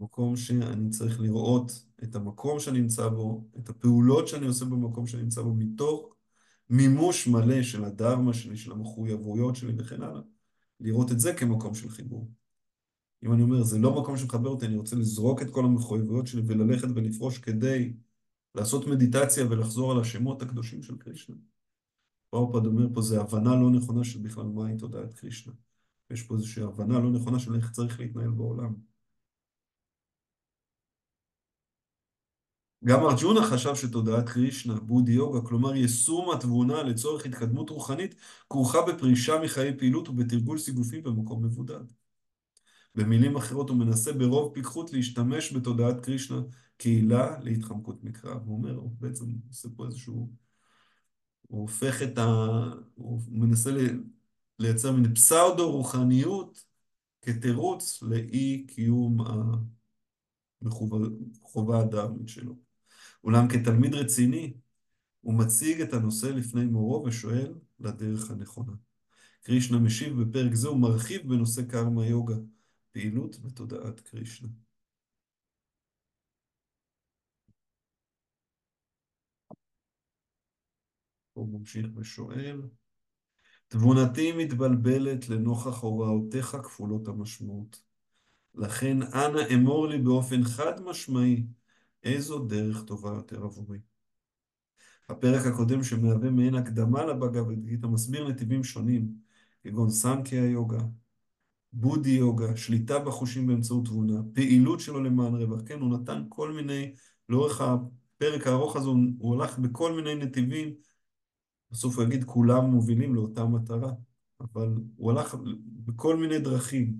המקום 0.00 0.36
שאני 0.36 0.90
צריך 0.90 1.20
לראות 1.20 1.84
את 2.02 2.16
המקום 2.16 2.60
שאני 2.60 2.80
נמצא 2.80 3.08
בו, 3.08 3.44
את 3.58 3.68
הפעולות 3.68 4.28
שאני 4.28 4.46
עושה 4.46 4.64
במקום 4.64 5.06
שאני 5.06 5.22
נמצא 5.22 5.42
בו, 5.42 5.54
מתוך 5.54 6.14
מימוש 6.70 7.26
מלא 7.26 7.62
של 7.62 7.84
הדרמה 7.84 8.34
שלי, 8.34 8.56
של 8.56 8.72
המחויבויות 8.72 9.56
שלי 9.56 9.72
וכן 9.78 10.02
הלאה. 10.02 10.20
לראות 10.80 11.12
את 11.12 11.20
זה 11.20 11.34
כמקום 11.34 11.74
של 11.74 11.88
חיבור. 11.88 12.30
אם 13.24 13.32
אני 13.32 13.42
אומר, 13.42 13.62
זה 13.62 13.78
לא 13.78 14.00
מקום 14.00 14.16
שמחבר 14.16 14.48
אותי, 14.48 14.66
אני 14.66 14.76
רוצה 14.76 14.96
לזרוק 14.96 15.42
את 15.42 15.50
כל 15.50 15.64
המחויבויות 15.64 16.26
שלי 16.26 16.42
וללכת 16.46 16.88
ולפרוש 16.94 17.38
כדי 17.38 17.92
לעשות 18.54 18.86
מדיטציה 18.86 19.44
ולחזור 19.50 19.92
על 19.92 20.00
השמות 20.00 20.42
הקדושים 20.42 20.82
של 20.82 20.96
קרישנה. 20.98 21.36
פרופד 22.30 22.66
אומר 22.66 22.86
פה, 22.94 23.02
זה 23.02 23.20
הבנה 23.20 23.54
לא 23.56 23.70
נכונה 23.70 24.04
של 24.04 24.18
בכלל 24.18 24.44
מהי 24.44 24.76
תודעת 24.76 25.14
קרישנה. 25.14 25.52
יש 26.10 26.22
פה 26.22 26.34
איזושהי 26.34 26.62
הבנה 26.62 26.98
לא 26.98 27.10
נכונה 27.10 27.38
של 27.38 27.54
איך 27.54 27.70
צריך 27.70 28.00
להתנהל 28.00 28.30
בעולם. 28.30 28.74
גם 32.84 33.00
ארג'ונה 33.02 33.42
חשב 33.46 33.74
שתודעת 33.74 34.28
קרישנה, 34.28 34.80
בודי 34.80 35.12
יוגה, 35.12 35.40
כלומר 35.48 35.74
יישום 35.74 36.30
התבונה 36.30 36.82
לצורך 36.82 37.26
התקדמות 37.26 37.70
רוחנית, 37.70 38.14
כרוכה 38.50 38.78
בפרישה 38.82 39.40
מחיי 39.44 39.78
פעילות 39.78 40.08
ובתרגול 40.08 40.58
סיגופים 40.58 41.02
במקום 41.02 41.44
מבודד. 41.44 41.84
במילים 42.94 43.36
אחרות, 43.36 43.68
הוא 43.68 43.76
מנסה 43.76 44.12
ברוב 44.12 44.54
פיקחות 44.54 44.92
להשתמש 44.92 45.52
בתודעת 45.52 46.00
קרישנה 46.00 46.40
כעילה 46.78 47.38
להתחמקות 47.42 48.04
מקרב. 48.04 48.42
הוא 48.46 48.56
אומר, 48.56 48.74
הוא 48.74 48.90
בעצם 49.00 49.24
עושה 49.48 49.68
פה 49.76 49.86
איזשהו... 49.86 50.47
הוא 51.46 51.60
הופך 51.60 52.02
את 52.02 52.18
ה... 52.18 52.24
הוא 52.94 53.20
מנסה 53.28 53.70
לייצר 54.58 54.92
מין 54.92 55.14
פסאודו-רוחניות 55.14 56.64
כתירוץ 57.22 58.02
לאי 58.02 58.66
קיום 58.68 59.18
החובה 60.62 61.80
הדרמית 61.80 62.28
שלו. 62.28 62.56
אולם 63.24 63.48
כתלמיד 63.48 63.94
רציני, 63.94 64.54
הוא 65.20 65.34
מציג 65.34 65.80
את 65.80 65.92
הנושא 65.92 66.26
לפני 66.26 66.64
מורו 66.64 67.04
ושואל 67.04 67.54
לדרך 67.80 68.30
הנכונה. 68.30 68.72
קרישנה 69.42 69.78
משיב 69.78 70.22
בפרק 70.22 70.54
זה 70.54 70.70
ומרחיב 70.70 71.28
בנושא 71.28 71.62
קרמה 71.62 72.06
יוגה, 72.06 72.36
פעילות 72.92 73.36
ותודעת 73.44 74.00
קרישנה. 74.00 74.48
הוא 81.38 81.58
ממשיך 81.58 81.86
ושואל, 81.96 82.62
תבונתי 83.68 84.32
מתבלבלת 84.32 85.28
לנוכח 85.28 85.80
הוראותיך 85.80 86.56
כפולות 86.62 87.08
המשמעות. 87.08 87.82
לכן 88.54 89.02
אנא 89.02 89.54
אמור 89.54 89.88
לי 89.88 89.98
באופן 89.98 90.44
חד 90.44 90.82
משמעי 90.82 91.46
איזו 92.04 92.38
דרך 92.38 92.84
טובה 92.84 93.10
יותר 93.10 93.44
עבורי. 93.44 93.78
הפרק 95.08 95.46
הקודם 95.46 95.82
שמהווה 95.82 96.30
מעין 96.30 96.54
הקדמה 96.54 97.04
לבגבד 97.04 97.64
גיתא 97.64 97.86
מסביר 97.86 98.28
נתיבים 98.28 98.64
שונים, 98.64 99.08
כגון 99.62 99.90
סנקיה 99.90 100.44
יוגה, 100.44 100.80
בודי 101.72 102.10
יוגה, 102.10 102.56
שליטה 102.56 102.98
בחושים 102.98 103.46
באמצעות 103.46 103.84
תבונה, 103.84 104.20
פעילות 104.34 104.80
שלו 104.80 105.04
למען 105.04 105.34
רווח. 105.34 105.60
כן, 105.66 105.80
הוא 105.80 105.98
נתן 105.98 106.22
כל 106.28 106.52
מיני, 106.52 106.94
לאורך 107.28 107.60
הפרק 107.60 108.46
הארוך 108.46 108.76
הזה 108.76 108.88
הוא, 109.18 109.34
הלך 109.34 109.58
בכל 109.58 109.92
מיני 109.92 110.14
נתיבים, 110.14 110.74
בסוף 111.70 111.96
הוא 111.96 112.04
יגיד 112.04 112.24
כולם 112.24 112.64
מובילים 112.64 113.14
לאותה 113.14 113.44
מטרה, 113.44 113.92
אבל 114.40 114.74
הוא 114.96 115.10
הלך 115.10 115.36
בכל 115.86 116.16
מיני 116.16 116.38
דרכים 116.38 116.96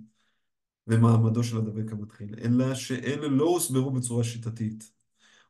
למעמדו 0.87 1.45
של 1.45 1.57
הדבק 1.57 1.93
המתחיל, 1.93 2.35
אלא 2.45 2.75
שאלה 2.75 3.29
לא 3.29 3.45
הוסברו 3.45 3.91
בצורה 3.91 4.25
שיטתית. 4.25 4.91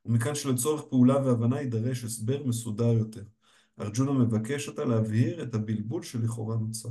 ומכאן 0.05 0.35
שלצורך 0.35 0.83
פעולה 0.91 1.17
והבנה 1.17 1.61
יידרש 1.61 2.05
הסבר 2.05 2.47
מסודר 2.47 2.93
יותר. 2.93 3.23
ארג'ונה 3.81 4.13
מבקש 4.13 4.69
אותה 4.69 4.85
להבהיר 4.85 5.43
את 5.43 5.55
הבלבול 5.55 6.03
שלכאורה 6.03 6.57
נוצר. 6.57 6.89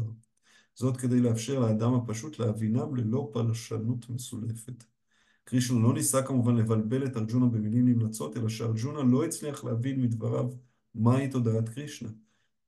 זאת 0.76 0.98
כדי 0.98 1.20
לאפשר 1.20 1.60
לאדם 1.60 1.94
הפשוט 1.94 2.40
להבינם 2.40 2.96
ללא 2.96 3.30
פרשנות 3.34 4.10
מסולפת. 4.10 4.84
קרישנה 5.44 5.80
לא 5.80 5.94
ניסה 5.94 6.22
כמובן 6.22 6.56
לבלבל 6.56 7.06
את 7.06 7.18
ארג'ונה 7.18 7.46
במילים 7.46 7.88
נמלצות, 7.88 8.38
אלא 8.38 8.50
שארג'ונה 8.50 9.04
לא 9.04 9.26
הצליח 9.26 9.64
להבין 9.64 10.02
מדבריו 10.02 10.50
מהי 10.98 11.30
תודעת 11.30 11.70
קרישנה, 11.70 12.10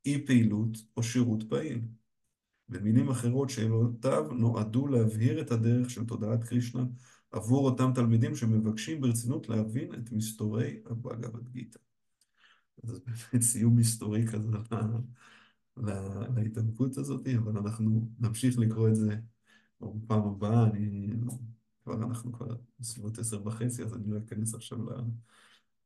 אי 0.05 0.25
פעילות 0.25 0.77
או 0.97 1.03
שירות 1.03 1.43
פעיל. 1.49 1.81
במילים 2.69 3.09
אחרות, 3.09 3.49
שאלותיו 3.49 4.33
נועדו 4.33 4.87
להבהיר 4.87 5.41
את 5.41 5.51
הדרך 5.51 5.89
של 5.89 6.05
תודעת 6.05 6.43
קרישנה 6.43 6.83
עבור 7.31 7.65
אותם 7.65 7.91
תלמידים 7.95 8.35
שמבקשים 8.35 9.01
ברצינות 9.01 9.49
להבין 9.49 9.93
את 9.93 10.11
מסתורי 10.11 10.79
הבאגבד 10.85 11.49
גיתא. 11.49 11.79
אז 12.83 12.99
באמת 12.99 13.43
סיום 13.43 13.75
מסתורי 13.75 14.27
כזה 14.27 14.51
להתעמקות 16.35 16.97
הזאת, 16.97 17.27
אבל 17.27 17.57
אנחנו 17.57 18.09
נמשיך 18.19 18.59
לקרוא 18.59 18.89
את 18.89 18.95
זה 18.95 19.15
בפעם 19.81 20.27
הבאה. 20.27 20.63
אני, 20.63 21.13
כבר 21.83 21.93
אנחנו 21.93 22.33
כבר 22.33 22.55
בסביבות 22.79 23.19
עשר 23.19 23.47
וחצי, 23.47 23.83
אז 23.83 23.93
אני 23.93 24.11
לא 24.11 24.17
אכנס 24.17 24.55
עכשיו 24.55 24.77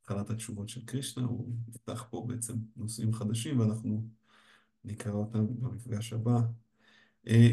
להתחלת 0.03 0.29
התשובות 0.29 0.69
של 0.69 0.85
קרישנה, 0.85 1.25
הוא 1.25 1.49
יפתח 1.69 2.05
פה 2.09 2.25
בעצם 2.27 2.53
נושאים 2.75 3.13
חדשים, 3.13 3.59
ואנחנו 3.59 4.03
נקרא 4.83 5.11
אותם 5.11 5.47
במפגש 5.59 6.13
הבא. 6.13 6.39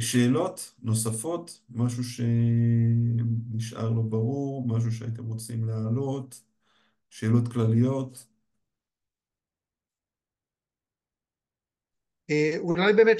שאלות 0.01 0.75
נוספות, 0.83 1.61
משהו 1.71 2.05
שנשאר 2.05 3.91
לא 3.91 4.03
ברור, 4.03 4.69
משהו 4.69 4.93
שהייתם 4.93 5.25
רוצים 5.25 5.65
להעלות, 5.65 6.43
שאלות 7.11 7.49
כלליות. 7.53 8.27
אולי 12.59 12.93
באמת 12.93 13.19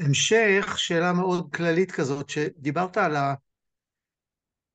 להמשך, 0.00 0.74
שאלה 0.78 1.12
מאוד 1.12 1.54
כללית 1.54 1.92
כזאת, 1.92 2.30
שדיברת 2.30 2.96
על 2.96 3.16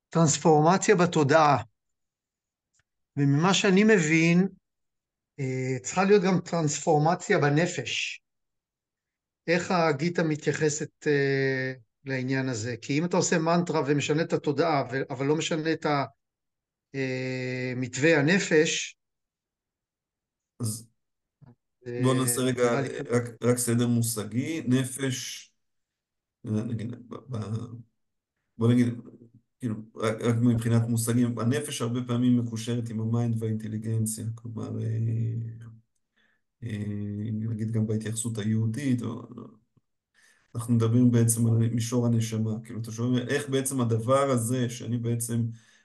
הטרנספורמציה 0.08 0.96
בתודעה, 0.96 1.56
וממה 3.16 3.54
שאני 3.54 3.84
מבין, 3.84 4.48
צריכה 5.82 6.04
להיות 6.04 6.22
גם 6.22 6.40
טרנספורמציה 6.40 7.38
בנפש. 7.38 8.22
איך 9.46 9.70
הגיטה 9.70 10.22
מתייחסת 10.22 10.90
uh, 11.04 11.78
לעניין 12.04 12.48
הזה? 12.48 12.76
כי 12.82 12.98
אם 12.98 13.04
אתה 13.04 13.16
עושה 13.16 13.38
מנטרה 13.38 13.82
ומשנה 13.86 14.22
את 14.22 14.32
התודעה, 14.32 14.82
אבל 15.10 15.26
לא 15.26 15.36
משנה 15.36 15.72
את 15.72 15.86
מתווה 17.76 18.18
הנפש, 18.18 18.96
אז 20.60 20.88
בואו 22.02 22.14
נעשה 22.14 22.40
רגע 22.40 22.62
רק, 23.10 23.22
רק 23.42 23.58
סדר 23.58 23.86
מושגי. 23.86 24.62
נפש, 24.66 25.50
נגיד, 26.44 26.94
בוא 28.58 28.72
נגיד, 28.72 28.88
כאילו, 29.62 29.74
רק, 29.96 30.20
רק 30.20 30.36
מבחינת 30.36 30.88
מושגים, 30.88 31.38
הנפש 31.38 31.82
הרבה 31.82 32.00
פעמים 32.06 32.38
מקושרת 32.38 32.90
עם 32.90 33.00
ה 33.00 33.08
mind 33.08 33.42
והאינטליגנציה, 33.42 34.24
כלומר, 34.34 34.70
נגיד 37.32 37.72
גם 37.72 37.86
בהתייחסות 37.86 38.38
היהודית, 38.38 39.02
אנחנו 40.54 40.74
מדברים 40.74 41.10
בעצם 41.10 41.46
על 41.46 41.56
מישור 41.56 42.06
הנשמה, 42.06 42.50
כאילו 42.64 42.80
אתה 42.80 42.92
שומע 42.92 43.18
איך 43.28 43.48
בעצם 43.48 43.80
הדבר 43.80 44.30
הזה, 44.30 44.68
שאני 44.68 44.96
בעצם 44.96 45.42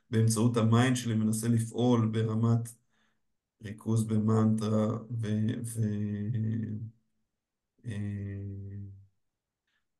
באמצעות 0.10 0.58
ה 0.58 0.65
mind 0.65 0.96
שלי 0.96 1.16
מנסה 1.16 1.48
לפעול 1.48 2.08
ברמת 2.08 2.70
ריכוז 3.64 4.04
במנטרה 4.04 4.88
ו... 5.22 5.28
ו... 5.66 5.82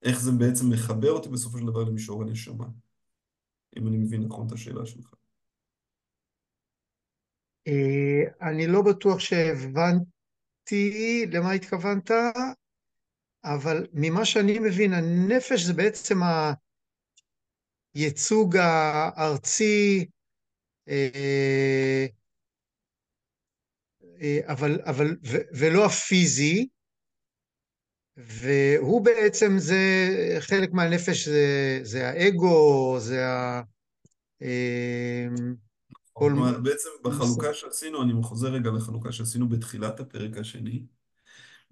איך 0.02 0.20
זה 0.20 0.32
בעצם 0.32 0.70
מחבר 0.70 1.12
אותי 1.12 1.30
בסופו 1.30 1.58
של 1.58 1.66
דבר 1.66 1.84
למישור 1.84 2.24
הנשמה, 2.24 2.66
אם 3.78 3.88
אני 3.88 3.98
מבין 3.98 4.22
נכון 4.24 4.48
את 4.48 4.52
השאלה 4.52 4.86
שלך. 4.86 5.14
אני 8.42 8.68
לא 8.68 8.82
בטוח 8.82 9.20
שהבנתי 9.20 10.18
הבנתי 10.68 11.26
למה 11.34 11.52
התכוונת, 11.52 12.12
אבל 13.44 13.88
ממה 13.94 14.26
שאני 14.26 14.60
מבין, 14.60 14.94
הנפש 14.94 15.62
זה 15.62 15.74
בעצם 15.74 16.18
הייצוג 17.96 18.58
הארצי, 18.58 20.06
אה, 20.88 22.06
אה, 24.22 24.40
אבל, 24.44 24.82
אבל, 24.86 25.18
ולא 25.60 25.86
הפיזי, 25.86 26.68
והוא 28.18 29.02
בעצם 29.02 29.56
זה, 29.58 29.78
חלק 30.40 30.74
מהנפש 30.74 31.28
זה, 31.28 31.80
זה 31.84 32.10
האגו, 32.10 32.96
זה 33.00 33.28
ה... 33.28 33.62
אה, 34.42 35.28
כל... 36.14 36.32
כלומר, 36.36 36.60
בעצם 36.60 36.90
בחלוקה 37.04 37.54
שעשינו, 37.54 38.02
אני 38.02 38.14
חוזר 38.24 38.48
רגע 38.48 38.72
לחלוקה 38.72 39.12
שעשינו 39.12 39.50
בתחילת 39.50 40.00
הפרק 40.00 40.38
השני, 40.38 40.84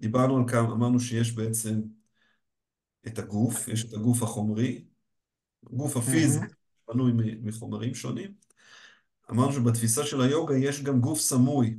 דיברנו 0.00 0.36
על 0.36 0.42
כמה, 0.48 0.72
אמרנו 0.72 1.00
שיש 1.00 1.32
בעצם 1.32 1.80
את 3.06 3.18
הגוף, 3.18 3.68
יש 3.68 3.84
את 3.84 3.94
הגוף 3.94 4.22
החומרי, 4.22 4.84
הגוף 5.72 5.96
הפיזי, 5.96 6.40
בנוי 6.88 7.12
מחומרים 7.42 7.94
שונים. 7.94 8.34
אמרנו 9.30 9.52
שבתפיסה 9.52 10.06
של 10.06 10.20
היוגה 10.20 10.56
יש 10.56 10.82
גם 10.82 11.00
גוף 11.00 11.20
סמוי. 11.20 11.76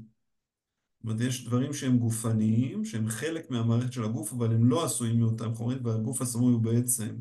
אומרת, 1.08 1.22
יש 1.22 1.46
דברים 1.46 1.74
שהם 1.74 1.98
גופניים, 1.98 2.86
שהם 2.86 3.10
חלק 3.10 3.52
מהמערכת 3.52 3.94
של 3.94 4.04
הגוף, 4.04 4.34
אבל 4.34 4.54
הם 4.54 4.66
לא 4.66 4.86
עשויים 4.86 5.20
מאותם 5.20 5.54
חומרים, 5.54 5.86
והגוף 5.86 6.22
הסמוי 6.22 6.54
הוא 6.54 6.62
בעצם 6.62 7.16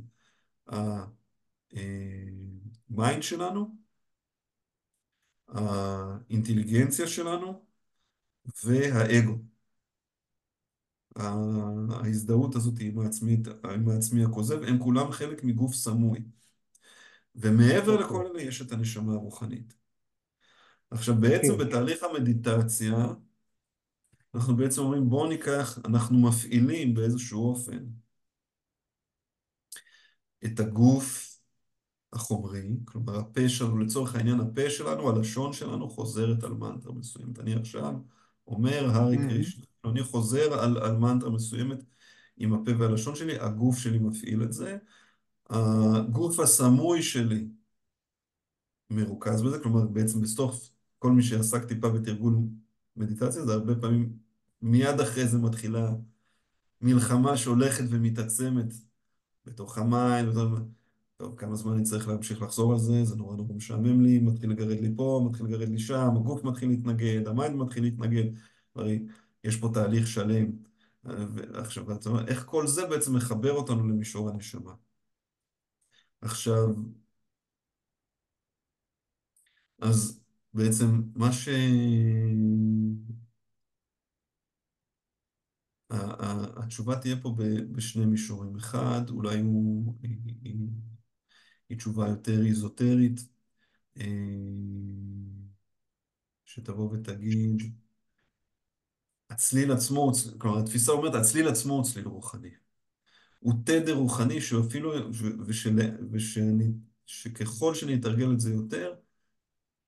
ה 2.90 2.97
mind 2.97 3.22
שלנו, 3.22 3.76
האינטליגנציה 5.48 7.06
שלנו 7.06 7.64
והאגו. 8.64 9.38
ההזדהות 11.90 12.54
הזאת 12.54 12.74
עם 12.80 12.98
העצמי, 12.98 13.42
עם 13.64 13.88
העצמי 13.88 14.24
הכוזב, 14.24 14.62
הם 14.62 14.78
כולם 14.78 15.12
חלק 15.12 15.44
מגוף 15.44 15.74
סמוי. 15.74 16.24
ומעבר 17.34 17.98
okay. 17.98 18.04
לכל 18.04 18.26
אלה 18.26 18.42
יש 18.42 18.62
את 18.62 18.72
הנשמה 18.72 19.12
הרוחנית. 19.12 19.74
עכשיו 20.90 21.14
בעצם 21.14 21.52
okay. 21.52 21.64
בתהליך 21.64 22.02
המדיטציה, 22.02 22.94
אנחנו 24.36 24.56
בעצם 24.56 24.80
אומרים 24.82 25.08
בואו 25.08 25.28
ניקח, 25.28 25.78
אנחנו 25.84 26.18
מפעילים 26.18 26.94
באיזשהו 26.94 27.48
אופן 27.48 27.86
את 30.44 30.60
הגוף 30.60 31.38
החומרי, 32.12 32.76
כלומר 32.84 33.18
הפה 33.18 33.48
שלנו, 33.48 33.78
לצורך 33.78 34.14
העניין 34.14 34.40
הפה 34.40 34.70
שלנו, 34.70 35.10
הלשון 35.10 35.52
שלנו 35.52 35.88
חוזרת 35.88 36.44
על 36.44 36.54
מנטרה 36.54 36.92
מסוימת. 36.92 37.38
אני 37.38 37.54
עכשיו 37.54 37.94
אומר 38.46 38.90
הארי 38.90 39.16
mm-hmm. 39.16 39.28
קרישנה, 39.28 39.64
אני 39.84 40.02
חוזר 40.02 40.60
על, 40.60 40.78
על 40.78 40.96
מנטרה 40.96 41.30
מסוימת 41.30 41.78
עם 42.36 42.52
הפה 42.52 42.70
והלשון 42.78 43.14
שלי, 43.16 43.38
הגוף 43.38 43.78
שלי 43.78 43.98
מפעיל 43.98 44.42
את 44.42 44.52
זה. 44.52 44.78
הגוף 45.50 46.40
הסמוי 46.40 47.02
שלי 47.02 47.48
מרוכז 48.90 49.42
בזה, 49.42 49.58
כלומר 49.58 49.86
בעצם 49.86 50.20
בסוף 50.20 50.70
כל 50.98 51.10
מי 51.10 51.22
שעסק 51.22 51.64
טיפה 51.64 51.88
בתרגול 51.90 52.34
מדיטציה, 52.96 53.44
זה 53.44 53.52
הרבה 53.52 53.74
פעמים 53.74 54.25
מיד 54.62 55.00
אחרי 55.00 55.28
זה 55.28 55.38
מתחילה 55.38 55.90
מלחמה 56.80 57.36
שהולכת 57.36 57.84
ומתעצמת 57.90 58.74
בתוך 59.44 59.78
המים, 59.78 60.26
טוב, 61.16 61.36
כמה 61.36 61.56
זמן 61.56 61.72
אני 61.72 61.82
צריך 61.82 62.08
להמשיך 62.08 62.42
לחזור 62.42 62.72
על 62.72 62.78
זה, 62.78 63.04
זה 63.04 63.16
נורא 63.16 63.36
נורא 63.36 63.54
משעמם 63.54 64.00
לי, 64.02 64.18
מתחיל 64.18 64.50
לגרד 64.50 64.80
לי 64.80 64.94
פה, 64.96 65.26
מתחיל 65.30 65.46
לגרד 65.46 65.68
לי 65.68 65.78
שם, 65.78 66.08
הגוף 66.16 66.44
מתחיל 66.44 66.68
להתנגד, 66.68 67.26
ה 67.26 67.32
mind 67.32 67.56
מתחיל 67.56 67.82
להתנגד, 67.82 68.24
הרי 68.74 69.06
יש 69.44 69.56
פה 69.56 69.70
תהליך 69.74 70.06
שלם. 70.06 70.50
עכשיו, 71.54 71.84
איך 72.28 72.44
כל 72.46 72.66
זה 72.66 72.86
בעצם 72.86 73.16
מחבר 73.16 73.52
אותנו 73.52 73.88
למישור 73.88 74.30
הנשמה? 74.30 74.74
עכשיו, 76.20 76.74
אז 79.80 80.20
בעצם 80.54 81.02
מה 81.14 81.32
ש... 81.32 81.48
התשובה 85.90 86.96
תהיה 87.00 87.16
פה 87.22 87.34
בשני 87.72 88.06
מישורים. 88.06 88.56
אחד, 88.56 89.10
אולי 89.10 89.40
הוא... 89.40 89.94
היא 91.68 91.78
תשובה 91.78 92.08
יותר 92.08 92.46
איזוטרית, 92.46 93.20
אה, 93.96 94.04
שתבוא 96.44 96.92
ותגיד, 96.92 97.62
הצליל 99.30 99.72
עצמו, 99.72 100.12
כלומר 100.38 100.58
התפיסה 100.58 100.92
אומרת, 100.92 101.14
הצליל 101.14 101.48
עצמו 101.48 101.74
הוא 101.74 101.84
צליל 101.84 102.06
רוחני. 102.08 102.50
הוא 103.40 103.54
תדר 103.64 103.94
רוחני 103.94 104.40
שאפילו, 104.40 104.92
ושל, 105.46 105.78
ושאני, 106.10 106.72
שככל 107.06 107.74
שאני 107.74 107.94
אתרגל 107.94 108.32
את 108.32 108.40
זה 108.40 108.50
יותר, 108.50 108.94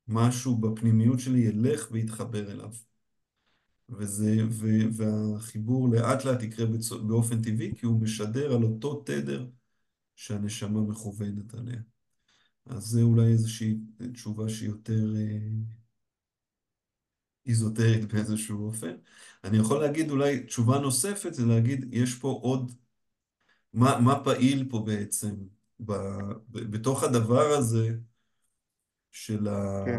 משהו 0.08 0.56
בפנימיות 0.56 1.20
שלי 1.20 1.38
ילך 1.38 1.88
ויתחבר 1.90 2.52
אליו. 2.52 2.70
וזה, 3.88 4.36
ו, 4.50 4.66
והחיבור 4.92 5.88
לאט 5.88 6.24
לאט 6.24 6.42
יקרה 6.42 6.66
באופן 7.06 7.42
טבעי, 7.42 7.72
כי 7.76 7.86
הוא 7.86 8.00
משדר 8.00 8.54
על 8.54 8.62
אותו 8.62 9.02
תדר 9.06 9.46
שהנשמה 10.16 10.80
מכוונת 10.80 11.54
עליה. 11.54 11.80
אז 12.66 12.82
זה 12.82 13.02
אולי 13.02 13.26
איזושהי 13.26 13.78
תשובה 14.12 14.48
שהיא 14.48 14.68
יותר 14.68 15.16
אה, 15.16 15.38
איזוטרית 17.46 18.04
באיזשהו 18.12 18.66
אופן. 18.66 18.96
אני 19.44 19.58
יכול 19.58 19.80
להגיד 19.80 20.10
אולי 20.10 20.44
תשובה 20.44 20.78
נוספת, 20.78 21.34
זה 21.34 21.46
להגיד, 21.46 21.88
יש 21.92 22.14
פה 22.14 22.28
עוד, 22.42 22.72
מה, 23.72 24.00
מה 24.00 24.24
פעיל 24.24 24.68
פה 24.70 24.82
בעצם, 24.86 25.34
ב, 25.80 25.92
ב, 26.48 26.58
בתוך 26.58 27.02
הדבר 27.02 27.46
הזה 27.58 27.96
של, 29.10 29.48
ה, 29.48 29.82
כן. 29.86 29.98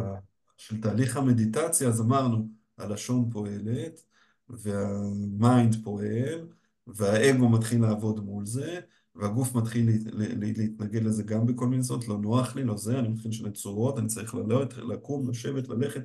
של 0.57 0.81
תהליך 0.81 1.17
המדיטציה, 1.17 1.87
אז 1.87 2.01
אמרנו, 2.01 2.58
הלשון 2.79 3.29
פועלת, 3.31 4.03
והמיינד 4.49 5.75
פועל, 5.83 6.47
והאגו 6.87 7.49
מתחיל 7.49 7.81
לעבוד 7.81 8.19
מול 8.19 8.45
זה, 8.45 8.79
והגוף 9.15 9.55
מתחיל 9.55 9.89
להת, 9.89 10.01
לה- 10.05 10.35
להתנגד 10.35 11.03
לזה 11.03 11.23
גם 11.23 11.45
בכל 11.45 11.67
מיני 11.67 11.83
צורות, 11.83 12.07
לא 12.07 12.17
נוח 12.17 12.55
לי, 12.55 12.63
לא 12.63 12.77
זה, 12.77 12.99
אני 12.99 13.07
מתחיל 13.07 13.31
לשנות 13.31 13.53
צורות, 13.53 13.97
אני 13.97 14.07
צריך 14.07 14.35
ללכת, 14.35 14.77
לקום, 14.77 15.29
לשבת, 15.29 15.67
ללכת, 15.67 16.01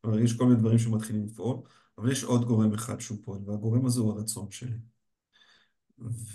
כלומר, 0.00 0.18
יש 0.18 0.32
כל 0.32 0.44
מיני 0.46 0.60
דברים 0.60 0.78
שמתחילים 0.78 1.26
לפעול, 1.26 1.56
אבל 1.98 2.12
יש 2.12 2.24
עוד 2.24 2.44
גורם 2.44 2.74
אחד 2.74 3.00
שהוא 3.00 3.18
פועל, 3.22 3.40
והגורם 3.46 3.86
הזה 3.86 4.00
הוא 4.00 4.12
הרצון 4.12 4.50
שלי. 4.50 4.76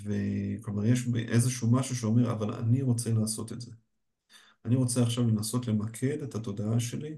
וכלומר, 0.03 0.85
יש 0.85 1.07
איזשהו 1.27 1.71
משהו 1.71 1.95
שאומר, 1.95 2.31
אבל 2.31 2.53
אני 2.53 2.81
רוצה 2.81 3.13
לעשות 3.13 3.53
את 3.53 3.61
זה. 3.61 3.71
אני 4.65 4.75
רוצה 4.75 5.03
עכשיו 5.03 5.27
לנסות 5.27 5.67
למקד 5.67 6.21
את 6.23 6.35
התודעה 6.35 6.79
שלי 6.79 7.17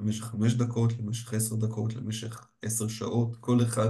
למשך 0.00 0.24
חמש 0.24 0.54
דקות, 0.54 0.92
למשך 0.98 1.34
עשר 1.34 1.56
דקות, 1.56 1.94
למשך 1.94 2.48
עשר 2.62 2.88
שעות, 2.88 3.36
כל 3.36 3.62
אחד 3.62 3.88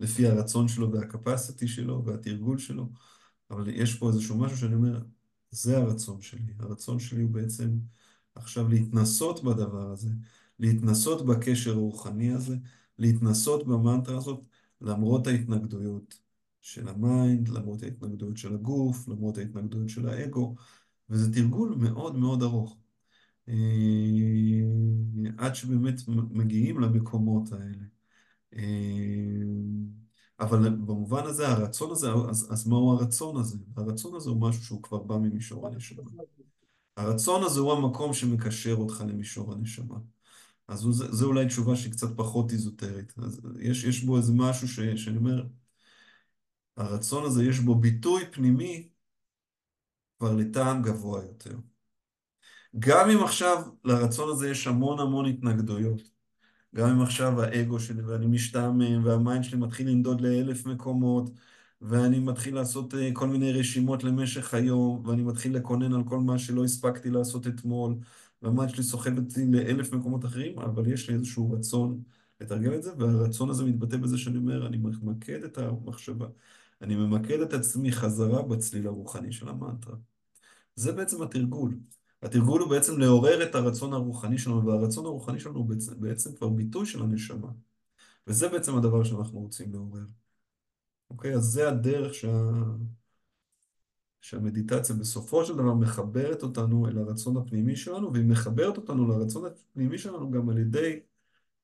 לפי 0.00 0.26
הרצון 0.26 0.68
שלו 0.68 0.92
וה 0.92 1.07
capacity 1.07 1.68
שלו 1.68 2.04
והתרגול 2.04 2.58
שלו, 2.58 2.88
אבל 3.50 3.68
יש 3.68 3.94
פה 3.94 4.08
איזשהו 4.08 4.38
משהו 4.38 4.58
שאני 4.58 4.74
אומר, 4.74 5.02
זה 5.50 5.78
הרצון 5.78 6.20
שלי. 6.22 6.54
הרצון 6.58 6.98
שלי 7.00 7.22
הוא 7.22 7.30
בעצם 7.30 7.78
עכשיו 8.34 8.68
להתנסות 8.68 9.44
בדבר 9.44 9.90
הזה, 9.90 10.10
להתנסות 10.58 11.26
בקשר 11.26 11.70
הרוחני 11.72 12.32
הזה, 12.32 12.56
להתנסות 12.98 13.66
במנטרה 13.66 14.16
הזאת, 14.16 14.46
למרות 14.80 15.26
ההתנגדויות 15.26 16.20
של 16.60 16.88
ה 16.88 16.98
mind, 16.98 17.48
למרות 17.48 17.82
ההתנגדויות 17.82 18.36
של 18.36 18.54
הגוף, 18.54 19.08
למרות 19.08 19.38
ההתנגדויות 19.38 19.88
של 19.88 20.08
האגו, 20.08 20.54
וזה 21.10 21.32
תרגול 21.34 21.74
מאוד 21.78 22.16
מאוד 22.16 22.42
ארוך. 22.42 22.76
אה, 23.48 23.54
עד 25.38 25.54
שבאמת 25.54 25.94
מגיעים 26.08 26.80
למקומות 26.80 27.52
האלה. 27.52 27.84
אה, 28.54 28.62
אבל 30.40 30.68
במובן 30.68 31.26
הזה, 31.26 31.48
הרצון 31.48 31.90
הזה, 31.90 32.10
אז, 32.30 32.52
אז 32.52 32.66
מהו 32.68 32.92
הרצון 32.92 33.36
הזה? 33.36 33.58
הרצון 33.76 34.14
הזה 34.14 34.30
הוא 34.30 34.40
משהו 34.40 34.64
שהוא 34.64 34.82
כבר 34.82 34.98
בא 34.98 35.16
ממישור 35.16 35.66
הנשמה. 35.66 36.02
הרצון 36.96 37.42
הזה 37.42 37.60
הוא 37.60 37.72
המקום 37.72 38.14
שמקשר 38.14 38.74
אותך 38.74 39.04
למישור 39.08 39.52
הנשמה. 39.52 39.98
אז 40.68 40.80
זה, 40.90 41.16
זה 41.16 41.24
אולי 41.24 41.46
תשובה 41.46 41.76
שהיא 41.76 41.92
קצת 41.92 42.08
פחות 42.16 42.52
איזוטרית. 42.52 43.12
אז 43.18 43.40
יש, 43.60 43.84
יש 43.84 44.04
בו 44.04 44.16
איזה 44.16 44.32
משהו 44.36 44.68
ש, 44.68 44.80
שאני 44.80 45.16
אומר, 45.16 45.46
הרצון 46.76 47.24
הזה 47.24 47.44
יש 47.44 47.58
בו 47.60 47.74
ביטוי 47.74 48.22
פנימי 48.32 48.88
כבר 50.18 50.34
לטעם 50.34 50.82
גבוה 50.82 51.22
יותר. 51.22 51.56
גם 52.78 53.10
אם 53.10 53.24
עכשיו 53.24 53.62
לרצון 53.84 54.30
הזה 54.32 54.50
יש 54.50 54.66
המון 54.66 55.00
המון 55.00 55.26
התנגדויות, 55.26 56.02
גם 56.74 56.88
אם 56.88 57.02
עכשיו 57.02 57.42
האגו 57.42 57.80
שלי 57.80 58.02
ואני 58.02 58.26
משתעמם 58.26 59.04
וה 59.04 59.17
mind 59.17 59.44
שלי 59.44 59.58
מתחיל 59.58 59.88
לנדוד 59.88 60.20
לאלף 60.20 60.66
מקומות 60.66 61.30
ואני 61.80 62.18
מתחיל 62.18 62.54
לעשות 62.54 62.94
אה, 62.94 63.10
כל 63.14 63.28
מיני 63.28 63.52
רשימות 63.52 64.04
למשך 64.04 64.54
היום 64.54 65.06
ואני 65.06 65.22
מתחיל 65.22 65.56
לקונן 65.56 65.94
על 65.94 66.04
כל 66.04 66.18
מה 66.20 66.38
שלא 66.38 66.64
הספקתי 66.64 67.10
לעשות 67.10 67.46
אתמול 67.46 67.96
וה 68.42 68.51
mind 68.51 68.70
שלי 68.70 68.82
סוחב 68.84 69.18
אותי 69.18 69.46
לאלף 69.46 69.92
מקומות 69.92 70.24
אחרים, 70.24 70.58
אבל 70.58 70.92
יש 70.92 71.10
לי 71.10 71.14
איזשהו 71.14 71.52
רצון 71.52 72.02
לתרגל 72.40 72.74
את 72.74 72.82
זה 72.82 72.90
והרצון 72.98 73.50
הזה 73.50 73.64
מתבטא 73.64 73.96
בזה 73.96 74.18
שאני 74.18 74.38
אומר, 74.38 74.66
אני 74.66 74.76
ממקד 74.76 75.44
את 75.44 75.58
המחשבה, 75.58 76.26
אני 76.82 76.96
ממקד 76.96 77.40
את 77.40 77.52
עצמי 77.52 77.92
חזרה 77.92 78.42
בצליל 78.42 78.86
הרוחני 78.86 79.32
של 79.32 79.48
המנטרה. 79.48 79.96
זה 80.76 80.92
בעצם 80.92 81.22
התרגול. 81.22 81.76
התרגול 82.26 82.60
הוא 82.60 82.70
בעצם 82.70 82.98
לעורר 82.98 83.42
את 83.42 83.54
הרצון 83.54 83.92
הרוחני 83.92 84.38
שלנו, 84.38 84.66
והרצון 84.66 85.06
הרוחני 85.06 85.40
שלנו 85.40 85.58
הוא 85.58 85.66
בעצם, 85.66 86.00
בעצם 86.00 86.34
כבר 86.36 86.48
ביטוי 86.48 86.86
של 86.86 87.02
הנשמה. 87.02 87.48
וזה 88.26 88.48
בעצם 88.48 88.76
הדבר 88.76 89.04
שאנחנו 89.04 89.40
רוצים 89.40 89.72
לעורר. 89.72 90.04
אוקיי? 91.10 91.34
אז 91.34 91.42
זה 91.42 91.68
הדרך 91.68 92.14
שה... 92.14 92.50
שהמדיטציה 94.20 94.96
בסופו 94.96 95.44
של 95.44 95.54
דבר 95.54 95.74
מחברת 95.74 96.42
אותנו 96.42 96.88
אל 96.88 96.98
הרצון 96.98 97.36
הפנימי 97.36 97.76
שלנו, 97.76 98.12
והיא 98.12 98.24
מחברת 98.24 98.76
אותנו 98.76 99.08
לרצון 99.08 99.44
הפנימי 99.46 99.98
שלנו 99.98 100.30
גם 100.30 100.48
על 100.48 100.58
ידי 100.58 101.00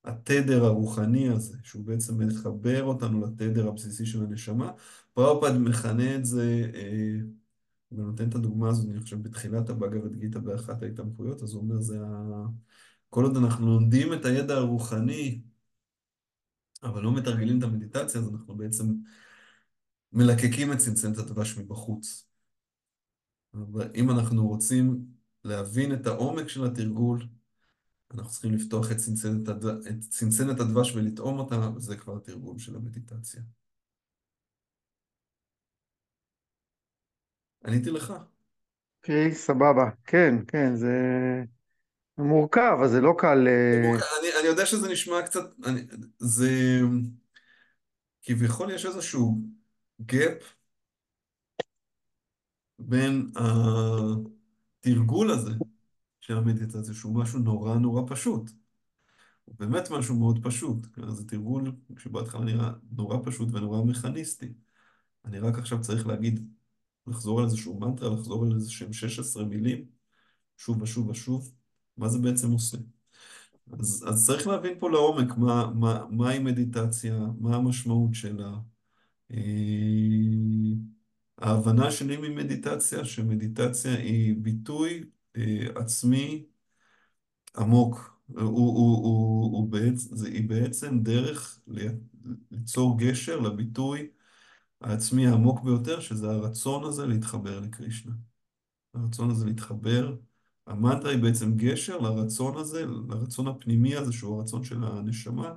התדר 0.04 0.64
הרוחני 0.64 1.28
הזה, 1.28 1.58
שהוא 1.62 1.84
בעצם 1.84 2.26
מחבר 2.26 2.84
אותנו 2.84 3.20
לתדר 3.20 3.68
הבסיסי 3.68 4.06
של 4.06 4.22
הנשמה. 4.24 4.72
פראופד 5.14 5.58
מכנה 5.58 6.16
את 6.16 6.24
זה... 6.26 6.70
אה, 6.74 7.41
ונותן 7.97 8.28
את 8.28 8.34
הדוגמה 8.34 8.68
הזאת, 8.68 8.90
אני 8.90 9.01
חושב, 9.01 9.22
בתחילת 9.22 9.70
הבאגבד 9.70 10.16
גיתא 10.16 10.38
באחת 10.38 10.82
ההתעמקויות, 10.82 11.43
אז 11.43 11.55
הוא 11.55 11.62
אומר, 11.62 11.80
זה 11.80 11.99
ה... 12.01 12.47
כל 13.09 13.24
עוד 13.24 13.36
אנחנו 13.36 13.66
לומדים 13.66 14.12
את 14.12 14.24
הידע 14.24 14.57
הרוחני, 14.57 15.43
אבל 16.82 17.03
לא 17.03 17.14
מתרגלים 17.14 17.59
את 17.59 17.62
המדיטציה, 17.62 18.20
אז 18.20 18.28
אנחנו 18.28 18.57
בעצם 18.57 18.95
מלקקים 20.12 20.72
את 20.72 20.78
צנצנת 20.78 21.18
הדבש 21.18 21.59
מבחוץ. 21.59 22.28
אבל 23.55 23.90
אם 23.95 24.11
אנחנו 24.11 24.49
רוצים 24.49 25.07
להבין 25.45 25.95
את 25.95 26.07
העומק 26.07 26.49
של 26.49 26.64
התרגול, 26.64 27.28
אנחנו 28.11 28.30
צריכים 28.30 28.53
לפתוח 28.53 28.93
את 28.93 28.97
צנצנת, 28.97 29.49
הדו... 29.49 29.70
את 29.70 30.01
צנצנת 30.01 30.61
הדבש 30.61 30.97
ולטעום 30.97 31.38
אותה, 31.38 31.70
וזה 31.76 31.97
כבר 31.97 32.16
התרגול 32.16 32.59
של 32.59 32.76
המדיטציה. 32.76 33.43
עניתי 37.66 37.90
לך. 37.90 38.12
אוקיי, 38.98 39.34
סבבה. 39.34 39.90
כן, 40.04 40.34
כן, 40.48 40.76
זה 40.76 40.92
מורכב, 42.18 42.76
אז 42.84 42.90
זה 42.90 43.00
לא 43.00 43.14
קל... 43.18 43.48
אה, 43.48 43.90
אני, 44.20 44.28
אני 44.40 44.46
יודע 44.46 44.66
שזה 44.66 44.88
נשמע 44.92 45.22
קצת, 45.22 45.44
אני, 45.64 45.80
זה 46.18 46.80
כביכול 48.22 48.70
יש 48.70 48.86
איזשהו 48.86 49.38
gap 50.12 50.44
בין 52.78 53.30
התרגול 54.80 55.30
הזה 55.30 55.50
של 56.20 56.36
המדיטציה, 56.38 56.94
שהוא 56.94 57.14
משהו 57.14 57.38
נורא 57.38 57.74
נורא 57.74 58.02
פשוט. 58.08 58.50
הוא 59.44 59.54
באמת 59.58 59.90
משהו 59.90 60.14
מאוד 60.18 60.44
פשוט. 60.44 60.86
זה 61.08 61.28
תרגול 61.28 61.72
שבהתחלה 61.98 62.44
נראה 62.44 62.70
נורא 62.92 63.16
פשוט 63.24 63.48
ונורא 63.52 63.84
מכניסטי. 63.84 64.52
אני 65.24 65.38
רק 65.38 65.58
עכשיו 65.58 65.80
צריך 65.80 66.06
להגיד, 66.06 66.48
לחזור 67.07 67.38
על 67.38 67.44
איזשהו 67.44 67.80
מנטרה, 67.80 68.11
לחזור 68.14 68.44
על 68.44 68.55
איזשהם 68.55 68.92
16 68.92 69.44
מילים, 69.44 69.84
שוב 70.57 70.82
ושוב 70.82 71.09
ושוב, 71.09 71.53
מה 71.96 72.09
זה 72.09 72.18
בעצם 72.18 72.50
עושה? 72.50 72.78
אז, 73.78 74.05
אז 74.09 74.26
צריך 74.26 74.46
להבין 74.46 74.78
פה 74.78 74.90
לעומק 74.90 75.36
מה, 75.36 75.70
מה, 75.74 76.07
מהי 76.11 76.38
מדיטציה, 76.38 77.18
מה 77.40 77.57
המשמעות 77.57 78.14
שלה. 78.14 78.53
אה, 79.30 79.38
ההבנה 81.38 81.90
שלי 81.90 82.16
ממדיטציה, 82.16 83.05
שמדיטציה 83.05 83.94
היא 83.94 84.34
ביטוי 84.38 85.05
אה, 85.36 85.66
עצמי 85.74 86.44
עמוק. 87.57 88.12
הוא, 88.28 88.42
הוא, 88.44 89.05
הוא, 89.05 89.57
הוא 89.57 89.68
בעצם, 89.68 90.16
זה, 90.16 90.28
היא 90.28 90.48
בעצם 90.48 90.98
דרך 91.03 91.61
ליצור 92.50 92.98
גשר 92.98 93.40
לביטוי 93.40 94.09
העצמי 94.83 95.26
העמוק 95.26 95.62
ביותר, 95.62 96.01
שזה 96.01 96.30
הרצון 96.30 96.85
הזה 96.85 97.07
להתחבר 97.07 97.61
לקרישנה. 97.61 98.12
הרצון 98.95 99.30
הזה 99.30 99.47
להתחבר. 99.47 100.16
המנטרה 100.66 101.11
היא 101.11 101.22
בעצם 101.22 101.57
גשר 101.57 101.99
לרצון 101.99 102.57
הזה, 102.59 102.87
לרצון 102.87 103.49
הפנימי 103.49 103.97
הזה, 103.97 104.12
שהוא 104.12 104.39
הרצון 104.39 104.64
של 104.64 104.85
הנשמה, 104.85 105.55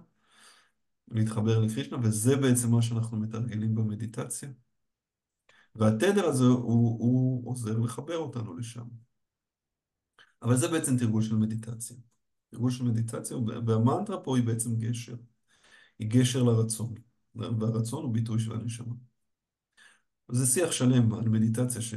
להתחבר 1.11 1.59
לקרישנה, 1.59 1.97
וזה 2.03 2.35
בעצם 2.35 2.71
מה 2.71 2.81
שאנחנו 2.81 3.17
מתרגלים 3.17 3.75
במדיטציה. 3.75 4.49
והתדר 5.75 6.25
הזה 6.25 6.43
הוא, 6.43 6.99
הוא 6.99 7.51
עוזר 7.51 7.79
לחבר 7.79 8.17
אותנו 8.17 8.57
לשם. 8.57 8.85
אבל 10.41 10.55
זה 10.57 10.67
בעצם 10.67 10.97
תרגול 10.97 11.21
של 11.21 11.35
מדיטציה. 11.35 11.97
תרגול 12.51 12.71
של 12.71 12.83
מדיטציה, 12.83 13.37
והמנטרה 13.67 14.23
פה 14.23 14.37
היא 14.37 14.45
בעצם 14.45 14.75
גשר. 14.75 15.15
היא 15.99 16.09
גשר 16.09 16.43
לרצון, 16.43 16.93
והרצון 17.35 18.03
הוא 18.03 18.13
ביטוי 18.13 18.39
של 18.39 18.51
הנשמה. 18.51 18.93
זה 20.31 20.45
שיח 20.45 20.71
שלם 20.71 21.13
על 21.13 21.29
מדיטציה 21.29 21.81
ש... 21.81 21.93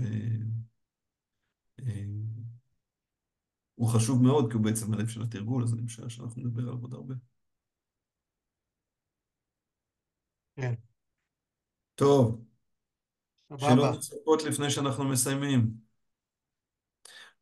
הוא 3.74 3.89
חשוב 3.89 4.22
מאוד, 4.22 4.51
כי 4.51 4.57
הוא 4.57 4.64
בעצם 4.64 4.95
הלב 4.95 5.09
של 5.09 5.22
התרגול, 5.22 5.62
אז 5.62 5.74
אני 5.74 5.83
משער 5.83 6.09
שאנחנו 6.09 6.43
נדבר 6.43 6.62
עליו 6.62 6.79
עוד 6.83 6.95
הרבה. 6.95 7.14
כן. 10.57 10.74
טוב. 11.95 12.45
שאלות 13.59 13.95
נוספות 13.95 14.43
לפני 14.45 14.70
שאנחנו 14.70 15.05
מסיימים. 15.05 15.70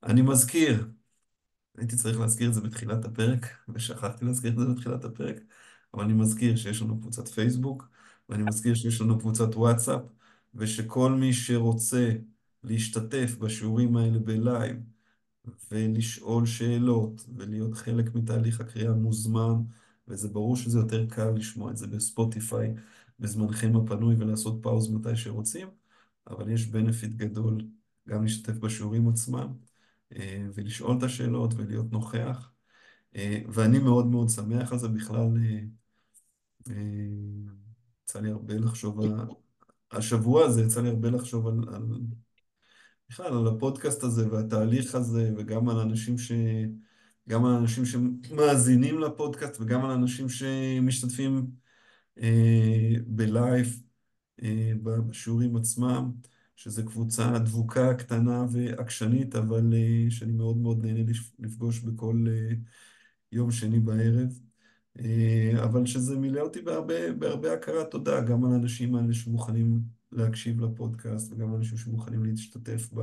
אני 0.03 0.23
מזכיר, 0.23 0.89
הייתי 1.79 1.97
צריך 1.97 2.21
להזכיר 2.21 2.49
את 2.49 2.55
זה 2.55 2.61
בתחילת 2.61 3.05
הפרק, 3.05 3.47
ושכחתי 3.69 4.25
להזכיר 4.25 4.51
את 4.53 4.59
זה 4.59 4.65
בתחילת 4.75 5.05
הפרק, 5.05 5.37
אבל 5.95 6.05
אני 6.05 6.13
מזכיר 6.13 6.57
שיש 6.57 6.83
לנו 6.83 7.01
קבוצת 7.01 7.29
פייסבוק, 7.29 7.89
ואני 8.29 8.43
מזכיר 8.43 8.75
שיש 8.75 9.01
לנו 9.01 9.19
קבוצת 9.19 9.55
וואטסאפ, 9.57 10.03
ושכל 10.57 11.13
מי 11.13 11.33
שרוצה 11.33 12.13
להשתתף 12.65 13.37
בשיעורים 13.39 13.97
האלה 13.97 14.19
בלייב, 14.19 14.77
ולשאול 15.71 16.47
שאלות, 16.47 17.27
ולהיות 17.37 17.75
חלק 17.75 18.15
מתהליך 18.15 18.61
הקריאה 18.61 18.93
מוזמן, 18.93 19.55
וזה 20.09 20.29
ברור 20.29 20.57
שזה 20.57 20.79
יותר 20.79 21.07
קל 21.07 21.31
לשמוע 21.31 21.71
את 21.71 21.77
זה 21.77 21.87
בספוטיפיי 21.87 22.75
בזמנכם 23.19 23.77
הפנוי 23.77 24.15
ולעשות 24.19 24.59
pause 24.63 24.91
מתי 24.91 25.17
שרוצים, 25.17 25.69
אבל 26.27 26.51
יש 26.51 26.67
benefit 26.67 27.13
גדול 27.13 27.67
גם 28.09 28.23
להשתתף 28.23 28.59
בשיעורים 28.59 29.09
עצמם, 29.09 29.53
אה, 30.17 30.47
ולשאול 30.55 30.99
את 30.99 31.03
השאלות 31.03 31.55
ולהיות 31.55 31.93
נוכח. 31.93 32.53
אה, 33.17 33.41
ואני 33.49 33.79
מאוד 33.79 34.07
מאוד 34.07 34.29
שמח 34.29 34.73
על 34.73 34.79
זה 34.79 34.89
בכלל. 34.89 35.29
אה, 36.71 36.75
יצא 38.05 38.21
לי 38.21 38.31
הרבה 38.31 38.55
לחשוב, 38.55 39.01
השבוע 39.93 40.45
הזה 40.45 40.63
יצא 40.63 40.81
לי 40.81 40.89
הרבה 40.89 41.11
לחשוב 41.11 41.47
על, 41.47 41.55
על 41.75 41.83
בכלל 43.11 43.37
על 43.37 43.49
הפודקאסט 43.49 44.03
הזה 44.03 44.33
והתהליך 44.33 44.95
הזה, 44.95 45.33
וגם 45.37 45.69
על 45.69 45.79
אנשים 45.79 46.19
ש... 46.19 46.33
גם 47.29 47.45
על 47.45 47.55
אנשים 47.55 47.85
שמאזינים 47.85 48.99
לפודקאסט 48.99 49.61
וגם 49.61 49.85
על 49.85 49.91
אנשים 49.91 50.29
שמשתתפים 50.29 51.47
אה, 52.19 52.95
בלייב 53.07 53.83
אה, 54.43 54.73
בשיעורים 54.83 55.57
עצמם, 55.57 56.13
שזו 56.57 56.87
קבוצה 56.87 57.39
דבוקה, 57.39 57.95
קטנה 57.95 58.47
ועקשנית, 58.53 59.35
אבל 59.37 59.75
אה, 59.75 60.11
שאני 60.11 60.33
מאוד 60.33 60.57
מאוד 60.57 60.85
נהנה 60.85 61.13
לפגוש 61.39 61.81
בכל 61.81 62.25
אה, 62.29 62.55
יום 63.33 63.51
שני 63.51 63.81
בערב. 63.81 64.41
אה, 65.05 65.65
אבל 65.65 65.87
שזה 65.87 66.19
מילא 66.19 66.41
אותי 66.41 66.63
בהרבה, 66.63 67.13
בהרבה 67.13 67.53
הכרת 67.53 67.91
תודה, 67.91 68.21
גם 68.21 68.45
על 68.45 68.53
האנשים 68.53 68.95
האלה 68.95 69.15
שמוכנים 69.15 69.81
להקשיב 70.13 70.61
לפודקאסט, 70.61 71.33
וגם 71.33 71.51
על 71.51 71.57
אנשים 71.57 71.79
שמוכנים 71.79 72.25
להשתתף 72.25 72.89
ב... 72.95 73.01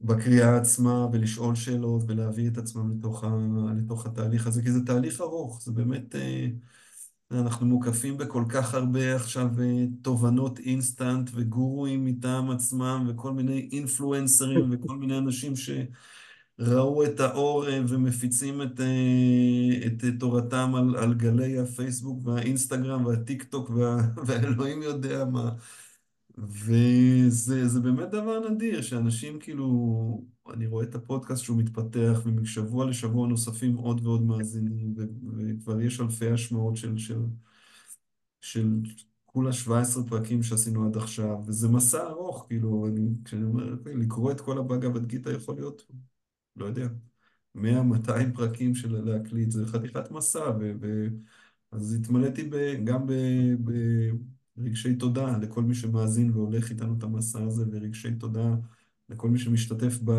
בקריאה 0.00 0.56
עצמה 0.56 1.06
ולשאול 1.12 1.54
שאלות 1.54 2.02
ולהביא 2.06 2.48
את 2.48 2.58
עצמם 2.58 2.90
לתוך, 2.90 3.24
ה, 3.24 3.28
לתוך 3.76 4.06
התהליך 4.06 4.46
הזה, 4.46 4.62
כי 4.62 4.72
זה 4.72 4.80
תהליך 4.86 5.20
ארוך, 5.20 5.62
זה 5.62 5.72
באמת, 5.72 6.14
אה, 6.14 6.46
אנחנו 7.30 7.66
מוקפים 7.66 8.18
בכל 8.18 8.44
כך 8.48 8.74
הרבה 8.74 9.16
עכשיו 9.16 9.48
אה, 9.60 9.84
תובנות 10.02 10.58
אינסטנט 10.58 11.30
וגורואים 11.34 12.04
מטעם 12.04 12.50
עצמם 12.50 13.06
וכל 13.08 13.32
מיני 13.32 13.68
אינפלואנסרים 13.72 14.70
וכל 14.72 14.96
מיני 14.96 15.18
אנשים 15.18 15.56
שראו 16.60 17.04
את 17.04 17.20
האור 17.20 17.68
אה, 17.68 17.80
ומפיצים 17.88 18.62
את, 18.62 18.80
את 19.86 20.04
תורתם 20.20 20.72
על, 20.74 20.96
על 20.96 21.14
גלי 21.14 21.58
הפייסבוק 21.58 22.26
והאינסטגרם 22.26 23.06
והטיק 23.06 23.42
טוק 23.42 23.70
וה, 23.70 23.96
והאלוהים 24.26 24.82
יודע 24.82 25.24
מה. 25.24 25.50
וזה 26.38 27.80
באמת 27.80 28.10
דבר 28.10 28.48
נדיר, 28.50 28.82
שאנשים 28.82 29.38
כאילו, 29.40 29.66
אני 30.50 30.66
רואה 30.66 30.84
את 30.84 30.94
הפודקאסט 30.94 31.44
שהוא 31.44 31.58
מתפתח, 31.58 32.20
ומשבוע 32.24 32.86
לשבוע 32.86 33.28
נוספים 33.28 33.76
עוד 33.76 34.06
ועוד 34.06 34.22
מאזינים, 34.22 34.94
וכבר 35.36 35.80
יש 35.80 36.00
אלפי 36.00 36.30
השמעות 36.30 36.76
של, 36.76 36.98
של, 36.98 37.20
של 38.40 38.68
כולה 39.26 39.52
17 39.52 40.04
פרקים 40.08 40.42
שעשינו 40.42 40.86
עד 40.86 40.96
עכשיו, 40.96 41.38
וזה 41.46 41.68
מסע 41.68 42.06
ארוך, 42.08 42.44
כאילו, 42.48 42.86
אני, 42.86 43.00
כשאני 43.24 43.44
אומר, 43.44 43.72
אוקיי, 43.72 43.94
לקרוא 43.96 44.32
את 44.32 44.40
כל 44.40 44.58
הבאגה 44.58 44.88
גיתא 44.98 45.28
יכול 45.30 45.54
להיות, 45.54 45.82
לא 46.56 46.66
יודע, 46.66 46.88
100-200 47.56 47.60
פרקים 48.34 48.74
של 48.74 49.00
להקליט, 49.04 49.50
זה 49.50 49.66
חתיכת 49.66 50.10
מסע, 50.10 50.50
ו, 50.60 50.72
ו, 50.80 51.06
אז 51.72 51.94
התמלאתי 51.94 52.48
ב, 52.50 52.84
גם 52.84 53.06
ב... 53.06 53.12
ב 53.64 53.72
תודה 54.98 55.38
לכל 55.38 55.62
מי 55.62 55.74
שמאזין 55.74 56.30
והולך 56.30 56.70
איתנו 56.70 56.94
את 56.98 57.02
המסע 57.02 57.42
הזה, 57.44 57.64
ורגשי 57.72 58.14
תודה 58.14 58.54
לכל 59.08 59.30
מי 59.30 59.38
שמשתתף 59.38 59.98
ב... 60.04 60.12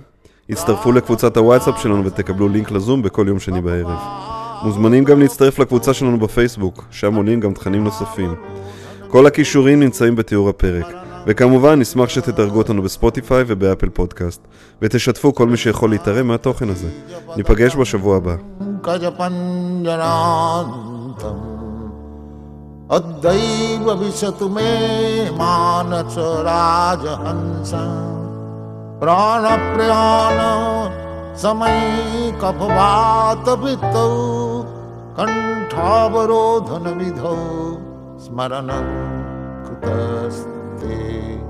הצטרפו 0.51 0.93
לקבוצת 0.93 1.37
הוואטסאפ 1.37 1.83
שלנו 1.83 2.05
ותקבלו 2.05 2.49
לינק 2.49 2.71
לזום 2.71 3.03
בכל 3.03 3.25
יום 3.29 3.39
שני 3.39 3.61
בערב. 3.61 3.99
מוזמנים 4.63 5.05
גם 5.05 5.21
להצטרף 5.21 5.59
לקבוצה 5.59 5.95
שלנו 5.95 6.19
בפייסבוק, 6.19 6.85
שם 6.91 7.15
עולים 7.15 7.41
גם 7.41 7.55
תכנים 7.55 7.85
נוספים. 7.85 8.35
כל 9.09 9.27
הכישורים 9.27 9.81
נמצאים 9.81 10.17
בתיאור 10.17 10.49
הפרק. 10.49 11.02
וכמובן, 11.27 11.81
נשמח 11.81 12.09
שתדרגו 12.09 12.59
אותנו 12.59 12.83
בספוטיפיי 12.83 13.45
ובאפל 13.47 13.89
פודקאסט, 13.89 14.41
ותשתפו 14.83 15.35
כל 15.35 15.47
מי 15.47 15.57
שיכול 15.57 15.91
להתערם 15.91 16.29
מהתוכן 16.29 16.69
הזה. 16.69 16.89
ניפגש 17.37 17.77
בשבוע 17.77 18.17
הבא. 18.17 18.37
पङ्कजपञ्जरान्तम् 18.79 19.89
अद्यैव 22.97 23.87
विशतु 24.01 24.47
मे 24.55 24.73
मानस 25.41 26.15
राजहंस 26.49 27.73
प्राणप्रयाण 29.01 30.39
समैकफवातवृत्तौ 31.43 32.47
कण्ठावरोधनविधौ 35.19 36.23
स्मरणं 38.25 38.89
कृतस्ते 39.67 40.62
thee. 40.88 41.43